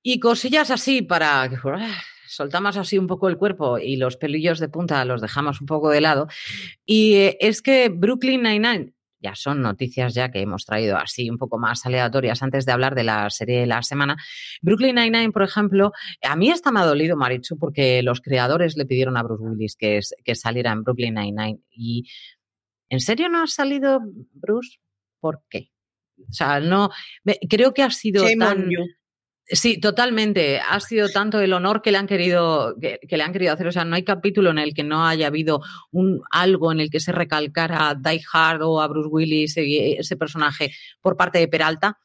Y 0.09 0.21
cosillas 0.21 0.71
así 0.71 1.01
para 1.01 1.49
que 1.49 1.57
ah, 1.65 2.01
soltamos 2.25 2.77
así 2.77 2.97
un 2.97 3.07
poco 3.07 3.27
el 3.27 3.35
cuerpo 3.35 3.77
y 3.77 3.97
los 3.97 4.15
pelillos 4.15 4.57
de 4.57 4.69
punta 4.69 5.03
los 5.03 5.19
dejamos 5.19 5.59
un 5.59 5.67
poco 5.67 5.89
de 5.89 5.99
lado. 5.99 6.29
Y 6.85 7.15
eh, 7.15 7.37
es 7.41 7.61
que 7.61 7.89
Brooklyn 7.89 8.41
Nine-Nine, 8.41 8.93
ya 9.19 9.35
son 9.35 9.61
noticias 9.61 10.13
ya 10.13 10.31
que 10.31 10.39
hemos 10.39 10.63
traído 10.63 10.95
así 10.95 11.29
un 11.29 11.37
poco 11.37 11.59
más 11.59 11.85
aleatorias 11.85 12.41
antes 12.41 12.65
de 12.65 12.71
hablar 12.71 12.95
de 12.95 13.03
la 13.03 13.29
serie 13.29 13.59
de 13.59 13.67
la 13.67 13.83
semana. 13.83 14.15
Brooklyn 14.61 14.95
Nine-Nine, 14.95 15.33
por 15.33 15.43
ejemplo, 15.43 15.91
a 16.21 16.37
mí 16.37 16.51
hasta 16.51 16.71
me 16.71 16.79
ha 16.79 16.85
dolido, 16.85 17.17
Marichu, 17.17 17.59
porque 17.59 18.01
los 18.01 18.21
creadores 18.21 18.77
le 18.77 18.85
pidieron 18.85 19.17
a 19.17 19.23
Bruce 19.23 19.43
Willis 19.43 19.75
que, 19.75 19.99
que 20.23 20.35
saliera 20.35 20.71
en 20.71 20.83
Brooklyn 20.83 21.15
Nine-Nine. 21.15 21.59
Y 21.71 22.09
¿en 22.87 23.01
serio 23.01 23.27
no 23.27 23.43
ha 23.43 23.47
salido 23.47 23.99
Bruce? 24.31 24.77
¿Por 25.19 25.43
qué? 25.49 25.69
O 26.17 26.31
sea, 26.31 26.61
no, 26.61 26.91
creo 27.49 27.73
que 27.73 27.83
ha 27.83 27.91
sido 27.91 28.25
Shame 28.25 28.45
on 28.45 28.57
tan... 28.57 28.69
you. 28.69 28.85
Sí, 29.49 29.79
totalmente. 29.79 30.59
Ha 30.59 30.79
sido 30.81 31.07
tanto 31.07 31.39
el 31.39 31.53
honor 31.53 31.81
que 31.81 31.91
le 31.91 31.97
han 31.97 32.07
querido 32.07 32.75
que, 32.81 32.99
le 33.09 33.23
han 33.23 33.31
querido 33.31 33.53
hacer. 33.53 33.67
O 33.67 33.71
sea, 33.71 33.85
no 33.85 33.95
hay 33.95 34.03
capítulo 34.03 34.49
en 34.49 34.59
el 34.59 34.73
que 34.73 34.83
no 34.83 35.05
haya 35.05 35.27
habido 35.27 35.61
un 35.91 36.21
algo 36.31 36.71
en 36.71 36.81
el 36.81 36.89
que 36.89 36.99
se 36.99 37.13
recalcara 37.13 37.89
a 37.89 37.95
Die 37.95 38.21
Hard 38.33 38.61
o 38.63 38.81
a 38.81 38.87
Bruce 38.87 39.09
Willis 39.09 39.57
y 39.57 39.93
ese 39.93 40.17
personaje 40.17 40.71
por 41.01 41.15
parte 41.15 41.39
de 41.39 41.47
Peralta 41.47 41.97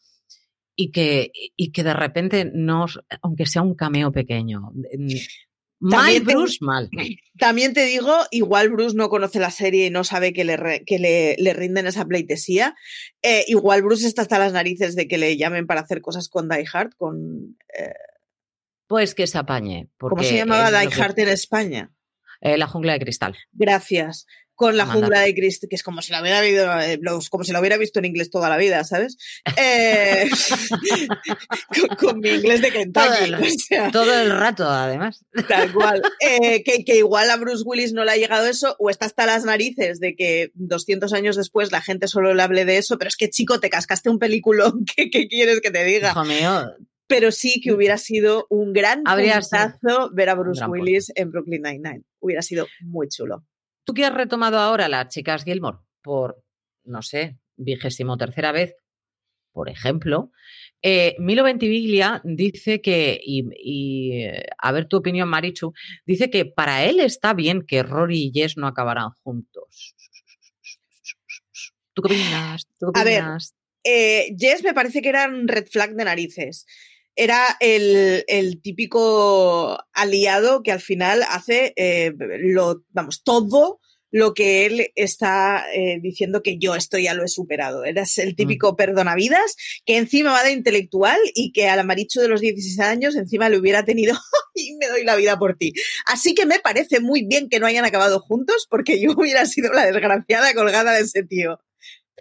y 0.77 0.93
que 0.93 1.33
y 1.57 1.73
que 1.73 1.83
de 1.83 1.95
repente 1.95 2.51
no, 2.53 2.87
aunque 3.23 3.47
sea 3.47 3.63
un 3.63 3.75
cameo 3.75 4.13
pequeño, 4.13 4.71
mal 5.83 6.01
También 6.15 6.25
te- 6.27 6.35
Bruce 6.35 6.59
mal. 6.61 6.89
También 7.39 7.75
te 7.75 7.85
digo, 7.85 8.15
igual 8.31 8.71
Bruce 8.71 8.97
no 8.97 9.09
conoce 9.09 9.39
la 9.41 9.51
serie 9.51 9.87
y 9.87 9.91
no 9.91 10.05
sabe 10.05 10.33
que 10.33 10.45
le, 10.45 10.57
re- 10.57 10.85
que 10.87 10.99
le, 10.99 11.37
le 11.39 11.53
rinden 11.53 11.87
esa 11.87 12.05
pleitesía. 12.07 12.75
Eh, 13.23 13.45
igual 13.49 13.83
Bruce 13.83 14.07
está 14.07 14.23
hasta 14.23 14.39
las 14.39 14.53
narices 14.53 14.95
de 14.97 15.09
que 15.09 15.19
le 15.19 15.37
llamen 15.37 15.67
para 15.67 15.81
hacer 15.83 16.01
cosas 16.01 16.29
con 16.29 16.49
Die 16.49 16.65
Hard, 16.73 16.95
con... 16.97 17.57
eh, 17.77 17.93
Pues 18.87 19.15
que 19.15 19.27
se 19.27 19.39
apañe. 19.39 19.89
¿Cómo 19.99 20.23
se 20.23 20.37
llamaba 20.37 20.71
Die 20.71 20.89
que- 20.89 21.03
Hard 21.03 21.19
en 21.19 21.29
España? 21.29 21.91
Eh, 22.41 22.59
la 22.59 22.67
jungla 22.67 22.93
de 22.95 22.99
cristal. 23.01 23.37
Gracias. 23.53 24.27
Con 24.55 24.77
la 24.77 24.85
jungla 24.87 25.21
de 25.21 25.35
Cristo, 25.35 25.67
que 25.69 25.77
es 25.77 25.83
como 25.83 26.03
si 26.03 26.13
la 26.13 26.21
hubiera 26.21 26.41
visto, 26.41 26.81
eh, 26.81 27.01
como 27.31 27.43
si 27.43 27.53
la 27.53 27.59
hubiera 27.61 27.77
visto 27.79 27.99
en 27.99 28.05
inglés 28.05 28.31
toda 28.31 28.49
la 28.49 28.57
vida, 28.57 28.85
¿sabes? 28.85 29.17
Eh, 29.57 30.29
con, 31.89 31.97
con 31.97 32.21
mi 32.21 32.31
inglés 32.31 32.61
de 32.63 32.71
Kentucky. 32.73 33.07
Todo 33.09 33.25
el- 33.25 33.35
o 33.43 33.47
sea. 33.49 33.91
Todo 33.91 34.21
el 34.21 34.31
rato, 34.31 34.69
además. 34.69 35.25
Tal 35.49 35.73
cual. 35.73 36.03
Eh, 36.21 36.63
que, 36.65 36.85
que 36.85 36.97
igual 36.99 37.31
a 37.31 37.37
Bruce 37.37 37.63
Willis 37.65 37.93
no 37.93 38.05
le 38.05 38.13
ha 38.13 38.17
llegado 38.17 38.47
eso, 38.47 38.77
o 38.79 38.91
está 38.91 39.07
hasta 39.07 39.27
las 39.27 39.45
narices 39.45 39.99
de 40.01 40.15
que 40.15 40.51
200 40.55 41.13
años 41.13 41.37
después 41.37 41.73
la 41.73 41.81
gente 41.81 42.09
solo 42.09 42.35
le 42.35 42.43
hable 42.43 42.65
de 42.65 42.79
eso, 42.79 42.99
pero 42.99 43.09
es 43.09 43.17
que 43.17 43.31
chico, 43.31 43.61
te 43.61 43.71
cascaste 43.71 44.11
un 44.11 44.19
peliculón, 44.19 44.85
¿qué, 44.85 45.11
qué 45.11 45.29
quieres 45.29 45.61
que 45.61 45.71
te 45.71 45.85
diga? 45.85 46.11
Hijo 46.11 46.25
mío, 46.25 46.71
Pero 47.07 47.33
sí 47.33 47.61
que 47.63 47.73
hubiera 47.73 47.99
sido 47.99 48.47
un 48.51 48.73
gran 48.73 49.03
puntazo 49.51 50.11
ver 50.13 50.29
a 50.29 50.35
Bruce 50.35 50.65
Willis 50.67 51.13
en 51.15 51.31
Brooklyn 51.31 51.63
Nine-Nine. 51.63 52.03
Hubiera 52.21 52.43
sido 52.43 52.67
muy 52.81 53.09
chulo. 53.09 53.45
Tú 53.85 53.95
que 53.95 54.05
has 54.05 54.15
retomado 54.15 54.59
ahora 54.59 54.89
las 54.89 55.09
chicas 55.09 55.45
Gilmore 55.45 55.79
por, 56.03 56.43
no 56.85 57.03
sé, 57.03 57.39
vigésimo 57.57 58.17
tercera 58.17 58.53
vez, 58.53 58.77
por 59.53 59.69
ejemplo, 59.69 60.31
eh, 60.81 61.15
Milo 61.19 61.45
Ventimiglia 61.45 62.23
dice 62.25 62.81
que, 62.81 63.21
y, 63.23 63.45
y, 63.57 64.23
eh, 64.25 64.47
a 64.59 64.73
ver 64.73 64.87
tu 64.87 64.97
opinión, 64.97 65.29
Marichu, 65.29 65.75
dice 66.07 66.31
que 66.31 66.47
para 66.47 66.85
él 66.85 67.01
está 67.01 67.35
bien 67.35 67.63
que 67.67 67.83
Rory 67.83 68.25
y 68.25 68.33
Jess 68.33 68.57
no 68.57 68.67
acabaran 68.67 69.11
juntos. 69.23 69.95
¿Tú 71.93 72.03
qué 72.03 72.15
opinas? 72.15 72.67
¿Tú 72.81 72.93
qué 72.93 73.01
A 73.01 73.05
ver? 73.05 73.25
Eh, 73.85 74.35
Jess 74.39 74.65
me 74.65 74.75
parece 74.75 75.03
que 75.03 75.11
era 75.11 75.29
un 75.29 75.47
red 75.47 75.67
flag 75.67 75.95
de 75.95 76.05
narices. 76.05 76.67
Era 77.15 77.57
el, 77.61 78.25
el 78.27 78.61
típico 78.63 79.79
aliado 79.93 80.63
que 80.63 80.73
al 80.73 80.81
final 80.81 81.23
hace 81.29 81.73
eh, 81.77 82.13
lo, 82.41 82.83
vamos, 82.91 83.23
todo 83.23 83.81
lo 84.13 84.35
que 84.35 84.67
él 84.67 84.93
está 84.95 85.65
eh, 85.75 85.99
diciendo 86.01 86.43
que 86.43 86.59
yo 86.59 86.77
esto 86.77 86.99
ya 86.99 87.15
lo 87.15 87.25
he 87.25 87.29
superado. 87.29 87.85
Eras 87.85 88.19
el 88.19 88.37
típico 88.37 88.77
perdonavidas 88.77 89.57
que 89.87 89.97
encima 89.97 90.33
va 90.33 90.45
de 90.45 90.53
intelectual 90.53 91.19
y 91.35 91.51
que 91.53 91.69
a 91.69 91.77
la 91.77 91.83
Marichu 91.83 92.21
de 92.21 92.29
los 92.29 92.43
16 92.43 92.79
años 92.81 93.17
encima 93.17 93.49
le 93.49 93.59
hubiera 93.59 93.85
tenido 93.85 94.15
y 94.55 94.77
me 94.77 94.87
doy 94.87 95.05
la 95.05 95.17
vida 95.17 95.39
por 95.39 95.57
ti. 95.57 95.73
Así 96.05 96.35
que 96.35 96.47
me 96.47 96.61
parece 96.61 97.01
muy 97.01 97.25
bien 97.25 97.49
que 97.49 97.59
no 97.59 97.67
hayan 97.67 97.87
acabado 97.87 98.21
juntos 98.21 98.67
porque 98.69 99.01
yo 99.01 99.13
hubiera 99.17 99.47
sido 99.47 99.73
la 99.73 99.87
desgraciada 99.87 100.53
colgada 100.55 100.93
de 100.93 101.01
ese 101.01 101.25
tío. 101.25 101.59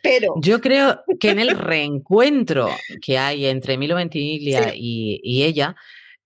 Pero 0.03 0.33
Yo 0.41 0.61
creo 0.61 1.01
que 1.19 1.29
en 1.29 1.39
el 1.39 1.57
reencuentro 1.57 2.69
que 3.01 3.17
hay 3.17 3.45
entre 3.45 3.77
Milo 3.77 3.95
Ventimiglia 3.95 4.71
Sí. 4.71 4.79
y, 4.79 5.21
y 5.23 5.43
ella, 5.43 5.75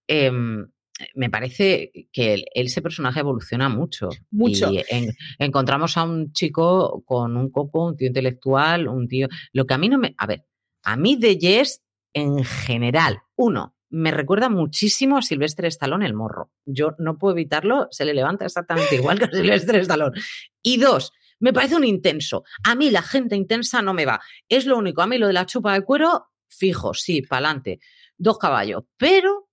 em, 0.07 0.67
me 1.13 1.29
parece 1.29 1.91
que 2.13 2.45
ese 2.53 2.81
personaje 2.81 3.19
evoluciona 3.19 3.67
mucho. 3.67 4.09
Mucho. 4.31 4.71
Y 4.71 4.81
en- 4.89 5.11
encontramos 5.39 5.97
a 5.97 6.03
un 6.03 6.31
chico 6.31 7.03
con 7.05 7.35
un 7.35 7.49
coco, 7.51 7.87
un 7.87 7.97
tío 7.97 8.07
intelectual, 8.07 8.87
un 8.87 9.07
tío. 9.07 9.27
Lo 9.51 9.65
que 9.65 9.73
a 9.73 9.77
mí 9.77 9.89
no 9.89 9.97
me. 9.97 10.15
A 10.17 10.25
ver, 10.25 10.45
a 10.83 10.95
mí 10.95 11.17
de 11.17 11.37
Jess, 11.39 11.81
en 12.13 12.45
general, 12.45 13.19
uno, 13.35 13.75
me 13.89 14.11
recuerda 14.11 14.47
muchísimo 14.47 15.17
a 15.17 15.21
Silvestre 15.21 15.67
Stallone 15.67 16.05
el 16.05 16.13
morro. 16.13 16.49
Yo 16.65 16.95
no 16.97 17.17
puedo 17.17 17.33
evitarlo, 17.35 17.87
se 17.91 18.05
le 18.05 18.13
levanta 18.13 18.45
exactamente 18.45 18.95
igual 18.95 19.19
que 19.19 19.25
a 19.25 19.31
Silvestre 19.31 19.79
Stallone. 19.79 20.17
Y 20.61 20.77
dos, 20.77 21.11
me 21.45 21.53
parece 21.53 21.75
un 21.75 21.83
intenso. 21.83 22.43
A 22.63 22.73
mí 22.73 22.89
la 22.89 23.03
gente 23.03 23.35
intensa 23.35 23.83
no 23.83 23.93
me 23.93 24.07
va. 24.07 24.19
Es 24.49 24.65
lo 24.65 24.79
único. 24.79 25.03
A 25.03 25.07
mí 25.07 25.19
lo 25.19 25.27
de 25.27 25.33
la 25.33 25.45
chupa 25.45 25.75
de 25.75 25.83
cuero, 25.83 26.25
fijo, 26.47 26.95
sí, 26.95 27.21
pa'lante. 27.21 27.79
Dos 28.17 28.39
caballos. 28.39 28.85
Pero 28.97 29.47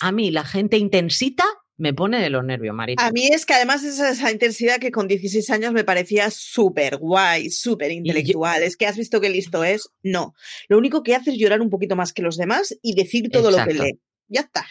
a 0.00 0.10
mí 0.10 0.32
la 0.32 0.42
gente 0.42 0.78
intensita 0.78 1.44
me 1.76 1.94
pone 1.94 2.20
de 2.20 2.28
los 2.28 2.44
nervios, 2.44 2.74
Marita. 2.74 3.06
A 3.06 3.12
mí 3.12 3.28
es 3.28 3.46
que 3.46 3.54
además 3.54 3.84
es 3.84 4.00
esa 4.00 4.32
intensidad 4.32 4.80
que 4.80 4.90
con 4.90 5.06
16 5.06 5.48
años 5.50 5.72
me 5.72 5.84
parecía 5.84 6.28
súper 6.32 6.96
guay, 6.96 7.50
súper 7.50 7.92
intelectual. 7.92 8.64
Es 8.64 8.76
que 8.76 8.88
has 8.88 8.96
visto 8.96 9.20
qué 9.20 9.30
listo 9.30 9.62
es. 9.62 9.90
No. 10.02 10.34
Lo 10.68 10.78
único 10.78 11.04
que 11.04 11.14
hace 11.14 11.30
es 11.30 11.38
llorar 11.38 11.60
un 11.60 11.70
poquito 11.70 11.94
más 11.94 12.12
que 12.12 12.22
los 12.22 12.36
demás 12.36 12.76
y 12.82 12.94
decir 12.96 13.30
todo 13.30 13.52
lo 13.52 13.64
que 13.64 13.74
lee. 13.74 14.00
Ya 14.26 14.40
está. 14.40 14.66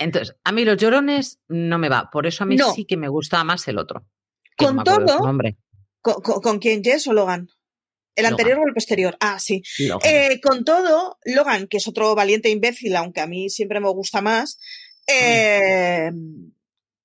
Entonces, 0.00 0.36
a 0.42 0.50
mí 0.50 0.64
los 0.64 0.78
llorones 0.78 1.38
no 1.46 1.78
me 1.78 1.88
va. 1.88 2.10
Por 2.10 2.26
eso 2.26 2.42
a 2.42 2.46
mí 2.46 2.56
sí 2.74 2.86
que 2.86 2.96
me 2.96 3.08
gusta 3.08 3.44
más 3.44 3.68
el 3.68 3.78
otro. 3.78 4.04
Con 4.56 4.82
todo. 4.82 5.18
Con, 6.06 6.40
con, 6.40 6.58
quién, 6.60 6.84
Jess 6.84 7.08
o 7.08 7.12
Logan? 7.12 7.48
¿El 8.14 8.26
anterior 8.26 8.60
o 8.60 8.66
el 8.66 8.74
posterior? 8.74 9.16
Ah, 9.18 9.40
sí. 9.40 9.62
Eh, 10.04 10.40
con 10.40 10.64
todo, 10.64 11.18
Logan, 11.24 11.66
que 11.66 11.78
es 11.78 11.88
otro 11.88 12.14
valiente 12.14 12.48
imbécil, 12.48 12.94
aunque 12.94 13.20
a 13.20 13.26
mí 13.26 13.50
siempre 13.50 13.80
me 13.80 13.90
gusta 13.90 14.20
más, 14.20 14.60
eh, 15.08 16.12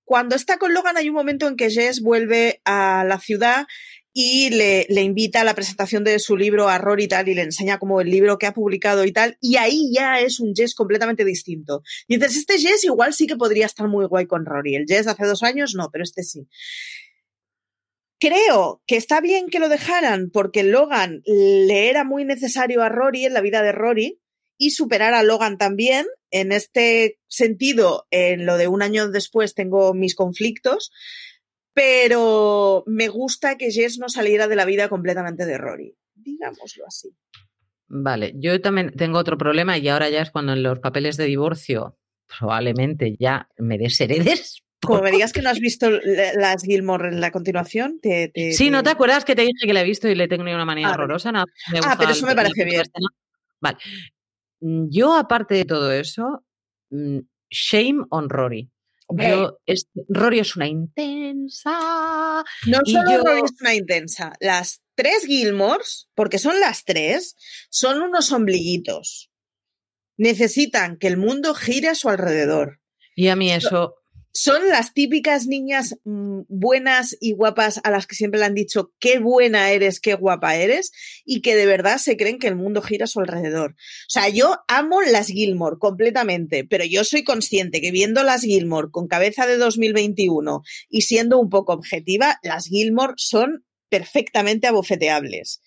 cuando 0.05 0.35
está 0.35 0.57
con 0.57 0.73
Logan 0.73 0.97
hay 0.97 1.09
un 1.09 1.15
momento 1.15 1.47
en 1.47 1.55
que 1.55 1.71
Jess 1.71 2.01
vuelve 2.01 2.61
a 2.63 3.03
la 3.07 3.19
ciudad 3.19 3.65
y 4.13 4.51
le, 4.51 4.85
invita 5.01 5.41
a 5.41 5.43
la 5.43 5.55
presentación 5.55 6.03
de 6.03 6.19
su 6.19 6.37
libro 6.37 6.69
a 6.69 6.77
Rory 6.77 7.05
y 7.05 7.07
tal, 7.07 7.27
y 7.27 7.33
le 7.33 7.41
enseña 7.41 7.79
como 7.79 8.01
el 8.01 8.11
libro 8.11 8.37
que 8.37 8.45
ha 8.45 8.53
publicado 8.53 9.03
y 9.03 9.11
tal, 9.11 9.37
y 9.41 9.55
ahí 9.55 9.91
ya 9.91 10.19
es 10.19 10.39
un 10.39 10.53
Jess 10.53 10.75
completamente 10.75 11.25
distinto. 11.25 11.81
Y 12.07 12.17
dices, 12.17 12.37
este 12.37 12.59
Jess 12.59 12.83
igual 12.83 13.13
sí 13.15 13.25
que 13.25 13.35
podría 13.35 13.65
estar 13.65 13.87
muy 13.87 14.05
guay 14.05 14.27
con 14.27 14.45
Rory. 14.45 14.75
El 14.75 14.85
Jess 14.87 15.05
de 15.05 15.11
hace 15.11 15.25
dos 15.25 15.41
años 15.41 15.73
no, 15.75 15.89
pero 15.91 16.03
este 16.03 16.23
sí. 16.23 16.47
Creo 18.21 18.83
que 18.85 18.97
está 18.97 19.19
bien 19.19 19.47
que 19.49 19.57
lo 19.57 19.67
dejaran 19.67 20.29
porque 20.29 20.61
Logan 20.61 21.23
le 21.25 21.89
era 21.89 22.03
muy 22.03 22.23
necesario 22.23 22.83
a 22.83 22.89
Rory 22.89 23.25
en 23.25 23.33
la 23.33 23.41
vida 23.41 23.63
de 23.63 23.71
Rory 23.71 24.21
y 24.59 24.69
superar 24.69 25.15
a 25.15 25.23
Logan 25.23 25.57
también 25.57 26.05
en 26.29 26.51
este 26.51 27.17
sentido, 27.27 28.05
en 28.11 28.45
lo 28.45 28.57
de 28.57 28.67
un 28.67 28.83
año 28.83 29.09
después 29.09 29.55
tengo 29.55 29.95
mis 29.95 30.13
conflictos, 30.13 30.91
pero 31.73 32.83
me 32.85 33.07
gusta 33.07 33.57
que 33.57 33.71
Jess 33.71 33.97
no 33.97 34.07
saliera 34.07 34.47
de 34.47 34.55
la 34.55 34.65
vida 34.65 34.87
completamente 34.87 35.47
de 35.47 35.57
Rory, 35.57 35.97
digámoslo 36.13 36.85
así. 36.85 37.09
Vale, 37.87 38.33
yo 38.35 38.61
también 38.61 38.91
tengo 38.95 39.17
otro 39.17 39.35
problema 39.35 39.79
y 39.79 39.87
ahora 39.89 40.11
ya 40.11 40.21
es 40.21 40.29
cuando 40.29 40.53
en 40.53 40.61
los 40.61 40.77
papeles 40.77 41.17
de 41.17 41.25
divorcio 41.25 41.97
probablemente 42.27 43.15
ya 43.19 43.49
me 43.57 43.79
desheredes. 43.79 44.61
Como 44.81 45.01
me 45.01 45.11
digas 45.11 45.31
que 45.31 45.41
no 45.41 45.49
has 45.49 45.59
visto 45.59 45.89
las 45.89 46.63
Gilmore 46.63 47.09
en 47.09 47.21
la 47.21 47.31
continuación, 47.31 47.99
te, 48.01 48.31
Sí, 48.53 48.69
¿no 48.69 48.83
te 48.83 48.89
acuerdas 48.89 49.25
que 49.25 49.35
te 49.35 49.43
dije 49.43 49.65
que 49.65 49.73
la 49.73 49.81
he 49.81 49.85
visto 49.85 50.07
y 50.07 50.15
le 50.15 50.27
tengo 50.27 50.43
una 50.43 50.65
manera 50.65 50.89
ah, 50.89 50.93
horrorosa? 50.93 51.31
ah, 51.35 51.95
pero 51.97 52.11
eso 52.11 52.25
me 52.25 52.35
parece 52.35 52.65
bien. 52.65 52.83
Vale. 53.59 53.77
Mm, 54.61 54.87
yo, 54.89 55.15
aparte 55.15 55.55
de 55.55 55.65
todo 55.65 55.91
eso, 55.91 56.45
mm, 56.89 57.19
shame 57.49 58.05
on 58.09 58.29
Rory. 58.29 58.69
Rory 60.07 60.39
es 60.39 60.55
una 60.55 60.67
intensa. 60.67 62.43
No 62.65 62.79
solo 62.85 63.23
Rory 63.23 63.41
es 63.43 63.61
una 63.61 63.75
intensa. 63.75 64.33
Las 64.39 64.81
tres 64.95 65.25
Gilmores, 65.25 66.09
porque 66.15 66.39
son 66.39 66.59
las 66.59 66.85
tres, 66.85 67.35
son 67.69 68.01
unos 68.01 68.31
ombliguitos. 68.31 69.29
Necesitan 70.17 70.97
que 70.97 71.07
el 71.07 71.17
mundo 71.17 71.53
gire 71.53 71.89
a 71.89 71.95
su 71.95 72.09
alrededor. 72.09 72.79
Y 73.15 73.27
a 73.27 73.35
mí 73.35 73.51
eso 73.51 73.95
son 74.33 74.67
las 74.69 74.93
típicas 74.93 75.47
niñas 75.47 75.97
mm, 76.03 76.41
buenas 76.47 77.17
y 77.19 77.33
guapas 77.33 77.79
a 77.83 77.91
las 77.91 78.07
que 78.07 78.15
siempre 78.15 78.39
le 78.39 78.45
han 78.45 78.53
dicho 78.53 78.93
qué 78.99 79.19
buena 79.19 79.71
eres, 79.71 79.99
qué 79.99 80.13
guapa 80.13 80.55
eres, 80.55 80.91
y 81.25 81.41
que 81.41 81.55
de 81.55 81.65
verdad 81.65 81.97
se 81.97 82.17
creen 82.17 82.39
que 82.39 82.47
el 82.47 82.55
mundo 82.55 82.81
gira 82.81 83.05
a 83.05 83.07
su 83.07 83.19
alrededor. 83.19 83.71
O 83.71 84.09
sea, 84.09 84.29
yo 84.29 84.57
amo 84.67 85.01
las 85.01 85.27
Gilmore 85.27 85.77
completamente, 85.79 86.63
pero 86.63 86.85
yo 86.85 87.03
soy 87.03 87.23
consciente 87.23 87.81
que 87.81 87.91
viendo 87.91 88.23
las 88.23 88.41
Gilmore 88.41 88.89
con 88.91 89.07
cabeza 89.07 89.45
de 89.47 89.57
2021 89.57 90.61
y 90.89 91.01
siendo 91.01 91.39
un 91.39 91.49
poco 91.49 91.73
objetiva, 91.73 92.39
las 92.43 92.65
Gilmore 92.65 93.13
son 93.17 93.65
perfectamente 93.89 94.67
abofeteables. 94.67 95.61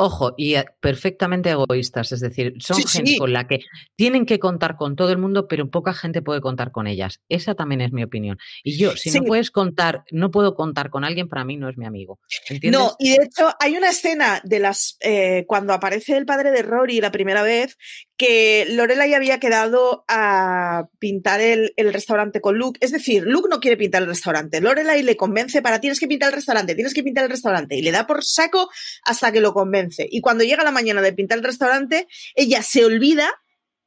Ojo, 0.00 0.32
y 0.36 0.54
eh, 0.54 0.64
perfectamente 0.78 1.50
egoístas, 1.50 2.12
es 2.12 2.20
decir, 2.20 2.54
son 2.60 2.80
gente 2.86 3.18
con 3.18 3.32
la 3.32 3.48
que 3.48 3.62
tienen 3.96 4.26
que 4.26 4.38
contar 4.38 4.76
con 4.76 4.94
todo 4.94 5.10
el 5.10 5.18
mundo, 5.18 5.48
pero 5.48 5.68
poca 5.70 5.92
gente 5.92 6.22
puede 6.22 6.40
contar 6.40 6.70
con 6.70 6.86
ellas. 6.86 7.20
Esa 7.28 7.56
también 7.56 7.80
es 7.80 7.90
mi 7.90 8.04
opinión. 8.04 8.38
Y 8.62 8.78
yo, 8.78 8.96
si 8.96 9.10
no 9.10 9.24
puedes 9.24 9.50
contar, 9.50 10.04
no 10.12 10.30
puedo 10.30 10.54
contar 10.54 10.90
con 10.90 11.02
alguien, 11.02 11.28
para 11.28 11.42
mí 11.44 11.56
no 11.56 11.68
es 11.68 11.76
mi 11.76 11.84
amigo. 11.84 12.20
No, 12.62 12.94
y 13.00 13.10
de 13.10 13.24
hecho 13.24 13.50
hay 13.58 13.76
una 13.76 13.90
escena 13.90 14.40
de 14.44 14.60
las 14.60 14.96
eh, 15.00 15.44
cuando 15.48 15.72
aparece 15.72 16.16
el 16.16 16.26
padre 16.26 16.52
de 16.52 16.62
Rory 16.62 17.00
la 17.00 17.10
primera 17.10 17.42
vez 17.42 17.76
que 18.18 18.66
Lorelai 18.68 19.14
había 19.14 19.38
quedado 19.38 20.04
a 20.08 20.88
pintar 20.98 21.40
el, 21.40 21.72
restaurante 21.76 22.40
con 22.40 22.58
Luke. 22.58 22.78
Es 22.82 22.90
decir, 22.90 23.22
Luke 23.22 23.48
no 23.48 23.60
quiere 23.60 23.76
pintar 23.76 24.02
el 24.02 24.08
restaurante. 24.08 24.60
Lorelai 24.60 25.04
le 25.04 25.16
convence 25.16 25.62
para 25.62 25.80
tienes 25.80 26.00
que 26.00 26.08
pintar 26.08 26.30
el 26.30 26.34
restaurante, 26.34 26.74
tienes 26.74 26.94
que 26.94 27.04
pintar 27.04 27.24
el 27.24 27.30
restaurante. 27.30 27.76
Y 27.76 27.82
le 27.82 27.92
da 27.92 28.08
por 28.08 28.24
saco 28.24 28.68
hasta 29.04 29.30
que 29.30 29.40
lo 29.40 29.54
convence. 29.54 30.06
Y 30.10 30.20
cuando 30.20 30.42
llega 30.42 30.64
la 30.64 30.72
mañana 30.72 31.00
de 31.00 31.12
pintar 31.12 31.38
el 31.38 31.44
restaurante, 31.44 32.08
ella 32.34 32.62
se 32.64 32.84
olvida 32.84 33.30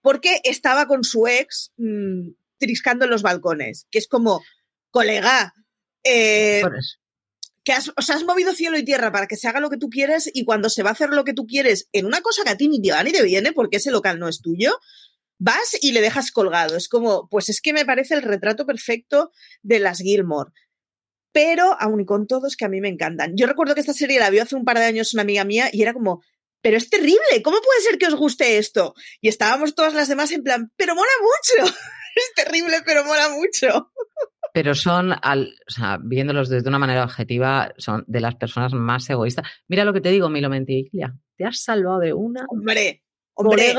porque 0.01 0.39
estaba 0.45 0.87
con 0.87 1.03
su 1.03 1.27
ex 1.27 1.73
mm, 1.75 2.29
triscando 2.57 3.03
en 3.03 3.11
los 3.11 3.23
balcones. 3.23 3.85
Que 3.91 3.99
es 3.99 4.07
como, 4.07 4.41
colega, 4.91 5.53
eh, 6.05 6.63
que 7.63 7.73
has, 7.73 7.91
has 7.95 8.23
movido 8.23 8.53
cielo 8.53 8.77
y 8.77 8.83
tierra 8.83 9.11
para 9.11 9.27
que 9.27 9.37
se 9.37 9.47
haga 9.47 9.59
lo 9.59 9.69
que 9.69 9.77
tú 9.77 9.89
quieres 9.89 10.29
y 10.33 10.45
cuando 10.45 10.69
se 10.69 10.83
va 10.83 10.89
a 10.89 10.93
hacer 10.93 11.09
lo 11.09 11.23
que 11.23 11.33
tú 11.33 11.45
quieres 11.45 11.87
en 11.91 12.05
una 12.05 12.21
cosa 12.21 12.43
que 12.43 12.49
a 12.49 12.57
ti 12.57 12.67
ni 12.67 12.81
te 12.81 12.91
va 12.91 13.03
ni 13.03 13.11
te 13.11 13.23
viene 13.23 13.51
porque 13.53 13.77
ese 13.77 13.91
local 13.91 14.19
no 14.19 14.27
es 14.27 14.41
tuyo, 14.41 14.79
vas 15.37 15.77
y 15.79 15.91
le 15.91 16.01
dejas 16.01 16.31
colgado. 16.31 16.75
Es 16.75 16.87
como, 16.89 17.27
pues 17.29 17.49
es 17.49 17.61
que 17.61 17.73
me 17.73 17.85
parece 17.85 18.15
el 18.15 18.23
retrato 18.23 18.65
perfecto 18.65 19.31
de 19.61 19.79
las 19.79 19.99
Gilmore. 19.99 20.51
Pero 21.31 21.77
aún 21.79 22.01
y 22.01 22.05
con 22.05 22.27
todos 22.27 22.55
que 22.55 22.65
a 22.65 22.69
mí 22.69 22.81
me 22.81 22.89
encantan. 22.89 23.33
Yo 23.37 23.47
recuerdo 23.47 23.73
que 23.73 23.81
esta 23.81 23.93
serie 23.93 24.19
la 24.19 24.29
vio 24.29 24.43
hace 24.43 24.55
un 24.55 24.65
par 24.65 24.77
de 24.77 24.85
años 24.85 25.13
una 25.13 25.21
amiga 25.21 25.45
mía 25.45 25.69
y 25.71 25.81
era 25.81 25.93
como, 25.93 26.21
pero 26.61 26.77
es 26.77 26.89
terrible, 26.89 27.41
¿cómo 27.43 27.57
puede 27.61 27.81
ser 27.81 27.97
que 27.97 28.07
os 28.07 28.15
guste 28.15 28.57
esto? 28.57 28.93
Y 29.21 29.29
estábamos 29.29 29.75
todas 29.75 29.93
las 29.93 30.07
demás 30.07 30.31
en 30.31 30.43
plan, 30.43 30.71
pero 30.75 30.95
mola 30.95 31.11
mucho. 31.21 31.73
es 32.15 32.43
terrible, 32.43 32.81
pero 32.85 33.05
mola 33.05 33.29
mucho 33.29 33.91
pero 34.53 34.75
son, 34.75 35.13
al, 35.21 35.55
o 35.67 35.71
sea, 35.71 35.99
viéndolos 36.01 36.49
desde 36.49 36.69
una 36.69 36.79
manera 36.79 37.03
objetiva, 37.03 37.73
son 37.77 38.03
de 38.07 38.19
las 38.19 38.35
personas 38.35 38.73
más 38.73 39.09
egoístas. 39.09 39.47
Mira 39.67 39.85
lo 39.85 39.93
que 39.93 40.01
te 40.01 40.09
digo, 40.09 40.29
Milo 40.29 40.49
Mentiglia, 40.49 41.15
te 41.35 41.45
has 41.45 41.63
salvado 41.63 41.99
de 41.99 42.13
una 42.13 42.45
hombre, 42.49 43.03
hombre. 43.33 43.73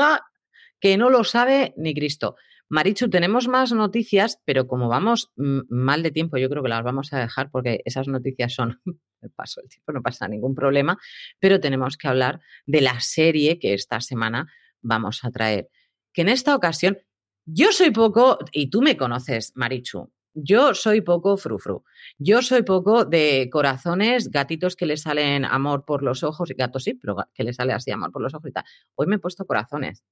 que 0.79 0.97
no 0.97 1.09
lo 1.09 1.23
sabe 1.23 1.73
ni 1.77 1.93
Cristo. 1.93 2.35
Marichu, 2.69 3.09
tenemos 3.09 3.47
más 3.47 3.71
noticias, 3.71 4.41
pero 4.45 4.67
como 4.67 4.87
vamos 4.87 5.31
mal 5.35 6.01
de 6.01 6.11
tiempo, 6.11 6.37
yo 6.37 6.49
creo 6.49 6.63
que 6.63 6.69
las 6.69 6.83
vamos 6.83 7.13
a 7.13 7.19
dejar 7.19 7.51
porque 7.51 7.81
esas 7.85 8.07
noticias 8.07 8.53
son 8.53 8.81
el 9.21 9.29
paso 9.31 9.61
del 9.61 9.69
tiempo, 9.69 9.91
no 9.91 10.01
pasa 10.01 10.27
ningún 10.27 10.55
problema, 10.55 10.97
pero 11.39 11.59
tenemos 11.59 11.97
que 11.97 12.07
hablar 12.07 12.41
de 12.65 12.81
la 12.81 12.99
serie 12.99 13.59
que 13.59 13.73
esta 13.73 14.01
semana 14.01 14.51
vamos 14.81 15.23
a 15.23 15.31
traer. 15.31 15.69
Que 16.13 16.23
en 16.23 16.29
esta 16.29 16.55
ocasión, 16.55 16.97
yo 17.45 17.71
soy 17.71 17.91
poco, 17.91 18.39
y 18.51 18.69
tú 18.69 18.81
me 18.81 18.97
conoces, 18.97 19.51
Marichu, 19.55 20.11
yo 20.33 20.73
soy 20.73 21.01
poco 21.01 21.37
frufru. 21.37 21.83
Yo 22.17 22.41
soy 22.41 22.63
poco 22.63 23.05
de 23.05 23.49
corazones, 23.51 24.29
gatitos 24.29 24.75
que 24.75 24.85
le 24.85 24.97
salen 24.97 25.45
amor 25.45 25.85
por 25.85 26.03
los 26.03 26.23
ojos, 26.23 26.49
gatos 26.57 26.83
sí, 26.83 26.95
pero 26.95 27.15
que 27.33 27.43
le 27.43 27.53
sale 27.53 27.73
así 27.73 27.91
amor 27.91 28.11
por 28.11 28.21
los 28.21 28.33
ojos 28.33 28.49
y 28.49 28.53
tal. 28.53 28.63
Hoy 28.95 29.07
me 29.07 29.15
he 29.15 29.19
puesto 29.19 29.45
corazones. 29.45 30.03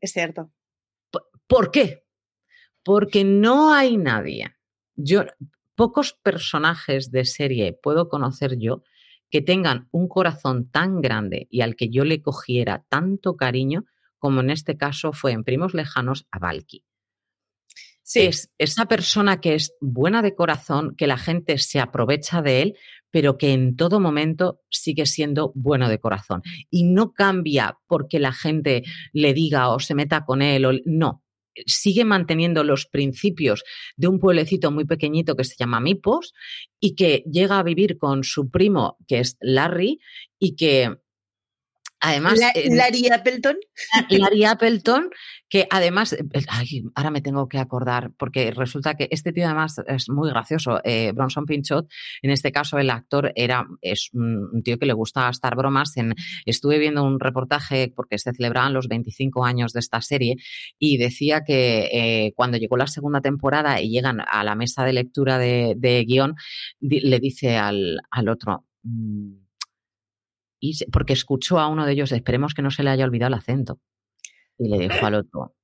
Es 0.00 0.12
cierto. 0.12 0.50
¿Por, 1.46 1.70
qué? 1.70 2.04
Porque 2.82 3.24
no 3.24 3.72
hay 3.72 3.96
nadie. 3.96 4.56
Yo, 4.94 5.24
pocos 5.74 6.14
personajes 6.14 7.10
de 7.10 7.24
serie 7.24 7.72
puedo 7.72 8.08
conocer 8.08 8.58
yo 8.58 8.82
que 9.30 9.40
tengan 9.40 9.88
un 9.92 10.08
corazón 10.08 10.70
tan 10.70 11.00
grande 11.00 11.46
y 11.50 11.62
al 11.62 11.76
que 11.76 11.88
yo 11.88 12.04
le 12.04 12.22
cogiera 12.22 12.84
tanto 12.88 13.36
cariño 13.36 13.86
como 14.18 14.40
en 14.40 14.50
este 14.50 14.76
caso 14.76 15.12
fue 15.12 15.32
en 15.32 15.42
Primos 15.42 15.74
Lejanos 15.74 16.26
a 16.30 16.38
Valky. 16.38 16.84
Es 18.14 18.50
esa 18.58 18.86
persona 18.86 19.40
que 19.40 19.54
es 19.54 19.74
buena 19.80 20.22
de 20.22 20.34
corazón, 20.34 20.94
que 20.96 21.06
la 21.06 21.18
gente 21.18 21.58
se 21.58 21.80
aprovecha 21.80 22.42
de 22.42 22.62
él, 22.62 22.74
pero 23.10 23.38
que 23.38 23.52
en 23.52 23.76
todo 23.76 24.00
momento 24.00 24.60
sigue 24.70 25.06
siendo 25.06 25.52
bueno 25.54 25.88
de 25.88 26.00
corazón. 26.00 26.42
Y 26.70 26.84
no 26.84 27.12
cambia 27.12 27.78
porque 27.86 28.18
la 28.18 28.32
gente 28.32 28.82
le 29.12 29.34
diga 29.34 29.68
o 29.70 29.78
se 29.78 29.94
meta 29.94 30.24
con 30.24 30.42
él 30.42 30.64
o 30.64 30.72
no. 30.84 31.22
Sigue 31.66 32.04
manteniendo 32.04 32.64
los 32.64 32.86
principios 32.86 33.62
de 33.96 34.08
un 34.08 34.18
pueblecito 34.18 34.70
muy 34.70 34.86
pequeñito 34.86 35.36
que 35.36 35.44
se 35.44 35.56
llama 35.58 35.80
Mipos 35.80 36.32
y 36.80 36.94
que 36.94 37.22
llega 37.30 37.58
a 37.58 37.62
vivir 37.62 37.98
con 37.98 38.24
su 38.24 38.50
primo, 38.50 38.96
que 39.06 39.20
es 39.20 39.36
Larry, 39.40 40.00
y 40.38 40.56
que 40.56 40.96
Además, 42.04 42.40
Larry 42.68 43.08
Appleton. 43.12 43.56
Larry 44.10 44.44
Appleton, 44.44 45.08
que 45.48 45.68
además, 45.70 46.14
eh, 46.14 46.26
ahora 46.96 47.12
me 47.12 47.20
tengo 47.20 47.48
que 47.48 47.58
acordar, 47.58 48.10
porque 48.18 48.50
resulta 48.50 48.94
que 48.94 49.06
este 49.12 49.32
tío 49.32 49.46
además 49.46 49.80
es 49.86 50.08
muy 50.08 50.28
gracioso. 50.28 50.80
Eh, 50.82 51.12
Bronson 51.14 51.46
Pinchot, 51.46 51.88
en 52.22 52.30
este 52.30 52.50
caso 52.50 52.78
el 52.78 52.90
actor, 52.90 53.32
era, 53.36 53.64
es 53.82 54.10
un 54.14 54.62
tío 54.64 54.80
que 54.80 54.86
le 54.86 54.94
gusta 54.94 55.22
gastar 55.22 55.54
bromas. 55.54 55.96
En, 55.96 56.12
estuve 56.44 56.80
viendo 56.80 57.04
un 57.04 57.20
reportaje 57.20 57.92
porque 57.94 58.18
se 58.18 58.32
celebraban 58.32 58.72
los 58.72 58.88
25 58.88 59.44
años 59.44 59.72
de 59.72 59.78
esta 59.78 60.00
serie 60.00 60.34
y 60.80 60.98
decía 60.98 61.44
que 61.44 61.88
eh, 61.92 62.32
cuando 62.34 62.58
llegó 62.58 62.76
la 62.76 62.88
segunda 62.88 63.20
temporada 63.20 63.80
y 63.80 63.90
llegan 63.90 64.18
a 64.26 64.42
la 64.42 64.56
mesa 64.56 64.84
de 64.84 64.92
lectura 64.92 65.38
de, 65.38 66.04
guion, 66.04 66.34
le 66.80 67.20
dice 67.20 67.58
al, 67.58 68.00
al 68.10 68.28
otro, 68.28 68.64
mm, 68.82 69.41
porque 70.90 71.12
escuchó 71.12 71.58
a 71.58 71.68
uno 71.68 71.86
de 71.86 71.92
ellos, 71.92 72.12
esperemos 72.12 72.54
que 72.54 72.62
no 72.62 72.70
se 72.70 72.82
le 72.82 72.90
haya 72.90 73.04
olvidado 73.04 73.28
el 73.28 73.38
acento. 73.38 73.80
Y 74.58 74.68
le 74.68 74.78
dijo 74.78 75.06
al 75.06 75.14
otro, 75.14 75.54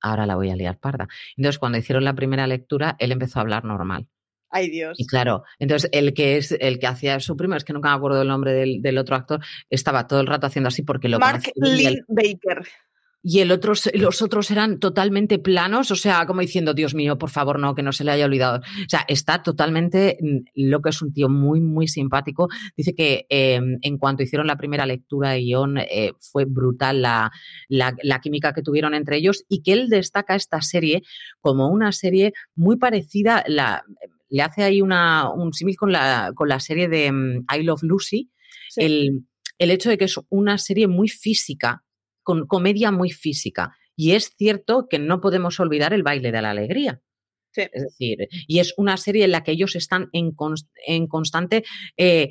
ahora 0.00 0.26
la 0.26 0.36
voy 0.36 0.50
a 0.50 0.56
liar 0.56 0.78
parda. 0.78 1.08
Entonces, 1.36 1.58
cuando 1.58 1.78
hicieron 1.78 2.04
la 2.04 2.14
primera 2.14 2.46
lectura, 2.46 2.96
él 2.98 3.12
empezó 3.12 3.38
a 3.38 3.42
hablar 3.42 3.64
normal. 3.64 4.08
Ay, 4.50 4.68
Dios. 4.68 4.98
Y 4.98 5.06
claro, 5.06 5.44
entonces 5.58 5.88
el 5.92 6.12
que 6.12 6.36
es 6.36 6.52
el 6.52 6.80
que 6.80 6.88
hacía 6.88 7.20
su 7.20 7.36
primo, 7.36 7.54
es 7.54 7.64
que 7.64 7.72
nunca 7.72 7.90
me 7.90 7.96
acuerdo 7.96 8.18
del 8.18 8.28
nombre 8.28 8.52
del, 8.52 8.98
otro 8.98 9.14
actor, 9.14 9.40
estaba 9.68 10.08
todo 10.08 10.20
el 10.20 10.26
rato 10.26 10.46
haciendo 10.46 10.68
así 10.68 10.82
porque 10.82 11.08
lo 11.08 11.20
Mark 11.20 11.52
Lynn 11.54 12.04
Baker 12.08 12.66
y 13.22 13.40
el 13.40 13.52
otro, 13.52 13.74
los 13.94 14.22
otros 14.22 14.50
eran 14.50 14.78
totalmente 14.78 15.38
planos, 15.38 15.90
o 15.90 15.96
sea, 15.96 16.24
como 16.24 16.40
diciendo, 16.40 16.72
Dios 16.72 16.94
mío, 16.94 17.18
por 17.18 17.28
favor, 17.28 17.58
no, 17.58 17.74
que 17.74 17.82
no 17.82 17.92
se 17.92 18.02
le 18.02 18.12
haya 18.12 18.24
olvidado. 18.24 18.60
O 18.60 18.88
sea, 18.88 19.04
está 19.08 19.42
totalmente 19.42 20.16
mm, 20.20 20.38
lo 20.54 20.80
que 20.80 20.88
es 20.88 21.02
un 21.02 21.12
tío 21.12 21.28
muy, 21.28 21.60
muy 21.60 21.86
simpático. 21.86 22.48
Dice 22.76 22.94
que 22.94 23.26
em, 23.28 23.78
en 23.82 23.98
cuanto 23.98 24.22
hicieron 24.22 24.46
la 24.46 24.56
primera 24.56 24.86
lectura 24.86 25.32
de 25.32 25.40
guion, 25.40 25.78
eh, 25.78 26.12
fue 26.18 26.46
brutal 26.46 27.02
la, 27.02 27.30
la, 27.68 28.20
química 28.20 28.54
que 28.54 28.62
tuvieron 28.62 28.94
entre 28.94 29.18
ellos 29.18 29.44
y 29.48 29.62
que 29.62 29.72
él 29.72 29.88
destaca 29.90 30.34
esta 30.34 30.62
serie 30.62 31.02
como 31.40 31.68
una 31.68 31.92
serie 31.92 32.32
muy 32.54 32.76
parecida, 32.76 33.44
la, 33.46 33.84
le 34.30 34.42
hace 34.42 34.62
ahí 34.62 34.80
una, 34.80 35.30
un 35.30 35.52
símil 35.52 35.76
con 35.76 35.92
la, 35.92 36.32
con 36.34 36.48
la 36.48 36.60
serie 36.60 36.88
de 36.88 37.12
mm, 37.12 37.44
I 37.54 37.62
Love 37.64 37.82
Lucy, 37.82 38.30
el, 38.76 39.24
el 39.58 39.70
hecho 39.70 39.90
de 39.90 39.98
que 39.98 40.06
es 40.06 40.18
una 40.30 40.56
serie 40.56 40.88
muy 40.88 41.08
física, 41.08 41.82
con 42.22 42.46
comedia 42.46 42.90
muy 42.90 43.10
física. 43.10 43.76
Y 43.96 44.12
es 44.12 44.34
cierto 44.36 44.86
que 44.88 44.98
no 44.98 45.20
podemos 45.20 45.60
olvidar 45.60 45.92
el 45.92 46.02
baile 46.02 46.32
de 46.32 46.42
la 46.42 46.50
alegría. 46.50 47.02
Es 47.56 47.82
decir, 47.82 48.28
y 48.46 48.60
es 48.60 48.74
una 48.76 48.96
serie 48.96 49.24
en 49.24 49.32
la 49.32 49.42
que 49.42 49.52
ellos 49.52 49.74
están 49.74 50.08
en, 50.12 50.34
en 50.86 51.06
constante 51.08 51.64
eh, 51.96 52.30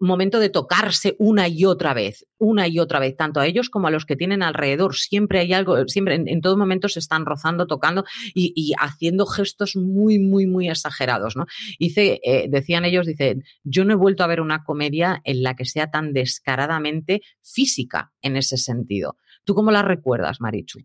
momento 0.00 0.40
de 0.40 0.50
tocarse 0.50 1.14
una 1.18 1.48
y 1.48 1.64
otra 1.64 1.94
vez, 1.94 2.26
una 2.38 2.66
y 2.66 2.80
otra 2.80 2.98
vez, 2.98 3.16
tanto 3.16 3.40
a 3.40 3.46
ellos 3.46 3.70
como 3.70 3.86
a 3.86 3.90
los 3.90 4.04
que 4.04 4.16
tienen 4.16 4.42
alrededor. 4.42 4.96
Siempre 4.96 5.38
hay 5.38 5.52
algo, 5.52 5.86
siempre 5.86 6.16
en, 6.16 6.40
todo 6.40 6.56
momento 6.56 6.88
se 6.88 6.98
están 6.98 7.26
rozando, 7.26 7.66
tocando 7.66 8.04
y, 8.34 8.72
haciendo 8.78 9.26
gestos 9.26 9.76
muy, 9.76 10.18
muy, 10.18 10.46
muy 10.46 10.68
exagerados. 10.68 11.36
¿no? 11.36 11.46
Dice, 11.78 12.20
eh, 12.24 12.46
decían 12.48 12.84
ellos, 12.84 13.06
dice, 13.06 13.36
yo 13.62 13.84
no 13.84 13.92
he 13.92 13.96
vuelto 13.96 14.24
a 14.24 14.28
ver 14.28 14.40
una 14.40 14.64
comedia 14.64 15.20
en 15.24 15.42
la 15.42 15.54
que 15.54 15.64
sea 15.64 15.90
tan 15.90 16.12
descaradamente 16.12 17.22
física 17.40 18.12
en 18.20 18.36
ese 18.36 18.56
sentido. 18.56 19.16
¿Tú 19.46 19.54
cómo 19.54 19.70
la 19.70 19.82
recuerdas, 19.82 20.40
Marichu? 20.40 20.80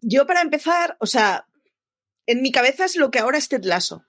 Yo, 0.00 0.26
para 0.26 0.40
empezar, 0.40 0.96
o 0.98 1.06
sea, 1.06 1.46
en 2.26 2.40
mi 2.40 2.50
cabeza 2.50 2.86
es 2.86 2.96
lo 2.96 3.10
que 3.10 3.18
ahora 3.18 3.36
es 3.36 3.48
Ted 3.48 3.64
Lasso. 3.64 4.02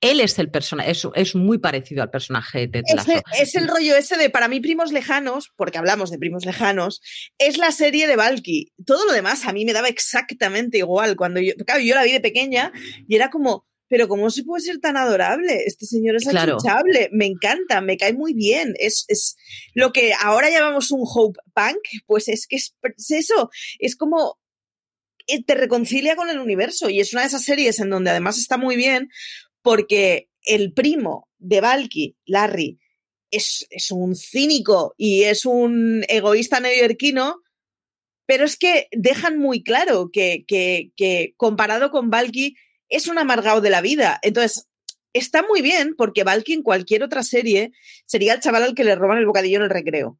Él 0.00 0.20
es 0.20 0.38
el 0.38 0.50
personaje, 0.50 0.92
es, 1.14 1.34
muy 1.34 1.58
parecido 1.58 2.02
al 2.02 2.10
personaje 2.10 2.60
de 2.60 2.68
Ted 2.68 2.82
Lasso. 2.94 3.22
Es, 3.38 3.56
el 3.56 3.66
rollo 3.66 3.96
ese 3.96 4.16
de, 4.16 4.30
para 4.30 4.46
mí, 4.46 4.60
Primos 4.60 4.92
Lejanos, 4.92 5.50
porque 5.56 5.78
hablamos 5.78 6.10
de 6.10 6.18
Primos 6.18 6.44
Lejanos, 6.44 7.00
es 7.38 7.58
la 7.58 7.72
serie 7.72 8.06
de 8.06 8.16
Valky. 8.16 8.72
Todo 8.86 9.04
lo 9.04 9.12
demás 9.12 9.44
a 9.46 9.52
mí 9.52 9.64
me 9.64 9.72
daba 9.72 9.88
exactamente 9.88 10.78
igual. 10.78 11.16
Cuando 11.16 11.40
yo, 11.40 11.54
claro, 11.66 11.82
yo 11.82 11.94
la 11.96 12.04
vi 12.04 12.12
de 12.12 12.20
pequeña 12.20 12.72
y 13.08 13.16
era 13.16 13.30
como, 13.30 13.66
pero 13.92 14.08
¿cómo 14.08 14.30
se 14.30 14.42
puede 14.42 14.62
ser 14.62 14.78
tan 14.78 14.96
adorable? 14.96 15.64
Este 15.66 15.84
señor 15.84 16.16
es 16.16 16.26
claro. 16.26 16.56
me 17.10 17.26
encanta, 17.26 17.82
me 17.82 17.98
cae 17.98 18.14
muy 18.14 18.32
bien. 18.32 18.72
Es, 18.78 19.04
es, 19.08 19.36
lo 19.74 19.92
que 19.92 20.14
ahora 20.18 20.48
llamamos 20.48 20.90
un 20.92 21.04
hope 21.04 21.38
punk, 21.52 21.76
pues 22.06 22.28
es 22.28 22.46
que 22.46 22.56
es, 22.56 22.74
eso, 23.10 23.50
es 23.78 23.94
como 23.94 24.38
eh, 25.26 25.44
te 25.44 25.54
reconcilia 25.54 26.16
con 26.16 26.30
el 26.30 26.38
universo 26.38 26.88
y 26.88 27.00
es 27.00 27.12
una 27.12 27.20
de 27.20 27.28
esas 27.28 27.44
series 27.44 27.80
en 27.80 27.90
donde 27.90 28.08
además 28.08 28.38
está 28.38 28.56
muy 28.56 28.76
bien 28.76 29.10
porque 29.60 30.30
el 30.46 30.72
primo 30.72 31.28
de 31.36 31.60
Valky, 31.60 32.16
Larry, 32.24 32.78
es, 33.30 33.66
es 33.68 33.90
un 33.90 34.16
cínico 34.16 34.94
y 34.96 35.24
es 35.24 35.44
un 35.44 36.02
egoísta 36.08 36.60
neoyorquino, 36.60 37.42
pero 38.24 38.46
es 38.46 38.56
que 38.56 38.88
dejan 38.90 39.38
muy 39.38 39.62
claro 39.62 40.08
que, 40.10 40.46
que, 40.48 40.92
que 40.96 41.34
comparado 41.36 41.90
con 41.90 42.08
Valky 42.08 42.56
es 42.92 43.08
un 43.08 43.18
amargado 43.18 43.60
de 43.60 43.70
la 43.70 43.80
vida. 43.80 44.18
Entonces, 44.22 44.68
está 45.12 45.42
muy 45.42 45.62
bien 45.62 45.94
porque 45.96 46.24
Valky 46.24 46.52
en 46.52 46.62
cualquier 46.62 47.02
otra 47.02 47.22
serie 47.22 47.72
sería 48.06 48.34
el 48.34 48.40
chaval 48.40 48.62
al 48.62 48.74
que 48.74 48.84
le 48.84 48.94
roban 48.94 49.18
el 49.18 49.26
bocadillo 49.26 49.56
en 49.56 49.64
el 49.64 49.70
recreo. 49.70 50.18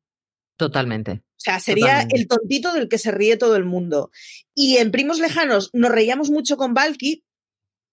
Totalmente. 0.56 1.12
O 1.12 1.44
sea, 1.44 1.60
sería 1.60 2.06
el 2.10 2.28
tontito 2.28 2.72
del 2.72 2.88
que 2.88 2.98
se 2.98 3.10
ríe 3.10 3.36
todo 3.36 3.56
el 3.56 3.64
mundo. 3.64 4.10
Y 4.54 4.76
en 4.76 4.90
Primos 4.90 5.18
Lejanos 5.18 5.70
nos 5.72 5.90
reíamos 5.90 6.30
mucho 6.30 6.56
con 6.56 6.74
Valky, 6.74 7.24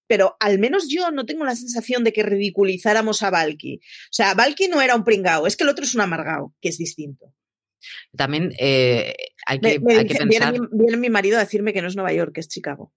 pero 0.08 0.38
al 0.40 0.60
menos 0.60 0.88
yo 0.90 1.12
no 1.12 1.26
tengo 1.26 1.46
la 1.46 1.56
sensación 1.56 2.04
de 2.04 2.14
que 2.14 2.24
ridiculizáramos 2.24 3.24
a 3.24 3.32
Valky. 3.32 3.78
O 3.78 4.12
sea, 4.12 4.34
Valky 4.34 4.68
no 4.68 4.82
era 4.82 4.96
un 4.96 5.04
pringao, 5.04 5.48
es 5.48 5.56
que 5.56 5.64
el 5.64 5.70
otro 5.70 5.84
es 5.84 5.96
un 5.96 6.02
amargao, 6.02 6.54
que 6.62 6.70
es 6.70 6.78
distinto. 6.78 7.34
También 8.16 8.54
eh, 8.60 9.16
hay 9.46 9.60
que, 9.60 9.80
pensar... 9.80 10.56
Viene 10.72 10.98
mi, 10.98 11.10
marido 11.10 11.38
a 11.38 11.42
decirme 11.42 11.74
que 11.74 11.82
no 11.82 11.88
es 11.88 11.96
Nueva 11.96 12.14
York, 12.14 12.34
que 12.34 12.42
es 12.42 12.50
Chicago. 12.50 12.94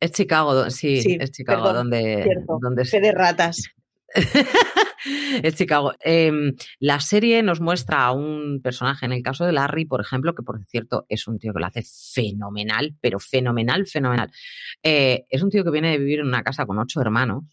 Es 0.00 0.12
Chicago, 0.12 0.70
sí, 0.70 1.18
es 1.20 1.30
Chicago, 1.30 1.74
donde, 1.74 2.26
donde... 2.60 2.84
de 2.84 3.12
ratas. 3.12 3.62
es 5.42 5.54
Chicago. 5.54 5.92
Em, 6.00 6.54
la 6.78 7.00
serie 7.00 7.42
nos 7.42 7.60
muestra 7.60 8.04
a 8.04 8.12
un 8.12 8.60
personaje, 8.62 9.04
en 9.04 9.12
el 9.12 9.22
caso 9.22 9.44
de 9.44 9.52
Larry, 9.52 9.84
por 9.84 10.00
ejemplo, 10.00 10.34
que 10.34 10.42
por 10.42 10.64
cierto 10.64 11.04
es 11.08 11.28
un 11.28 11.38
tío 11.38 11.52
que 11.52 11.60
lo 11.60 11.66
hace 11.66 11.82
fenomenal, 11.82 12.96
pero 13.00 13.18
fenomenal, 13.18 13.86
fenomenal. 13.86 14.30
Eh, 14.82 15.26
es 15.28 15.42
un 15.42 15.50
tío 15.50 15.64
que 15.64 15.70
viene 15.70 15.90
de 15.90 15.98
vivir 15.98 16.20
en 16.20 16.28
una 16.28 16.42
casa 16.42 16.64
con 16.64 16.78
ocho 16.78 17.00
hermanos 17.00 17.44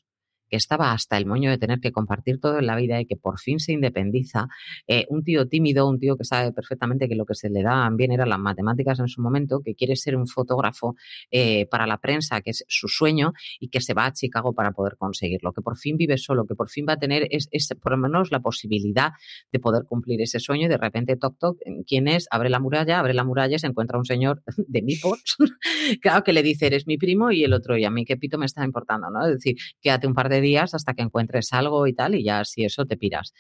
que 0.50 0.58
estaba 0.58 0.92
hasta 0.92 1.18
el 1.18 1.26
moño 1.26 1.50
de 1.50 1.58
tener 1.58 1.80
que 1.80 1.92
compartir 1.92 2.40
todo 2.40 2.60
en 2.60 2.68
la 2.68 2.76
vida 2.76 3.00
y 3.00 3.06
que 3.06 3.16
por 3.16 3.40
fin 3.40 3.60
se 3.60 3.74
independiza, 3.74 4.48
eh, 4.88 5.06
un 5.10 5.24
tío 5.24 5.48
tímido, 5.48 5.88
un 5.88 6.00
tío 6.00 6.18
que 6.18 6.24
sabe 6.24 6.52
perfectamente 6.52 7.08
que 7.08 7.16
lo 7.16 7.26
que 7.26 7.36
se 7.36 7.50
le 7.50 7.64
da 7.64 7.90
bien 7.92 8.12
eran 8.12 8.30
las 8.30 8.40
matemáticas 8.40 9.00
en 9.00 9.08
su 9.08 9.22
momento, 9.22 9.62
que 9.64 9.76
quiere 9.76 9.96
ser 9.96 10.16
un 10.16 10.28
fotógrafo 10.28 10.96
eh, 11.32 11.66
para 11.68 11.88
la 11.88 11.98
prensa, 11.98 12.42
que 12.42 12.52
es 12.52 12.66
su 12.68 12.88
sueño, 12.88 13.34
y 13.60 13.70
que 13.70 13.82
se 13.82 13.94
va 13.94 14.06
a 14.06 14.14
Chicago 14.14 14.54
para 14.54 14.72
poder 14.72 14.98
conseguirlo, 14.98 15.54
que 15.54 15.62
por 15.62 15.78
fin 15.78 15.98
vive 15.98 16.18
solo, 16.18 16.46
que 16.46 16.56
por 16.56 16.70
fin 16.70 16.86
va 16.88 16.94
a 16.94 16.98
tener 16.98 17.28
es, 17.32 17.48
por 17.82 17.92
lo 17.92 17.98
menos 17.98 18.32
la 18.32 18.40
posibilidad 18.40 19.12
de 19.52 19.60
poder 19.60 19.84
cumplir 19.86 20.22
ese 20.22 20.40
sueño 20.40 20.66
y 20.66 20.70
de 20.70 20.78
repente 20.78 21.16
toc 21.16 21.38
toc, 21.38 21.58
¿quién 21.88 22.08
es? 22.08 22.28
Abre 22.32 22.50
la 22.50 22.60
muralla, 22.60 23.00
abre 23.00 23.14
la 23.14 23.24
muralla 23.24 23.56
y 23.56 23.60
se 23.60 23.68
encuentra 23.68 23.98
un 23.98 24.06
señor 24.06 24.44
de 24.68 24.82
mi 24.82 24.98
claro 26.02 26.24
que 26.24 26.34
le 26.34 26.44
dice, 26.44 26.68
eres 26.68 26.88
mi 26.88 26.98
primo 26.98 27.32
y 27.32 27.44
el 27.44 27.54
otro, 27.54 27.78
y 27.78 27.86
a 27.86 27.92
mí 27.92 28.06
qué 28.06 28.18
pito 28.18 28.38
me 28.38 28.46
está 28.46 28.64
importando, 28.64 29.10
¿no? 29.10 29.26
Es 29.26 29.34
decir, 29.34 29.56
quédate 29.82 30.08
un 30.08 30.14
par 30.14 30.30
de 30.30 30.37
días 30.42 30.74
hasta 30.74 30.94
que 30.94 31.02
encuentres 31.02 31.54
algo 31.54 31.88
y 31.88 31.94
tal, 31.94 32.16
y 32.16 32.24
ya 32.24 32.44
si 32.46 32.66
eso 32.66 32.86
te 32.86 32.98
piras. 32.98 33.34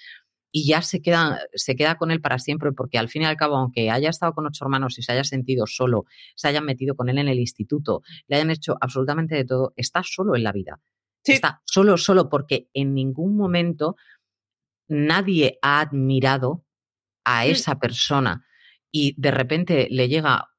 Y 0.51 0.67
ya 0.67 0.81
se 0.81 1.01
queda, 1.01 1.39
se 1.53 1.75
queda 1.75 1.95
con 1.95 2.09
él 2.09 2.21
para 2.21 2.39
siempre, 2.39 2.71
porque 2.71 2.97
al 2.97 3.09
fin 3.09 3.23
y 3.23 3.25
al 3.25 3.35
cabo, 3.35 3.57
aunque 3.57 3.91
haya 3.91 4.09
estado 4.09 4.33
con 4.33 4.45
ocho 4.45 4.63
hermanos 4.63 4.97
y 4.97 5.03
se 5.03 5.11
haya 5.11 5.23
sentido 5.23 5.67
solo, 5.67 6.05
se 6.35 6.47
hayan 6.47 6.65
metido 6.65 6.95
con 6.95 7.09
él 7.09 7.17
en 7.17 7.27
el 7.27 7.39
instituto, 7.39 8.01
le 8.27 8.37
hayan 8.37 8.51
hecho 8.51 8.77
absolutamente 8.79 9.35
de 9.35 9.45
todo, 9.45 9.73
está 9.75 10.03
solo 10.03 10.35
en 10.35 10.43
la 10.43 10.51
vida. 10.51 10.79
Está 11.23 11.61
solo, 11.65 11.97
solo, 11.97 12.29
porque 12.29 12.69
en 12.73 12.93
ningún 12.93 13.35
momento 13.35 13.97
nadie 14.87 15.59
ha 15.61 15.81
admirado 15.81 16.63
a 17.25 17.45
mm. 17.45 17.49
esa 17.49 17.79
persona 17.79 18.45
y 18.91 19.13
de 19.17 19.31
repente 19.31 19.87
le 19.91 20.07
llega 20.07 20.49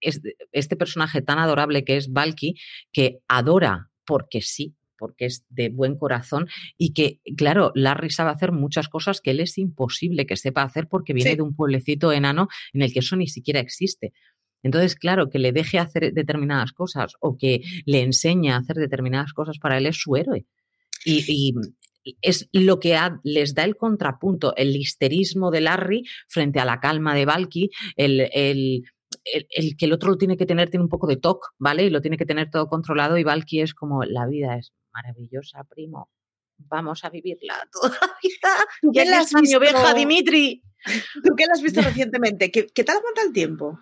este 0.00 0.76
personaje 0.76 1.22
tan 1.22 1.38
adorable 1.38 1.84
que 1.84 1.96
es 1.96 2.12
Valky, 2.12 2.54
que 2.92 3.20
adora 3.28 3.90
porque 4.04 4.40
sí, 4.40 4.74
porque 5.02 5.24
es 5.24 5.44
de 5.48 5.68
buen 5.68 5.96
corazón 5.96 6.46
y 6.78 6.92
que, 6.92 7.18
claro, 7.36 7.72
Larry 7.74 8.10
sabe 8.10 8.30
hacer 8.30 8.52
muchas 8.52 8.88
cosas 8.88 9.20
que 9.20 9.32
él 9.32 9.40
es 9.40 9.58
imposible 9.58 10.26
que 10.26 10.36
sepa 10.36 10.62
hacer 10.62 10.86
porque 10.86 11.12
viene 11.12 11.34
de 11.34 11.42
un 11.42 11.56
pueblecito 11.56 12.12
enano 12.12 12.46
en 12.72 12.82
el 12.82 12.92
que 12.92 13.00
eso 13.00 13.16
ni 13.16 13.26
siquiera 13.26 13.58
existe. 13.58 14.12
Entonces, 14.62 14.94
claro, 14.94 15.28
que 15.28 15.40
le 15.40 15.50
deje 15.50 15.80
hacer 15.80 16.14
determinadas 16.14 16.70
cosas 16.70 17.14
o 17.18 17.36
que 17.36 17.62
le 17.84 18.02
enseñe 18.02 18.50
a 18.50 18.58
hacer 18.58 18.76
determinadas 18.76 19.32
cosas 19.32 19.58
para 19.58 19.76
él 19.76 19.86
es 19.86 19.96
su 19.96 20.14
héroe. 20.14 20.46
Y, 21.04 21.52
es 22.20 22.48
lo 22.52 22.78
que 22.78 22.96
les 23.24 23.54
da 23.54 23.64
el 23.64 23.76
contrapunto, 23.76 24.54
el 24.54 24.72
listerismo 24.72 25.50
de 25.50 25.62
Larry 25.62 26.04
frente 26.28 26.60
a 26.60 26.64
la 26.64 26.78
calma 26.78 27.16
de 27.16 27.24
Valky, 27.24 27.70
el, 27.96 28.28
el, 28.32 28.84
el, 29.24 29.76
que 29.76 29.86
el 29.86 29.92
otro 29.92 30.10
lo 30.10 30.16
tiene 30.16 30.36
que 30.36 30.46
tener, 30.46 30.70
tiene 30.70 30.84
un 30.84 30.90
poco 30.90 31.08
de 31.08 31.16
toque, 31.16 31.48
¿vale? 31.58 31.84
Y 31.84 31.90
lo 31.90 32.00
tiene 32.00 32.16
que 32.16 32.26
tener 32.26 32.50
todo 32.50 32.68
controlado 32.68 33.18
y 33.18 33.24
Valky 33.24 33.60
es 33.62 33.74
como, 33.74 34.04
la 34.04 34.26
vida 34.26 34.58
es 34.58 34.72
maravillosa, 34.92 35.64
primo. 35.64 36.10
Vamos 36.58 37.04
a 37.04 37.10
vivirla 37.10 37.68
toda 37.72 37.98
la 38.00 38.16
vida. 38.22 38.66
¿Tú 38.80 38.90
la 38.94 39.40
mi 39.40 39.54
oveja, 39.54 39.94
Dimitri? 39.94 40.62
¿Tú 41.24 41.34
qué 41.36 41.46
la 41.46 41.54
has 41.54 41.62
visto 41.62 41.80
recientemente? 41.82 42.50
¿Qué, 42.50 42.66
¿Qué 42.66 42.84
tal 42.84 42.98
aguanta 42.98 43.22
el 43.22 43.32
tiempo? 43.32 43.78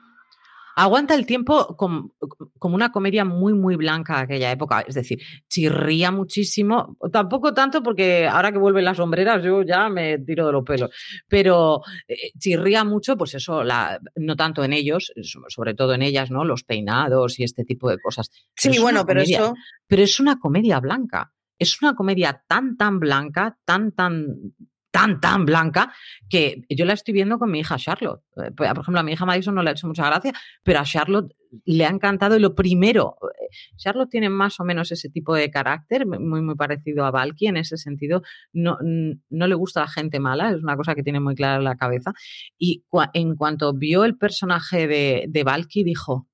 Aguanta 0.76 1.14
el 1.14 1.26
tiempo 1.26 1.76
como, 1.76 2.12
una 2.60 2.92
comedia 2.92 3.24
muy, 3.24 3.54
muy 3.54 3.76
blanca 3.76 4.16
de 4.16 4.22
aquella 4.22 4.50
época. 4.50 4.80
Es 4.86 4.94
decir, 4.94 5.20
chirría 5.48 6.10
muchísimo. 6.10 6.96
Tampoco 7.12 7.52
tanto 7.52 7.82
porque 7.82 8.26
ahora 8.26 8.52
que 8.52 8.58
vuelven 8.58 8.84
las 8.84 8.96
sombreras 8.96 9.42
yo 9.42 9.62
ya 9.62 9.88
me 9.88 10.18
tiro 10.18 10.46
de 10.46 10.52
los 10.52 10.64
pelos. 10.64 10.90
Pero 11.28 11.82
eh, 12.08 12.32
chirría 12.38 12.84
mucho, 12.84 13.16
pues 13.16 13.34
eso, 13.34 13.62
la, 13.64 14.00
no 14.16 14.36
tanto 14.36 14.64
en 14.64 14.72
ellos, 14.72 15.12
sobre 15.48 15.74
todo 15.74 15.94
en 15.94 16.02
ellas, 16.02 16.30
¿no? 16.30 16.44
Los 16.44 16.64
peinados 16.64 17.38
y 17.38 17.44
este 17.44 17.64
tipo 17.64 17.90
de 17.90 17.98
cosas. 17.98 18.30
Sí, 18.54 18.78
bueno, 18.78 19.04
pero 19.04 19.22
eso. 19.22 19.54
Pero 19.86 20.02
es 20.02 20.20
una 20.20 20.38
comedia 20.38 20.80
blanca. 20.80 21.32
Es 21.58 21.82
una 21.82 21.94
comedia 21.94 22.42
tan, 22.48 22.76
tan 22.78 22.98
blanca, 22.98 23.58
tan, 23.66 23.92
tan 23.92 24.54
tan, 24.90 25.20
tan 25.20 25.44
blanca 25.46 25.92
que 26.28 26.62
yo 26.68 26.84
la 26.84 26.94
estoy 26.94 27.14
viendo 27.14 27.38
con 27.38 27.50
mi 27.50 27.60
hija 27.60 27.76
Charlotte. 27.76 28.22
Eh, 28.36 28.50
pues, 28.56 28.70
por 28.70 28.82
ejemplo, 28.82 29.00
a 29.00 29.02
mi 29.02 29.12
hija 29.12 29.24
Madison 29.24 29.54
no 29.54 29.62
le 29.62 29.70
ha 29.70 29.72
hecho 29.72 29.86
mucha 29.86 30.06
gracia, 30.06 30.32
pero 30.62 30.80
a 30.80 30.84
Charlotte 30.84 31.32
le 31.64 31.84
ha 31.84 31.90
encantado. 31.90 32.36
Y 32.36 32.40
lo 32.40 32.54
primero, 32.54 33.16
eh, 33.22 33.48
Charlotte 33.76 34.10
tiene 34.10 34.28
más 34.28 34.58
o 34.60 34.64
menos 34.64 34.90
ese 34.92 35.08
tipo 35.08 35.34
de 35.34 35.50
carácter, 35.50 36.06
muy, 36.06 36.42
muy 36.42 36.54
parecido 36.54 37.04
a 37.04 37.10
Valky 37.10 37.46
en 37.46 37.56
ese 37.56 37.76
sentido. 37.76 38.22
No, 38.52 38.78
no 38.82 39.46
le 39.46 39.54
gusta 39.54 39.80
la 39.80 39.88
gente 39.88 40.20
mala, 40.20 40.50
es 40.50 40.62
una 40.62 40.76
cosa 40.76 40.94
que 40.94 41.02
tiene 41.02 41.20
muy 41.20 41.34
clara 41.34 41.56
en 41.56 41.64
la 41.64 41.76
cabeza. 41.76 42.12
Y 42.58 42.84
en 43.14 43.36
cuanto 43.36 43.72
vio 43.72 44.04
el 44.04 44.16
personaje 44.16 44.86
de, 44.86 45.24
de 45.28 45.44
Valky, 45.44 45.84
dijo, 45.84 46.28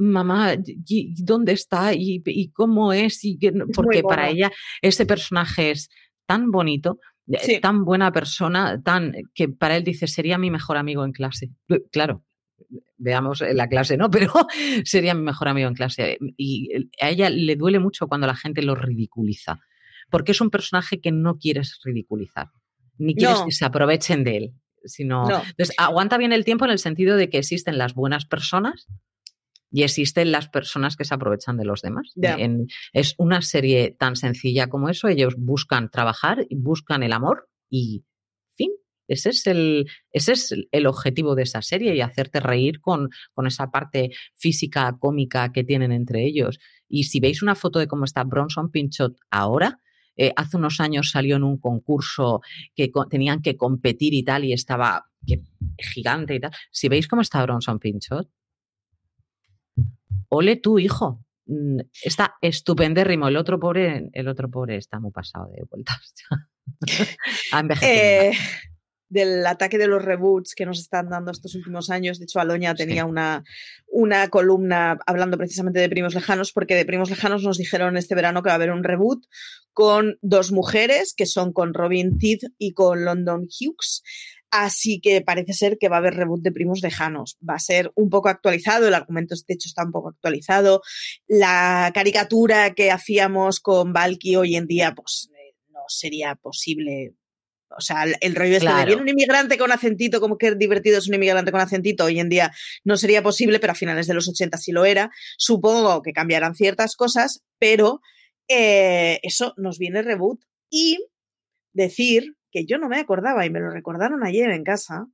mamá, 0.00 0.54
¿dónde 1.18 1.52
está? 1.52 1.92
¿Y, 1.94 2.50
cómo 2.52 2.92
es? 2.92 3.24
Y 3.24 3.38
porque 3.74 4.02
para 4.02 4.30
ella 4.30 4.50
ese 4.80 5.06
personaje 5.06 5.72
es 5.72 5.90
tan 6.26 6.50
bonito, 6.50 6.98
eh, 7.32 7.60
tan 7.60 7.84
buena 7.84 8.12
persona, 8.12 8.80
tan 8.82 9.12
que 9.34 9.48
para 9.48 9.76
él 9.76 9.84
dice, 9.84 10.06
sería 10.06 10.38
mi 10.38 10.50
mejor 10.50 10.76
amigo 10.76 11.04
en 11.04 11.12
clase. 11.12 11.50
Claro, 11.90 12.24
veamos 12.96 13.42
la 13.52 13.68
clase, 13.68 13.96
¿no? 13.96 14.10
Pero 14.10 14.32
sería 14.84 15.14
mi 15.14 15.22
mejor 15.22 15.48
amigo 15.48 15.68
en 15.68 15.74
clase. 15.74 16.18
Y 16.36 16.70
a 17.00 17.10
ella 17.10 17.30
le 17.30 17.56
duele 17.56 17.78
mucho 17.78 18.06
cuando 18.06 18.26
la 18.26 18.36
gente 18.36 18.62
lo 18.62 18.74
ridiculiza, 18.74 19.60
porque 20.10 20.32
es 20.32 20.40
un 20.40 20.50
personaje 20.50 21.00
que 21.00 21.12
no 21.12 21.38
quieres 21.38 21.80
ridiculizar, 21.84 22.48
ni 22.98 23.14
quieres 23.14 23.42
que 23.42 23.52
se 23.52 23.64
aprovechen 23.64 24.24
de 24.24 24.36
él. 24.36 24.54
Sino, 24.82 25.24
Entonces, 25.24 25.74
aguanta 25.76 26.16
bien 26.16 26.32
el 26.32 26.46
tiempo 26.46 26.64
en 26.64 26.70
el 26.70 26.78
sentido 26.78 27.16
de 27.16 27.28
que 27.28 27.36
existen 27.36 27.76
las 27.76 27.92
buenas 27.92 28.24
personas 28.24 28.86
y 29.70 29.82
existen 29.82 30.32
las 30.32 30.48
personas 30.48 30.96
que 30.96 31.04
se 31.04 31.14
aprovechan 31.14 31.56
de 31.56 31.64
los 31.64 31.82
demás. 31.82 32.12
es 32.92 33.14
una 33.18 33.40
serie 33.42 33.94
tan 33.98 34.16
sencilla 34.16 34.68
como 34.68 34.88
eso. 34.88 35.08
Ellos 35.08 35.34
buscan 35.38 35.90
trabajar, 35.90 36.46
buscan 36.50 37.02
el 37.02 37.12
amor 37.12 37.48
y 37.68 38.04
fin. 38.54 38.70
Ese 39.06 39.30
es 39.30 39.46
el, 39.46 39.86
ese 40.12 40.32
es 40.32 40.54
el 40.70 40.86
objetivo 40.86 41.34
de 41.34 41.44
esa 41.44 41.62
serie 41.62 41.94
y 41.94 42.00
hacerte 42.00 42.40
reír 42.40 42.80
con, 42.80 43.10
con 43.32 43.46
esa 43.46 43.70
parte 43.70 44.10
física, 44.34 44.96
cómica 44.98 45.52
que 45.52 45.64
tienen 45.64 45.92
entre 45.92 46.24
ellos. 46.24 46.58
Y 46.88 47.04
si 47.04 47.20
veis 47.20 47.42
una 47.42 47.54
foto 47.54 47.78
de 47.78 47.86
cómo 47.86 48.04
está 48.04 48.24
Bronson 48.24 48.70
Pinchot 48.70 49.16
ahora, 49.30 49.80
eh, 50.16 50.32
hace 50.36 50.56
unos 50.56 50.80
años 50.80 51.10
salió 51.10 51.36
en 51.36 51.44
un 51.44 51.58
concurso 51.58 52.42
que 52.74 52.90
tenían 53.08 53.40
que 53.40 53.56
competir 53.56 54.12
y 54.14 54.22
tal, 54.22 54.44
y 54.44 54.52
estaba 54.52 55.06
gigante 55.78 56.34
y 56.34 56.40
tal. 56.40 56.52
Si 56.70 56.88
veis 56.88 57.08
cómo 57.08 57.22
está 57.22 57.42
Bronson 57.42 57.78
Pinchot, 57.78 58.28
ole 60.28 60.56
tu 60.56 60.78
hijo. 60.78 61.24
Mm, 61.46 61.80
está 62.02 62.36
estupendérrimo. 62.40 63.28
El 63.28 63.36
otro 63.36 63.58
pobre, 63.58 64.08
el 64.12 64.28
otro 64.28 64.48
pobre 64.48 64.76
está 64.76 65.00
muy 65.00 65.10
pasado 65.10 65.50
de 65.50 65.64
vueltas. 65.68 66.14
eh, 67.82 68.32
del 69.10 69.44
ataque 69.44 69.76
de 69.76 69.88
los 69.88 70.02
reboots 70.02 70.54
que 70.54 70.64
nos 70.64 70.78
están 70.78 71.10
dando 71.10 71.32
estos 71.32 71.54
últimos 71.56 71.90
años. 71.90 72.18
De 72.18 72.24
hecho, 72.24 72.40
Aloña 72.40 72.74
tenía 72.74 73.04
una, 73.04 73.42
una 73.88 74.28
columna 74.28 74.98
hablando 75.04 75.36
precisamente 75.36 75.80
de 75.80 75.88
Primos 75.88 76.14
Lejanos, 76.14 76.52
porque 76.52 76.76
de 76.76 76.86
Primos 76.86 77.10
Lejanos 77.10 77.42
nos 77.42 77.58
dijeron 77.58 77.96
este 77.96 78.14
verano 78.14 78.42
que 78.42 78.48
va 78.48 78.52
a 78.52 78.56
haber 78.56 78.70
un 78.70 78.84
reboot 78.84 79.26
con 79.72 80.18
dos 80.22 80.52
mujeres, 80.52 81.12
que 81.14 81.26
son 81.26 81.52
con 81.52 81.74
Robin 81.74 82.18
Tidd 82.18 82.44
y 82.56 82.72
con 82.72 83.04
London 83.04 83.42
Hughes. 83.42 84.02
Así 84.50 85.00
que 85.00 85.20
parece 85.20 85.52
ser 85.52 85.78
que 85.78 85.88
va 85.88 85.96
a 85.96 85.98
haber 86.00 86.14
reboot 86.14 86.42
de 86.42 86.50
Primos 86.50 86.80
Lejanos. 86.82 87.38
Va 87.48 87.54
a 87.54 87.60
ser 87.60 87.92
un 87.94 88.10
poco 88.10 88.28
actualizado, 88.28 88.88
el 88.88 88.94
argumento 88.94 89.34
de 89.34 89.54
hecho 89.54 89.68
está 89.68 89.84
un 89.84 89.92
poco 89.92 90.08
actualizado. 90.08 90.82
La 91.28 91.92
caricatura 91.94 92.74
que 92.74 92.90
hacíamos 92.90 93.60
con 93.60 93.92
Valky 93.92 94.34
hoy 94.36 94.56
en 94.56 94.66
día, 94.66 94.92
pues 94.94 95.30
eh, 95.36 95.54
no 95.68 95.80
sería 95.86 96.34
posible. 96.34 97.14
O 97.76 97.80
sea, 97.80 98.04
el, 98.20 98.34
rollo 98.34 98.56
este 98.56 98.68
de 98.68 98.84
bien 98.86 99.00
un 99.00 99.08
inmigrante 99.08 99.56
con 99.56 99.70
acentito, 99.70 100.20
como 100.20 100.36
que 100.36 100.56
divertido 100.56 100.98
es 100.98 101.06
un 101.06 101.14
inmigrante 101.14 101.52
con 101.52 101.60
acentito, 101.60 102.06
hoy 102.06 102.18
en 102.18 102.28
día 102.28 102.50
no 102.82 102.96
sería 102.96 103.22
posible, 103.22 103.60
pero 103.60 103.72
a 103.72 103.76
finales 103.76 104.08
de 104.08 104.14
los 104.14 104.28
80 104.28 104.58
sí 104.58 104.72
lo 104.72 104.84
era. 104.84 105.12
Supongo 105.38 106.02
que 106.02 106.12
cambiarán 106.12 106.56
ciertas 106.56 106.96
cosas, 106.96 107.44
pero 107.60 108.00
eh, 108.48 109.20
eso 109.22 109.54
nos 109.56 109.78
viene 109.78 110.02
reboot. 110.02 110.40
Y 110.68 110.98
decir 111.72 112.34
que 112.50 112.66
yo 112.66 112.78
no 112.78 112.88
me 112.88 112.98
acordaba 112.98 113.46
y 113.46 113.50
me 113.50 113.60
lo 113.60 113.70
recordaron 113.70 114.24
ayer 114.24 114.50
en 114.50 114.64
casa. 114.64 115.06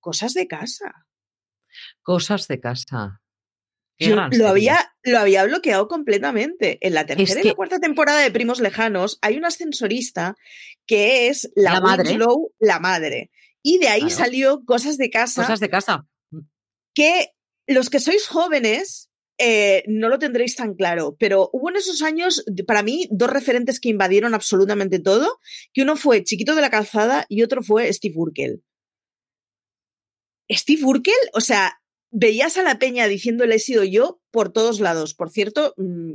Cosas 0.00 0.34
de 0.34 0.46
casa. 0.46 1.06
Cosas 2.02 2.46
de 2.48 2.60
casa. 2.60 3.20
Yo 3.98 4.16
lo 4.16 4.48
había, 4.48 4.92
lo 5.02 5.18
había 5.18 5.44
bloqueado 5.44 5.86
completamente. 5.86 6.78
En 6.86 6.94
la 6.94 7.06
tercera 7.06 7.40
y 7.40 7.44
la 7.44 7.54
cuarta 7.54 7.78
temporada 7.78 8.20
de 8.20 8.30
Primos 8.30 8.60
Lejanos 8.60 9.18
hay 9.22 9.36
una 9.36 9.48
ascensorista 9.48 10.36
que 10.86 11.28
es 11.28 11.50
la, 11.54 11.80
madre. 11.80 12.18
la 12.58 12.80
madre. 12.80 13.30
Y 13.62 13.78
de 13.78 13.88
ahí 13.88 14.10
salió 14.10 14.64
Cosas 14.64 14.98
de 14.98 15.10
casa. 15.10 15.42
Cosas 15.42 15.60
de 15.60 15.70
casa. 15.70 16.06
Mm. 16.30 16.40
Que 16.92 17.28
los 17.66 17.88
que 17.88 18.00
sois 18.00 18.26
jóvenes 18.26 19.10
eh, 19.38 19.82
no 19.88 20.08
lo 20.08 20.18
tendréis 20.18 20.54
tan 20.56 20.74
claro, 20.74 21.16
pero 21.18 21.50
hubo 21.52 21.70
en 21.70 21.76
esos 21.76 22.02
años, 22.02 22.44
para 22.66 22.82
mí, 22.82 23.08
dos 23.10 23.30
referentes 23.30 23.80
que 23.80 23.88
invadieron 23.88 24.34
absolutamente 24.34 25.00
todo, 25.00 25.40
que 25.72 25.82
uno 25.82 25.96
fue 25.96 26.22
Chiquito 26.22 26.54
de 26.54 26.62
la 26.62 26.70
Calzada 26.70 27.26
y 27.28 27.42
otro 27.42 27.62
fue 27.62 27.92
Steve 27.92 28.14
Urkel. 28.16 28.62
Steve 30.50 30.84
Urkel, 30.84 31.14
o 31.32 31.40
sea, 31.40 31.80
veías 32.10 32.56
a 32.58 32.62
la 32.62 32.78
peña 32.78 33.08
diciéndole 33.08 33.56
he 33.56 33.58
sido 33.58 33.82
yo 33.82 34.20
por 34.30 34.52
todos 34.52 34.78
lados. 34.78 35.14
Por 35.14 35.30
cierto, 35.30 35.74
mm, 35.76 36.14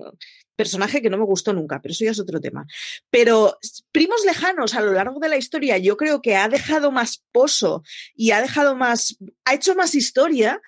personaje 0.55 1.01
que 1.01 1.09
no 1.09 1.17
me 1.17 1.25
gustó 1.25 1.53
nunca, 1.53 1.81
pero 1.81 1.91
eso 1.91 2.05
ya 2.05 2.11
es 2.11 2.19
otro 2.19 2.39
tema. 2.39 2.65
Pero 3.09 3.57
primos 3.91 4.23
lejanos 4.25 4.75
a 4.75 4.81
lo 4.81 4.93
largo 4.93 5.19
de 5.19 5.29
la 5.29 5.37
historia, 5.37 5.77
yo 5.77 5.97
creo 5.97 6.21
que 6.21 6.35
ha 6.35 6.47
dejado 6.47 6.91
más 6.91 7.23
pozo 7.31 7.83
y 8.15 8.31
ha 8.31 8.41
dejado 8.41 8.75
más, 8.75 9.17
ha 9.45 9.53
hecho 9.53 9.75
más 9.75 9.95
historia 9.95 10.61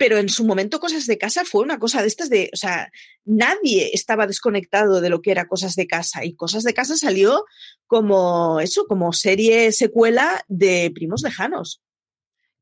pero 0.00 0.16
en 0.16 0.30
su 0.30 0.46
momento 0.46 0.80
Cosas 0.80 1.06
de 1.06 1.18
Casa 1.18 1.44
fue 1.44 1.60
una 1.62 1.78
cosa 1.78 2.00
de 2.00 2.08
estas 2.08 2.30
de, 2.30 2.48
o 2.54 2.56
sea, 2.56 2.90
nadie 3.26 3.90
estaba 3.92 4.26
desconectado 4.26 5.02
de 5.02 5.10
lo 5.10 5.20
que 5.20 5.30
era 5.30 5.46
Cosas 5.46 5.76
de 5.76 5.86
Casa 5.86 6.24
y 6.24 6.34
Cosas 6.34 6.64
de 6.64 6.72
Casa 6.72 6.96
salió 6.96 7.44
como 7.86 8.60
eso, 8.60 8.86
como 8.86 9.12
serie 9.12 9.70
secuela 9.72 10.42
de 10.48 10.90
Primos 10.94 11.20
Lejanos. 11.20 11.82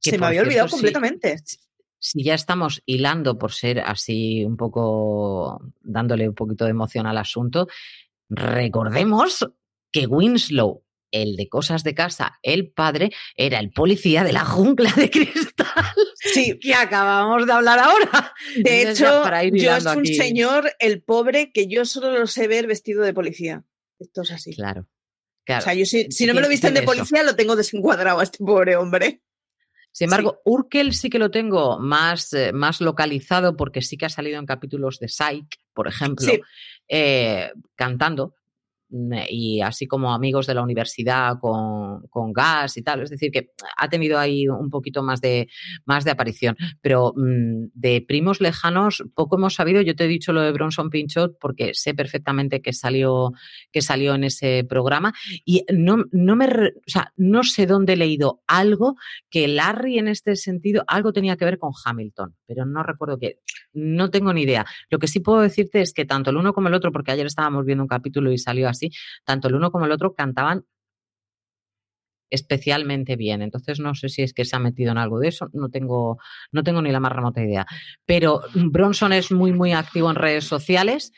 Se 0.00 0.18
me 0.18 0.26
había 0.26 0.42
olvidado 0.42 0.68
completamente. 0.68 1.36
Si, 2.00 2.24
ya 2.24 2.34
estamos 2.34 2.82
hilando 2.86 3.38
por 3.38 3.52
ser 3.52 3.78
así 3.86 4.44
un 4.44 4.56
poco 4.56 5.62
dándole 5.80 6.28
un 6.28 6.34
poquito 6.34 6.64
de 6.64 6.72
emoción 6.72 7.06
al 7.06 7.18
asunto, 7.18 7.68
recordemos 8.28 9.48
que 9.92 10.08
Winslow 10.08 10.82
el 11.10 11.36
de 11.36 11.48
cosas 11.48 11.84
de 11.84 11.94
casa, 11.94 12.38
el 12.42 12.70
padre, 12.70 13.10
era 13.34 13.58
el 13.60 13.70
policía 13.70 14.24
de 14.24 14.32
la 14.32 14.44
jungla 14.44 14.92
de 14.96 15.10
cristal. 15.10 15.66
Sí. 16.14 16.58
Que 16.68 16.74
acabamos 16.74 17.46
de 17.46 17.52
hablar 17.52 17.78
ahora. 17.78 18.34
De 18.56 18.82
hecho, 18.82 19.22
yo 19.52 19.76
es 19.76 19.86
un 19.86 20.04
señor, 20.06 20.72
el 20.80 21.02
pobre, 21.02 21.52
que 21.52 21.66
yo 21.66 21.84
solo 21.84 22.18
lo 22.18 22.26
sé 22.26 22.48
ver 22.48 22.66
vestido 22.66 23.02
de 23.02 23.14
policía. 23.14 23.64
Esto 23.98 24.22
es 24.22 24.32
así. 24.32 24.54
Claro. 24.54 24.88
O 25.56 25.60
sea, 25.60 25.74
yo 25.74 25.86
si, 25.86 26.26
no 26.26 26.34
me 26.34 26.42
lo 26.42 26.48
visten 26.48 26.74
de 26.74 26.82
policía, 26.82 27.22
lo 27.22 27.34
tengo 27.34 27.56
desencuadrado 27.56 28.20
a 28.20 28.22
este 28.22 28.38
pobre 28.38 28.76
hombre. 28.76 29.22
Sin 29.92 30.04
embargo, 30.04 30.40
Urkel 30.44 30.92
sí 30.94 31.08
que 31.08 31.18
lo 31.18 31.30
tengo 31.30 31.78
más, 31.78 32.32
eh, 32.34 32.52
más 32.52 32.80
localizado 32.80 33.56
porque 33.56 33.82
sí 33.82 33.96
que 33.96 34.06
ha 34.06 34.10
salido 34.10 34.38
en 34.38 34.46
capítulos 34.46 34.98
de 34.98 35.08
Psych, 35.08 35.56
por 35.72 35.88
ejemplo, 35.88 36.30
eh, 36.88 37.50
cantando. 37.74 38.34
Y 38.90 39.60
así 39.60 39.86
como 39.86 40.12
amigos 40.12 40.46
de 40.46 40.54
la 40.54 40.62
universidad 40.62 41.38
con, 41.40 42.06
con, 42.08 42.32
gas 42.32 42.76
y 42.76 42.82
tal. 42.82 43.02
Es 43.02 43.10
decir, 43.10 43.30
que 43.30 43.50
ha 43.76 43.88
tenido 43.88 44.18
ahí 44.18 44.48
un 44.48 44.70
poquito 44.70 45.02
más 45.02 45.20
de, 45.20 45.48
más 45.84 46.04
de 46.04 46.10
aparición. 46.10 46.56
Pero 46.80 47.12
mm, 47.16 47.66
de 47.74 48.04
primos 48.06 48.40
lejanos, 48.40 49.04
poco 49.14 49.36
hemos 49.36 49.54
sabido. 49.54 49.82
Yo 49.82 49.94
te 49.94 50.04
he 50.04 50.08
dicho 50.08 50.32
lo 50.32 50.40
de 50.40 50.52
Bronson 50.52 50.90
Pinchot 50.90 51.38
porque 51.38 51.74
sé 51.74 51.94
perfectamente 51.94 52.62
que 52.62 52.72
salió, 52.72 53.32
que 53.72 53.82
salió 53.82 54.14
en 54.14 54.24
ese 54.24 54.64
programa. 54.68 55.12
Y 55.44 55.64
no, 55.72 56.04
no 56.12 56.36
me, 56.36 56.46
o 56.46 56.70
sea, 56.86 57.12
no 57.16 57.42
sé 57.42 57.66
dónde 57.66 57.92
he 57.92 57.96
leído 57.96 58.42
algo 58.46 58.96
que 59.30 59.48
Larry 59.48 59.98
en 59.98 60.08
este 60.08 60.36
sentido, 60.36 60.84
algo 60.86 61.12
tenía 61.12 61.36
que 61.36 61.44
ver 61.44 61.58
con 61.58 61.72
Hamilton, 61.84 62.34
pero 62.48 62.64
no 62.64 62.82
recuerdo 62.82 63.18
qué. 63.18 63.40
No 63.74 64.10
tengo 64.10 64.32
ni 64.32 64.42
idea. 64.42 64.64
Lo 64.88 64.98
que 64.98 65.06
sí 65.06 65.20
puedo 65.20 65.40
decirte 65.40 65.82
es 65.82 65.92
que 65.92 66.06
tanto 66.06 66.30
el 66.30 66.38
uno 66.38 66.54
como 66.54 66.68
el 66.68 66.74
otro, 66.74 66.90
porque 66.90 67.12
ayer 67.12 67.26
estábamos 67.26 67.66
viendo 67.66 67.84
un 67.84 67.88
capítulo 67.88 68.32
y 68.32 68.38
salió 68.38 68.68
así, 68.68 68.90
tanto 69.24 69.48
el 69.48 69.54
uno 69.54 69.70
como 69.70 69.84
el 69.84 69.92
otro 69.92 70.14
cantaban 70.14 70.64
especialmente 72.30 73.16
bien. 73.16 73.42
Entonces 73.42 73.80
no 73.80 73.94
sé 73.94 74.08
si 74.08 74.22
es 74.22 74.32
que 74.32 74.44
se 74.44 74.56
ha 74.56 74.58
metido 74.58 74.92
en 74.92 74.98
algo 74.98 75.20
de 75.20 75.28
eso, 75.28 75.48
no 75.52 75.68
tengo, 75.68 76.18
no 76.52 76.62
tengo 76.62 76.82
ni 76.82 76.90
la 76.90 77.00
más 77.00 77.12
remota 77.12 77.42
idea. 77.42 77.66
Pero 78.06 78.40
Bronson 78.54 79.12
es 79.12 79.30
muy, 79.30 79.52
muy 79.52 79.72
activo 79.72 80.10
en 80.10 80.16
redes 80.16 80.44
sociales 80.44 81.12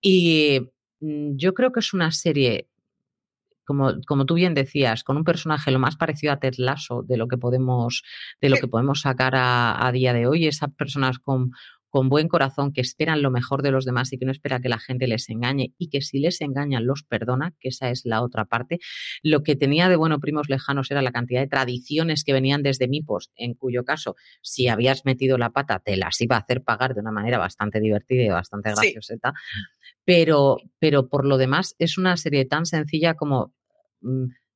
y 0.00 0.60
mm, 1.00 1.36
yo 1.36 1.52
creo 1.52 1.72
que 1.72 1.80
es 1.80 1.92
una 1.92 2.12
serie, 2.12 2.68
como, 3.70 3.92
como 4.04 4.26
tú 4.26 4.34
bien 4.34 4.52
decías, 4.52 5.04
con 5.04 5.16
un 5.16 5.22
personaje 5.22 5.70
lo 5.70 5.78
más 5.78 5.94
parecido 5.94 6.32
a 6.32 6.40
Ted 6.40 6.54
Lasso 6.58 7.04
de 7.06 7.16
lo 7.16 7.28
que 7.28 7.38
podemos, 7.38 8.02
de 8.40 8.48
lo 8.48 8.56
que 8.56 8.66
podemos 8.66 9.02
sacar 9.02 9.36
a, 9.36 9.86
a 9.86 9.92
día 9.92 10.12
de 10.12 10.26
hoy, 10.26 10.48
esas 10.48 10.72
personas 10.74 11.20
con 11.20 11.52
con 11.90 12.08
buen 12.08 12.28
corazón, 12.28 12.72
que 12.72 12.80
esperan 12.80 13.20
lo 13.20 13.30
mejor 13.30 13.62
de 13.62 13.72
los 13.72 13.84
demás 13.84 14.12
y 14.12 14.18
que 14.18 14.24
no 14.24 14.32
espera 14.32 14.60
que 14.60 14.68
la 14.68 14.78
gente 14.78 15.06
les 15.06 15.28
engañe 15.28 15.74
y 15.76 15.88
que 15.88 16.00
si 16.00 16.20
les 16.20 16.40
engañan 16.40 16.86
los 16.86 17.02
perdona, 17.02 17.52
que 17.60 17.68
esa 17.68 17.90
es 17.90 18.02
la 18.04 18.22
otra 18.22 18.44
parte. 18.46 18.78
Lo 19.22 19.42
que 19.42 19.56
tenía 19.56 19.88
de 19.88 19.96
bueno 19.96 20.20
primos 20.20 20.48
lejanos 20.48 20.90
era 20.90 21.02
la 21.02 21.12
cantidad 21.12 21.40
de 21.40 21.48
tradiciones 21.48 22.24
que 22.24 22.32
venían 22.32 22.62
desde 22.62 22.88
Mipos, 22.88 23.30
en 23.34 23.54
cuyo 23.54 23.84
caso, 23.84 24.14
si 24.40 24.68
habías 24.68 25.04
metido 25.04 25.36
la 25.36 25.50
pata, 25.50 25.80
te 25.80 25.96
las 25.96 26.20
iba 26.20 26.36
a 26.36 26.40
hacer 26.40 26.62
pagar 26.62 26.94
de 26.94 27.00
una 27.00 27.12
manera 27.12 27.38
bastante 27.38 27.80
divertida 27.80 28.22
y 28.22 28.28
bastante 28.28 28.70
gracioseta. 28.70 29.34
Pero, 30.04 30.58
pero 30.78 31.08
por 31.08 31.26
lo 31.26 31.36
demás, 31.36 31.74
es 31.78 31.98
una 31.98 32.16
serie 32.16 32.44
tan 32.44 32.66
sencilla 32.66 33.14
como 33.14 33.52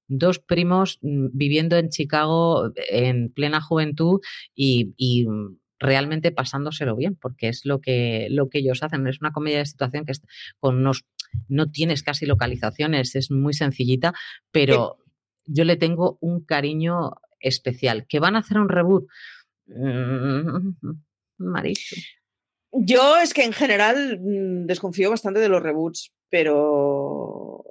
dos 0.08 0.38
primos 0.38 0.98
mm, 1.02 1.28
viviendo 1.32 1.76
en 1.76 1.88
Chicago 1.88 2.72
en 2.88 3.32
plena 3.32 3.60
juventud 3.60 4.20
y, 4.54 4.94
y 4.96 5.26
realmente 5.78 6.32
pasándoselo 6.32 6.96
bien, 6.96 7.16
porque 7.16 7.48
es 7.48 7.64
lo 7.64 7.80
que, 7.80 8.28
lo 8.30 8.48
que 8.48 8.58
ellos 8.58 8.82
hacen. 8.82 9.06
Es 9.06 9.20
una 9.20 9.32
comedia 9.32 9.58
de 9.58 9.66
situación 9.66 10.04
que 10.04 10.12
con 10.58 10.76
unos, 10.76 11.04
no 11.48 11.70
tienes 11.70 12.02
casi 12.02 12.26
localizaciones, 12.26 13.14
es 13.14 13.30
muy 13.30 13.54
sencillita, 13.54 14.14
pero 14.50 14.98
yo 15.46 15.64
le 15.64 15.76
tengo 15.76 16.18
un 16.20 16.44
cariño 16.44 17.12
especial. 17.40 18.06
¿Que 18.08 18.20
van 18.20 18.36
a 18.36 18.40
hacer 18.40 18.58
un 18.58 18.68
reboot? 18.68 19.06
Mm, 19.66 20.74
Maricho. 21.38 21.96
Yo 22.72 23.18
es 23.18 23.34
que 23.34 23.44
en 23.44 23.52
general 23.52 24.18
mm, 24.20 24.66
desconfío 24.66 25.10
bastante 25.10 25.40
de 25.40 25.48
los 25.48 25.62
reboots, 25.62 26.12
pero 26.28 27.62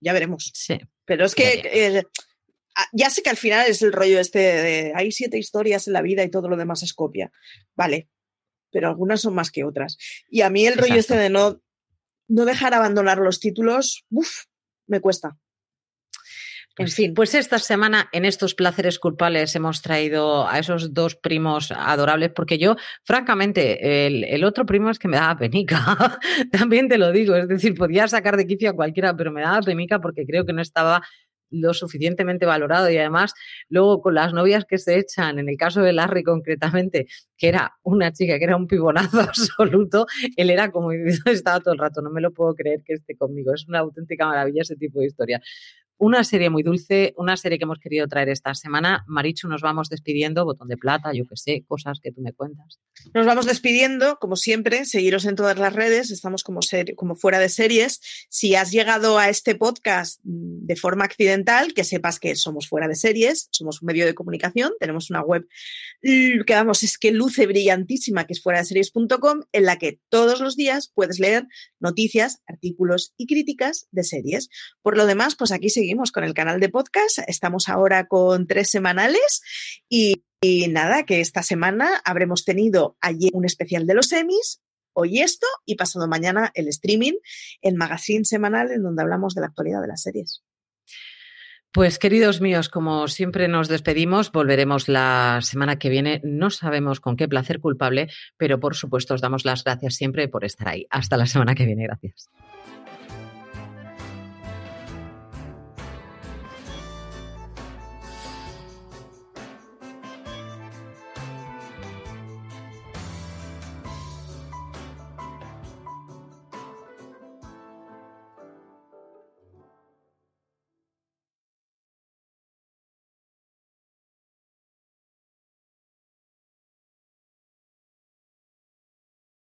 ya 0.00 0.12
veremos. 0.12 0.50
Sí. 0.54 0.78
Pero 1.04 1.24
es 1.24 1.34
que 1.34 1.62
eh, 1.64 2.02
Ah, 2.76 2.86
ya 2.92 3.10
sé 3.10 3.22
que 3.22 3.30
al 3.30 3.36
final 3.36 3.66
es 3.66 3.82
el 3.82 3.92
rollo 3.92 4.20
este 4.20 4.38
de 4.38 4.92
hay 4.94 5.10
siete 5.10 5.38
historias 5.38 5.86
en 5.86 5.92
la 5.92 6.02
vida 6.02 6.22
y 6.22 6.30
todo 6.30 6.48
lo 6.48 6.56
demás 6.56 6.82
es 6.82 6.94
copia. 6.94 7.32
Vale, 7.74 8.08
pero 8.70 8.88
algunas 8.88 9.20
son 9.20 9.34
más 9.34 9.50
que 9.50 9.64
otras. 9.64 9.96
Y 10.28 10.42
a 10.42 10.50
mí 10.50 10.66
el 10.66 10.78
rollo 10.78 10.94
este 10.94 11.16
de 11.16 11.30
no, 11.30 11.60
no 12.28 12.44
dejar 12.44 12.74
abandonar 12.74 13.18
los 13.18 13.40
títulos, 13.40 14.06
uff, 14.10 14.44
me 14.86 15.00
cuesta. 15.00 15.36
En 16.78 16.84
pues 16.84 16.94
fin. 16.94 17.14
Pues 17.14 17.34
esta 17.34 17.58
semana 17.58 18.08
en 18.12 18.24
estos 18.24 18.54
placeres 18.54 18.98
culpables 18.98 19.54
hemos 19.56 19.82
traído 19.82 20.48
a 20.48 20.58
esos 20.58 20.94
dos 20.94 21.16
primos 21.16 21.72
adorables, 21.72 22.30
porque 22.34 22.58
yo, 22.58 22.76
francamente, 23.04 24.06
el, 24.06 24.24
el 24.24 24.44
otro 24.44 24.64
primo 24.64 24.88
es 24.88 24.98
que 24.98 25.08
me 25.08 25.16
daba 25.16 25.36
penica. 25.36 25.80
También 26.52 26.88
te 26.88 26.96
lo 26.96 27.10
digo, 27.12 27.34
es 27.34 27.48
decir, 27.48 27.74
podía 27.74 28.06
sacar 28.08 28.36
de 28.36 28.46
quicio 28.46 28.70
a 28.70 28.74
cualquiera, 28.74 29.16
pero 29.16 29.32
me 29.32 29.42
daba 29.42 29.60
penica 29.60 30.00
porque 30.00 30.24
creo 30.24 30.46
que 30.46 30.52
no 30.52 30.62
estaba 30.62 31.02
lo 31.50 31.74
suficientemente 31.74 32.46
valorado 32.46 32.90
y 32.90 32.96
además 32.96 33.34
luego 33.68 34.00
con 34.00 34.14
las 34.14 34.32
novias 34.32 34.64
que 34.64 34.78
se 34.78 34.98
echan, 34.98 35.38
en 35.38 35.48
el 35.48 35.56
caso 35.56 35.82
de 35.82 35.92
Larry 35.92 36.22
concretamente, 36.22 37.06
que 37.36 37.48
era 37.48 37.74
una 37.82 38.12
chica 38.12 38.38
que 38.38 38.44
era 38.44 38.56
un 38.56 38.66
pibonazo 38.66 39.20
absoluto, 39.20 40.06
él 40.36 40.50
era 40.50 40.70
como 40.70 40.92
estaba 40.92 41.60
todo 41.60 41.74
el 41.74 41.80
rato, 41.80 42.00
no 42.02 42.10
me 42.10 42.20
lo 42.20 42.32
puedo 42.32 42.54
creer 42.54 42.82
que 42.84 42.94
esté 42.94 43.16
conmigo, 43.16 43.52
es 43.52 43.66
una 43.68 43.80
auténtica 43.80 44.26
maravilla 44.26 44.62
ese 44.62 44.76
tipo 44.76 45.00
de 45.00 45.06
historia. 45.06 45.40
Una 46.02 46.24
serie 46.24 46.48
muy 46.48 46.62
dulce, 46.62 47.12
una 47.18 47.36
serie 47.36 47.58
que 47.58 47.64
hemos 47.64 47.78
querido 47.78 48.08
traer 48.08 48.30
esta 48.30 48.54
semana. 48.54 49.04
Marichu, 49.06 49.48
nos 49.48 49.60
vamos 49.60 49.90
despidiendo, 49.90 50.46
botón 50.46 50.68
de 50.68 50.78
plata, 50.78 51.12
yo 51.12 51.26
que 51.26 51.36
sé, 51.36 51.62
cosas 51.68 52.00
que 52.02 52.10
tú 52.10 52.22
me 52.22 52.32
cuentas. 52.32 52.80
Nos 53.12 53.26
vamos 53.26 53.44
despidiendo, 53.44 54.16
como 54.18 54.36
siempre, 54.36 54.86
seguiros 54.86 55.26
en 55.26 55.36
todas 55.36 55.58
las 55.58 55.74
redes, 55.74 56.10
estamos 56.10 56.42
como, 56.42 56.60
como 56.96 57.16
fuera 57.16 57.38
de 57.38 57.50
series. 57.50 58.00
Si 58.30 58.54
has 58.54 58.70
llegado 58.70 59.18
a 59.18 59.28
este 59.28 59.54
podcast 59.54 60.20
de 60.22 60.74
forma 60.74 61.04
accidental, 61.04 61.74
que 61.74 61.84
sepas 61.84 62.18
que 62.18 62.34
somos 62.34 62.66
fuera 62.66 62.88
de 62.88 62.94
series, 62.94 63.48
somos 63.50 63.82
un 63.82 63.86
medio 63.86 64.06
de 64.06 64.14
comunicación, 64.14 64.72
tenemos 64.80 65.10
una 65.10 65.20
web 65.20 65.46
que 66.00 66.54
vamos, 66.54 66.82
es 66.82 66.96
que 66.96 67.10
luce 67.10 67.46
brillantísima, 67.46 68.26
que 68.26 68.32
es 68.32 68.42
fuera 68.42 68.60
de 68.60 68.64
series.com, 68.64 69.42
en 69.52 69.64
la 69.66 69.76
que 69.76 70.00
todos 70.08 70.40
los 70.40 70.56
días 70.56 70.90
puedes 70.94 71.20
leer 71.20 71.46
noticias, 71.78 72.40
artículos 72.46 73.12
y 73.18 73.26
críticas 73.26 73.86
de 73.90 74.02
series. 74.02 74.48
Por 74.80 74.96
lo 74.96 75.04
demás, 75.04 75.36
pues 75.36 75.52
aquí 75.52 75.68
seguimos 75.68 75.89
con 76.12 76.24
el 76.24 76.34
canal 76.34 76.60
de 76.60 76.68
podcast. 76.68 77.18
Estamos 77.26 77.68
ahora 77.68 78.06
con 78.06 78.46
tres 78.46 78.70
semanales 78.70 79.42
y, 79.88 80.22
nada, 80.68 81.04
que 81.04 81.20
esta 81.20 81.42
semana 81.42 82.00
habremos 82.04 82.44
tenido 82.44 82.96
ayer 83.00 83.30
un 83.34 83.44
especial 83.44 83.86
de 83.86 83.94
los 83.94 84.06
semis, 84.06 84.60
hoy 84.92 85.20
esto 85.20 85.46
y 85.66 85.74
pasado 85.74 86.06
mañana 86.06 86.52
el 86.54 86.68
streaming, 86.68 87.14
el 87.60 87.74
magazine 87.74 88.24
semanal 88.24 88.70
en 88.70 88.82
donde 88.82 89.02
hablamos 89.02 89.34
de 89.34 89.40
la 89.40 89.48
actualidad 89.48 89.82
de 89.82 89.88
las 89.88 90.02
series. 90.02 90.42
Pues 91.72 91.98
queridos 91.98 92.40
míos, 92.40 92.68
como 92.68 93.06
siempre 93.06 93.46
nos 93.46 93.68
despedimos, 93.68 94.32
volveremos 94.32 94.88
la 94.88 95.38
semana 95.42 95.78
que 95.78 95.88
viene. 95.88 96.20
No 96.24 96.50
sabemos 96.50 97.00
con 97.00 97.16
qué 97.16 97.28
placer 97.28 97.60
culpable, 97.60 98.08
pero 98.36 98.58
por 98.58 98.74
supuesto 98.74 99.14
os 99.14 99.20
damos 99.20 99.44
las 99.44 99.64
gracias 99.64 99.94
siempre 99.94 100.28
por 100.28 100.44
estar 100.44 100.68
ahí. 100.68 100.86
Hasta 100.90 101.16
la 101.16 101.26
semana 101.26 101.54
que 101.54 101.66
viene. 101.66 101.84
Gracias. 101.84 102.28